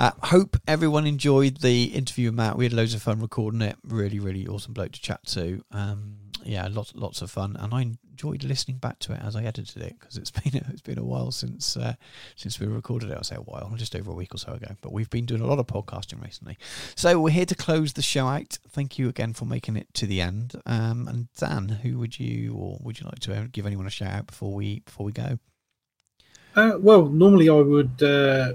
[0.00, 2.56] Uh, hope everyone enjoyed the interview with Matt.
[2.56, 3.76] We had loads of fun recording it.
[3.84, 5.62] Really, really awesome bloke to chat to.
[5.72, 9.44] Um, yeah, lots, lots of fun, and I enjoyed listening back to it as I
[9.44, 11.94] edited it because it's been it's been a while since uh,
[12.36, 13.16] since we recorded it.
[13.18, 14.76] I say a while, just over a week or so ago.
[14.80, 16.58] But we've been doing a lot of podcasting recently,
[16.94, 18.58] so we're here to close the show out.
[18.68, 20.54] Thank you again for making it to the end.
[20.66, 24.12] Um, and Dan, who would you or would you like to give anyone a shout
[24.12, 25.38] out before we before we go?
[26.56, 28.52] Uh, well, normally I would uh,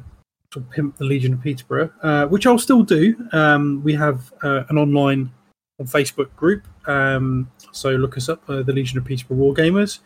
[0.53, 3.15] sort of pimp the Legion of Peterborough, uh, which I'll still do.
[3.31, 5.31] Um, we have uh, an online
[5.79, 9.99] on Facebook group, um, so look us up, uh, the Legion of Peterborough Wargamers.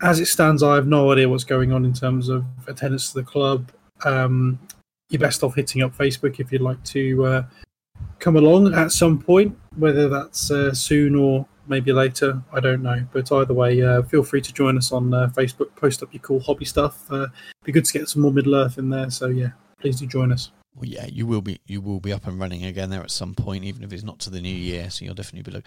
[0.00, 3.20] As it stands, I have no idea what's going on in terms of attendance to
[3.20, 3.70] the club.
[4.04, 4.58] Um,
[5.10, 7.44] you're best off hitting up Facebook if you'd like to uh,
[8.18, 12.42] come along at some point, whether that's uh, soon or maybe later.
[12.52, 15.74] I don't know, but either way, uh, feel free to join us on uh, Facebook.
[15.76, 17.10] Post up your cool hobby stuff.
[17.10, 17.28] Uh,
[17.64, 19.10] be good to get some more Middle Earth in there.
[19.10, 20.50] So yeah, please do join us.
[20.74, 23.34] Well, yeah, you will be you will be up and running again there at some
[23.34, 24.88] point, even if it's not to the new year.
[24.90, 25.56] So you'll definitely be.
[25.56, 25.64] Look,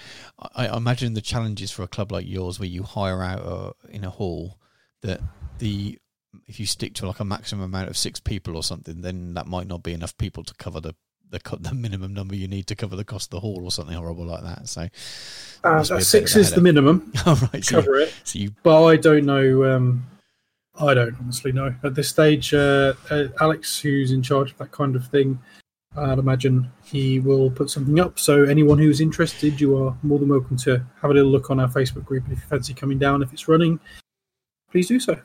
[0.56, 3.72] I, I imagine the challenges for a club like yours, where you hire out uh,
[3.90, 4.58] in a hall,
[5.02, 5.22] that
[5.60, 6.00] the
[6.48, 9.48] if you stick to like a maximum amount of six people or something, then that
[9.48, 10.96] might not be enough people to cover the
[11.30, 13.96] the, the minimum number you need to cover the cost of the hall or something
[13.96, 14.68] horrible like that.
[14.68, 14.88] So
[15.64, 17.12] Uh, must be a bit six is the minimum.
[17.26, 19.76] all right, so you, Cover it, so you but I don't know.
[19.76, 20.06] Um,
[20.80, 22.54] I don't honestly know at this stage.
[22.54, 25.40] Uh, uh, Alex, who's in charge of that kind of thing,
[25.98, 28.20] I'd imagine he will put something up.
[28.20, 31.60] So anyone who's interested, you are more than welcome to have a little look on
[31.60, 32.26] our Facebook group.
[32.26, 33.80] If you fancy coming down, if it's running,
[34.70, 35.18] please do so.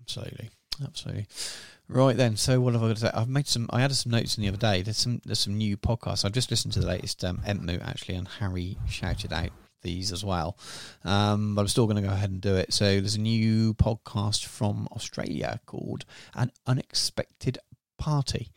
[0.00, 0.50] Absolutely,
[0.84, 1.26] absolutely.
[1.88, 3.10] Right then, so what have I got to say?
[3.12, 3.66] I've made some.
[3.70, 4.82] I added some notes in the other day.
[4.82, 5.20] There's some.
[5.24, 6.24] There's some new podcasts.
[6.24, 9.50] I've just listened to the latest um, actually, and Harry shouted out
[9.82, 10.56] these as well.
[11.04, 12.72] Um, but I'm still going to go ahead and do it.
[12.72, 16.04] So there's a new podcast from Australia called
[16.34, 17.58] An Unexpected
[17.98, 18.50] Party.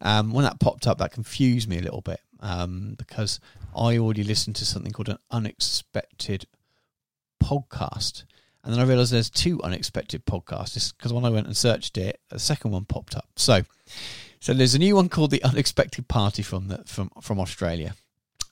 [0.00, 3.40] Um, when that popped up, that confused me a little bit um, because
[3.76, 6.46] I already listened to something called an Unexpected
[7.42, 8.24] Podcast.
[8.62, 12.20] And then I realised there's two unexpected podcasts because when I went and searched it,
[12.28, 13.28] the second one popped up.
[13.36, 13.62] So,
[14.40, 17.94] so there's a new one called the Unexpected Party from the from from Australia.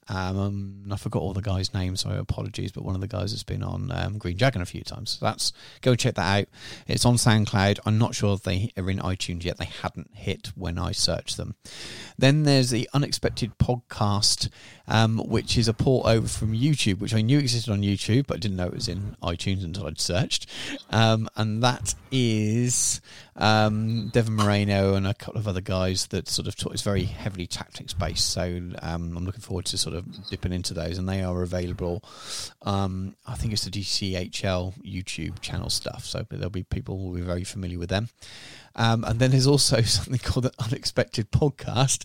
[0.08, 2.72] Um, I forgot all the guys' names, so apologies.
[2.72, 5.18] But one of the guys has been on um, Green Dragon a few times.
[5.18, 6.48] So that's go check that out.
[6.86, 7.80] It's on SoundCloud.
[7.84, 9.58] I'm not sure if they are in iTunes yet.
[9.58, 11.54] They hadn't hit when I searched them.
[12.16, 14.48] Then there's the Unexpected Podcast,
[14.86, 18.38] um, which is a port over from YouTube, which I knew existed on YouTube, but
[18.38, 20.46] I didn't know it was in iTunes until I'd searched.
[20.90, 23.00] Um, and that is
[23.36, 26.72] um, Devon Moreno and a couple of other guys that sort of talk.
[26.72, 28.42] It's very heavily tactics based, so
[28.82, 29.97] um, I'm looking forward to sort of
[30.30, 30.98] dipping into those.
[30.98, 32.02] And they are available.
[32.62, 37.14] Um, I think it's the DCHL YouTube channel stuff, so there'll be people who will
[37.14, 38.08] be very familiar with them.
[38.76, 42.04] Um, and then there's also something called an unexpected podcast,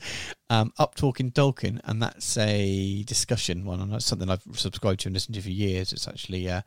[0.49, 5.07] um, Up Talking Tolkien, and that's a discussion one, and that's something I've subscribed to
[5.07, 5.93] and listened to for years.
[5.93, 6.61] It's actually uh,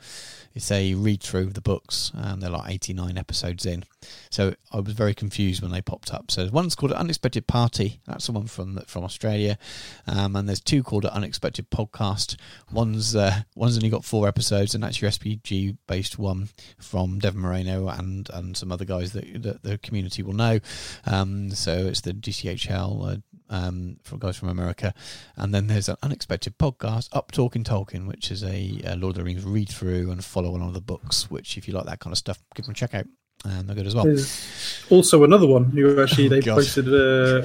[0.54, 3.84] it's a read through of the books, and they're like 89 episodes in.
[4.30, 6.30] So I was very confused when they popped up.
[6.30, 8.00] So one's called an Unexpected Party.
[8.06, 9.58] That's the one from from Australia,
[10.06, 12.36] um, and there's two called an Unexpected Podcast.
[12.72, 17.40] One's uh, one's only got four episodes, and that's your SBG based one from Devon
[17.40, 20.60] Moreno and and some other guys that, that the community will know.
[21.06, 23.14] Um, so it's the DCHL.
[23.14, 23.16] Uh,
[23.48, 24.92] um, from guys from America,
[25.36, 29.18] and then there's an unexpected podcast, Up Talking Tolkien, which is a, a Lord of
[29.18, 31.30] the Rings read through and follow along the books.
[31.30, 33.04] Which, if you like that kind of stuff, give them a check out.
[33.44, 34.02] And they're good as well.
[34.04, 36.56] There's also another one who actually Oh, they God.
[36.56, 37.44] posted a,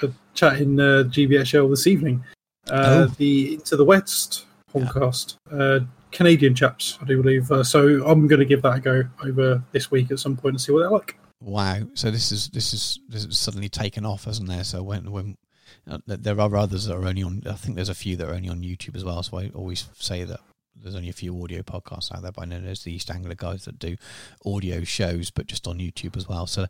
[0.00, 2.22] a, a chat in uh, GBHL this evening.
[2.70, 3.14] Uh, Oh.
[3.16, 5.38] The Into the West podcast.
[5.50, 7.50] Uh, Canadian chaps, I do believe.
[7.50, 10.52] Uh, so I'm going to give that a go over this week at some point
[10.54, 11.16] and see what they're like.
[11.40, 11.88] Wow!
[11.94, 14.64] So this is this is this is suddenly taken off, hasn't there?
[14.64, 15.36] So when when
[15.88, 18.34] uh, there are others that are only on, I think there's a few that are
[18.34, 19.22] only on YouTube as well.
[19.22, 20.40] So I always say that
[20.74, 23.34] there's only a few audio podcasts out there, but I know there's the East Anglia
[23.34, 23.96] guys that do
[24.44, 26.46] audio shows, but just on YouTube as well.
[26.46, 26.66] So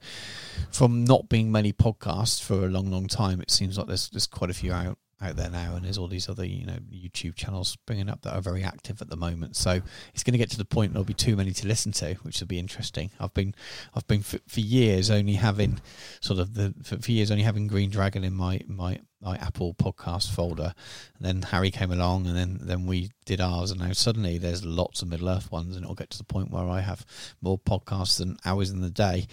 [0.71, 4.27] from not being many podcasts for a long, long time, it seems like there's there's
[4.27, 7.35] quite a few out out there now, and there's all these other you know YouTube
[7.35, 9.57] channels springing up that are very active at the moment.
[9.57, 9.81] So
[10.13, 12.41] it's going to get to the point there'll be too many to listen to, which
[12.41, 13.11] will be interesting.
[13.19, 13.55] I've been
[13.95, 15.81] I've been for, for years only having
[16.21, 19.75] sort of the for, for years only having Green Dragon in my my my Apple
[19.75, 20.75] podcast folder.
[21.19, 24.65] And then Harry came along, and then then we did ours, and now suddenly there's
[24.65, 27.05] lots of Middle Earth ones, and it'll get to the point where I have
[27.41, 29.27] more podcasts than hours in the day.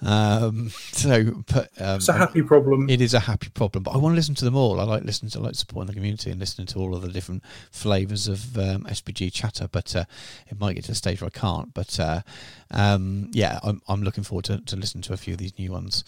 [0.00, 2.88] Um, so, but um, It's a happy problem.
[2.88, 4.80] it is a happy problem, but I want to listen to them all.
[4.80, 7.42] I like listening I like supporting the community and listening to all of the different
[7.70, 9.68] flavors of um, SBG chatter.
[9.70, 10.04] But uh,
[10.48, 11.72] it might get to the stage where I can't.
[11.74, 12.22] But uh,
[12.70, 15.72] um, yeah, I'm I'm looking forward to, to listening to a few of these new
[15.72, 16.04] ones.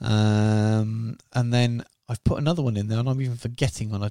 [0.00, 4.10] Um, and then I've put another one in there, and I'm even forgetting when I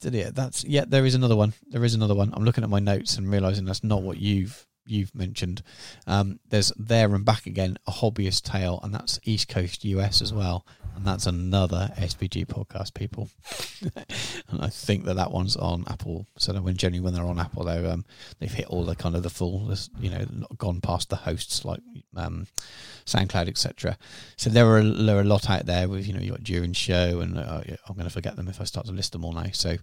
[0.00, 0.34] did it.
[0.34, 1.54] That's yeah, there is another one.
[1.68, 2.32] There is another one.
[2.34, 5.62] I'm looking at my notes and realizing that's not what you've you've mentioned.
[6.06, 10.32] Um, there's there and back again a hobbyist tale, and that's East Coast US as
[10.32, 10.64] well,
[10.96, 12.94] and that's another SBG podcast.
[12.94, 13.28] People,
[14.48, 16.26] and I think that that one's on Apple.
[16.38, 18.04] So when generally when they're on Apple, they um
[18.38, 20.26] they've hit all the kind of the full, you know,
[20.56, 21.80] gone past the hosts like
[22.16, 22.46] um
[23.04, 23.98] SoundCloud, etc.
[24.36, 26.72] So there are there are a lot out there with you know you got during
[26.72, 29.32] show, and uh, I'm going to forget them if I start to list them all
[29.32, 29.50] now.
[29.52, 29.76] So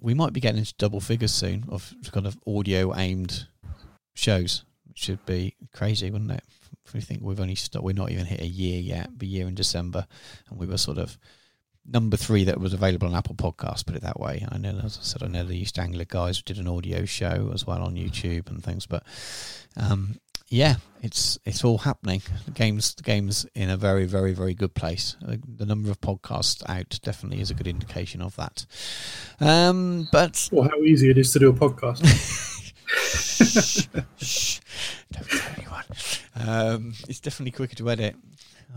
[0.00, 3.46] we might be getting into double figures soon of kind of audio aimed
[4.14, 6.44] shows, should be crazy, wouldn't it?
[6.94, 9.54] We think we've only st- we're not even hit a year yet, be year in
[9.54, 10.06] December,
[10.50, 11.18] and we were sort of
[11.88, 13.86] number three that was available on Apple Podcasts.
[13.86, 14.46] Put it that way.
[14.50, 17.50] I know, as I said, I know the East Anglia guys did an audio show
[17.54, 19.04] as well on YouTube and things, but
[19.76, 22.22] um, yeah, it's it's all happening.
[22.44, 25.16] The game's the game's in a very very very good place.
[25.26, 28.64] Uh, The number of podcasts out definitely is a good indication of that.
[29.40, 32.02] Um, but Or how easy it is to do a podcast.
[32.88, 34.60] Shh,
[35.12, 35.84] don't tell anyone.
[36.34, 38.16] Um, it's definitely quicker to edit.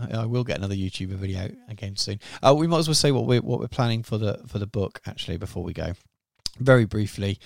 [0.00, 2.20] I, I will get another YouTuber video again soon.
[2.42, 4.66] Uh, we might as well say what we're what we're planning for the for the
[4.66, 5.94] book actually before we go.
[6.60, 7.38] Very briefly.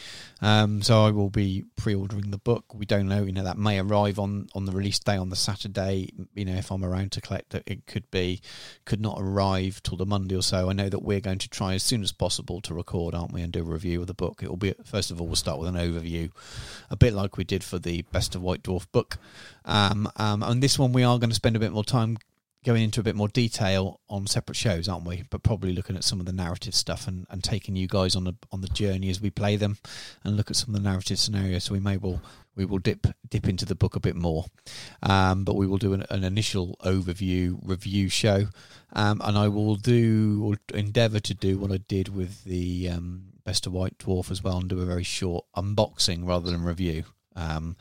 [0.43, 2.75] Um, so I will be pre-ordering the book.
[2.75, 5.37] We don't know, you know, that may arrive on on the release day on the
[5.37, 6.11] Saturday.
[6.35, 8.41] You know, if I'm around to collect it, it could be,
[8.85, 10.69] could not arrive till the Monday or so.
[10.69, 13.43] I know that we're going to try as soon as possible to record, aren't we,
[13.43, 14.43] and do a review of the book.
[14.43, 16.31] It will be first of all, we'll start with an overview,
[16.91, 19.19] a bit like we did for the Best of White Dwarf book.
[19.65, 22.19] Um, um, and this one we are going to spend a bit more time
[22.65, 25.25] going into a bit more detail on separate shows, aren't we?
[25.31, 28.25] But probably looking at some of the narrative stuff and, and taking you guys on
[28.25, 29.79] the on the journey as we play them,
[30.25, 31.65] and look at some of the narrative scenarios.
[31.65, 32.21] So we may well
[32.57, 34.47] we will dip dip into the book a bit more,
[35.03, 38.47] um, but we will do an, an initial overview review show,
[38.93, 43.25] um, and I will do or endeavour to do what I did with the um,
[43.45, 47.05] Best of White Dwarf as well, and do a very short unboxing rather than review.
[47.37, 47.77] Um,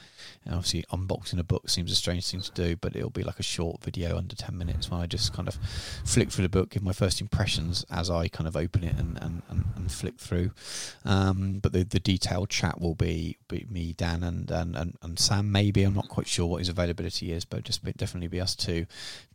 [0.45, 3.39] and obviously, unboxing a book seems a strange thing to do, but it'll be like
[3.39, 5.57] a short video under 10 minutes when I just kind of
[6.05, 9.17] flick through the book, give my first impressions as I kind of open it and,
[9.21, 10.51] and, and, and flick through.
[11.05, 15.19] Um, but the, the detailed chat will be, be me, Dan, and, and, and, and
[15.19, 15.83] Sam, maybe.
[15.83, 18.85] I'm not quite sure what his availability is, but just be, definitely be us two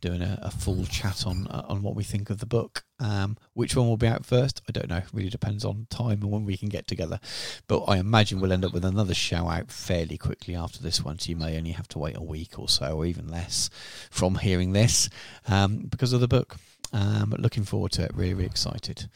[0.01, 2.83] doing a, a full chat on, uh, on what we think of the book.
[2.99, 4.61] Um, which one will be out first?
[4.67, 4.97] I don't know.
[4.97, 7.19] It really depends on time and when we can get together.
[7.67, 11.19] But I imagine we'll end up with another show out fairly quickly after this one.
[11.19, 13.69] So you may only have to wait a week or so, or even less,
[14.09, 15.09] from hearing this
[15.47, 16.57] um, because of the book.
[16.91, 18.11] Um, but looking forward to it.
[18.15, 19.09] Really, really excited.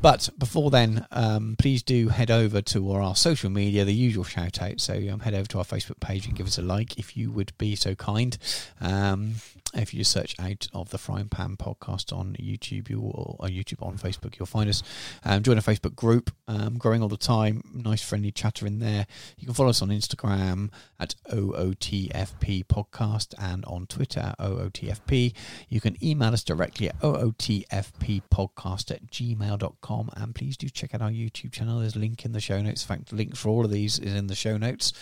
[0.00, 4.24] But before then, um, please do head over to our, our social media, the usual
[4.24, 4.80] shout out.
[4.80, 7.32] So um, head over to our Facebook page and give us a like if you
[7.32, 8.38] would be so kind.
[8.80, 9.34] Um,
[9.76, 13.98] if you search out of the Frying Pan podcast on YouTube or, or YouTube on
[13.98, 14.82] Facebook, you'll find us.
[15.24, 17.62] Um, join a Facebook group, um, growing all the time.
[17.72, 19.06] Nice friendly chatter in there.
[19.36, 25.34] You can follow us on Instagram at OOTFP podcast and on Twitter at OOTFP.
[25.68, 30.10] You can email us directly at OOTFP podcast at gmail.com.
[30.16, 31.80] And please do check out our YouTube channel.
[31.80, 32.82] There's a link in the show notes.
[32.82, 34.92] In fact, the link for all of these is in the show notes.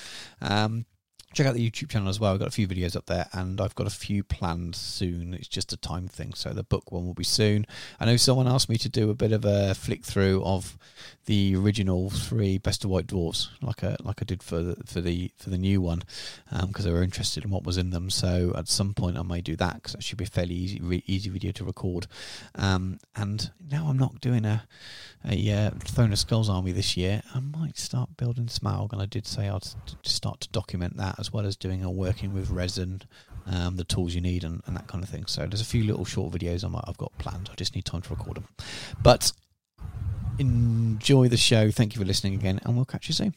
[0.40, 0.86] Um,
[1.34, 2.32] check out the YouTube channel as well.
[2.32, 5.34] I've got a few videos up there, and I've got a few planned soon.
[5.34, 7.66] It's just a time thing, so the book one will be soon.
[7.98, 10.78] I know someone asked me to do a bit of a flick through of
[11.26, 15.00] the original three Best of White Dwarfs, like I like I did for the for
[15.00, 16.02] the for the new one,
[16.50, 18.10] because um, they were interested in what was in them.
[18.10, 20.80] So at some point I may do that because that should be a fairly easy
[20.80, 22.06] re- easy video to record.
[22.54, 24.64] Um, and now I'm not doing a
[25.26, 27.22] a uh, Throne of Skulls army this year.
[27.34, 29.66] I might start building Smaug, and I did say I'd
[30.02, 33.00] start to document that as well as doing a working with resin,
[33.46, 35.24] um, the tools you need, and, and, that kind of thing.
[35.26, 37.48] So there's a few little short videos I I've got planned.
[37.50, 38.48] I just need time to record them.
[39.02, 39.32] But
[40.38, 41.70] enjoy the show.
[41.70, 43.34] Thank you for listening again, and we'll catch you soon.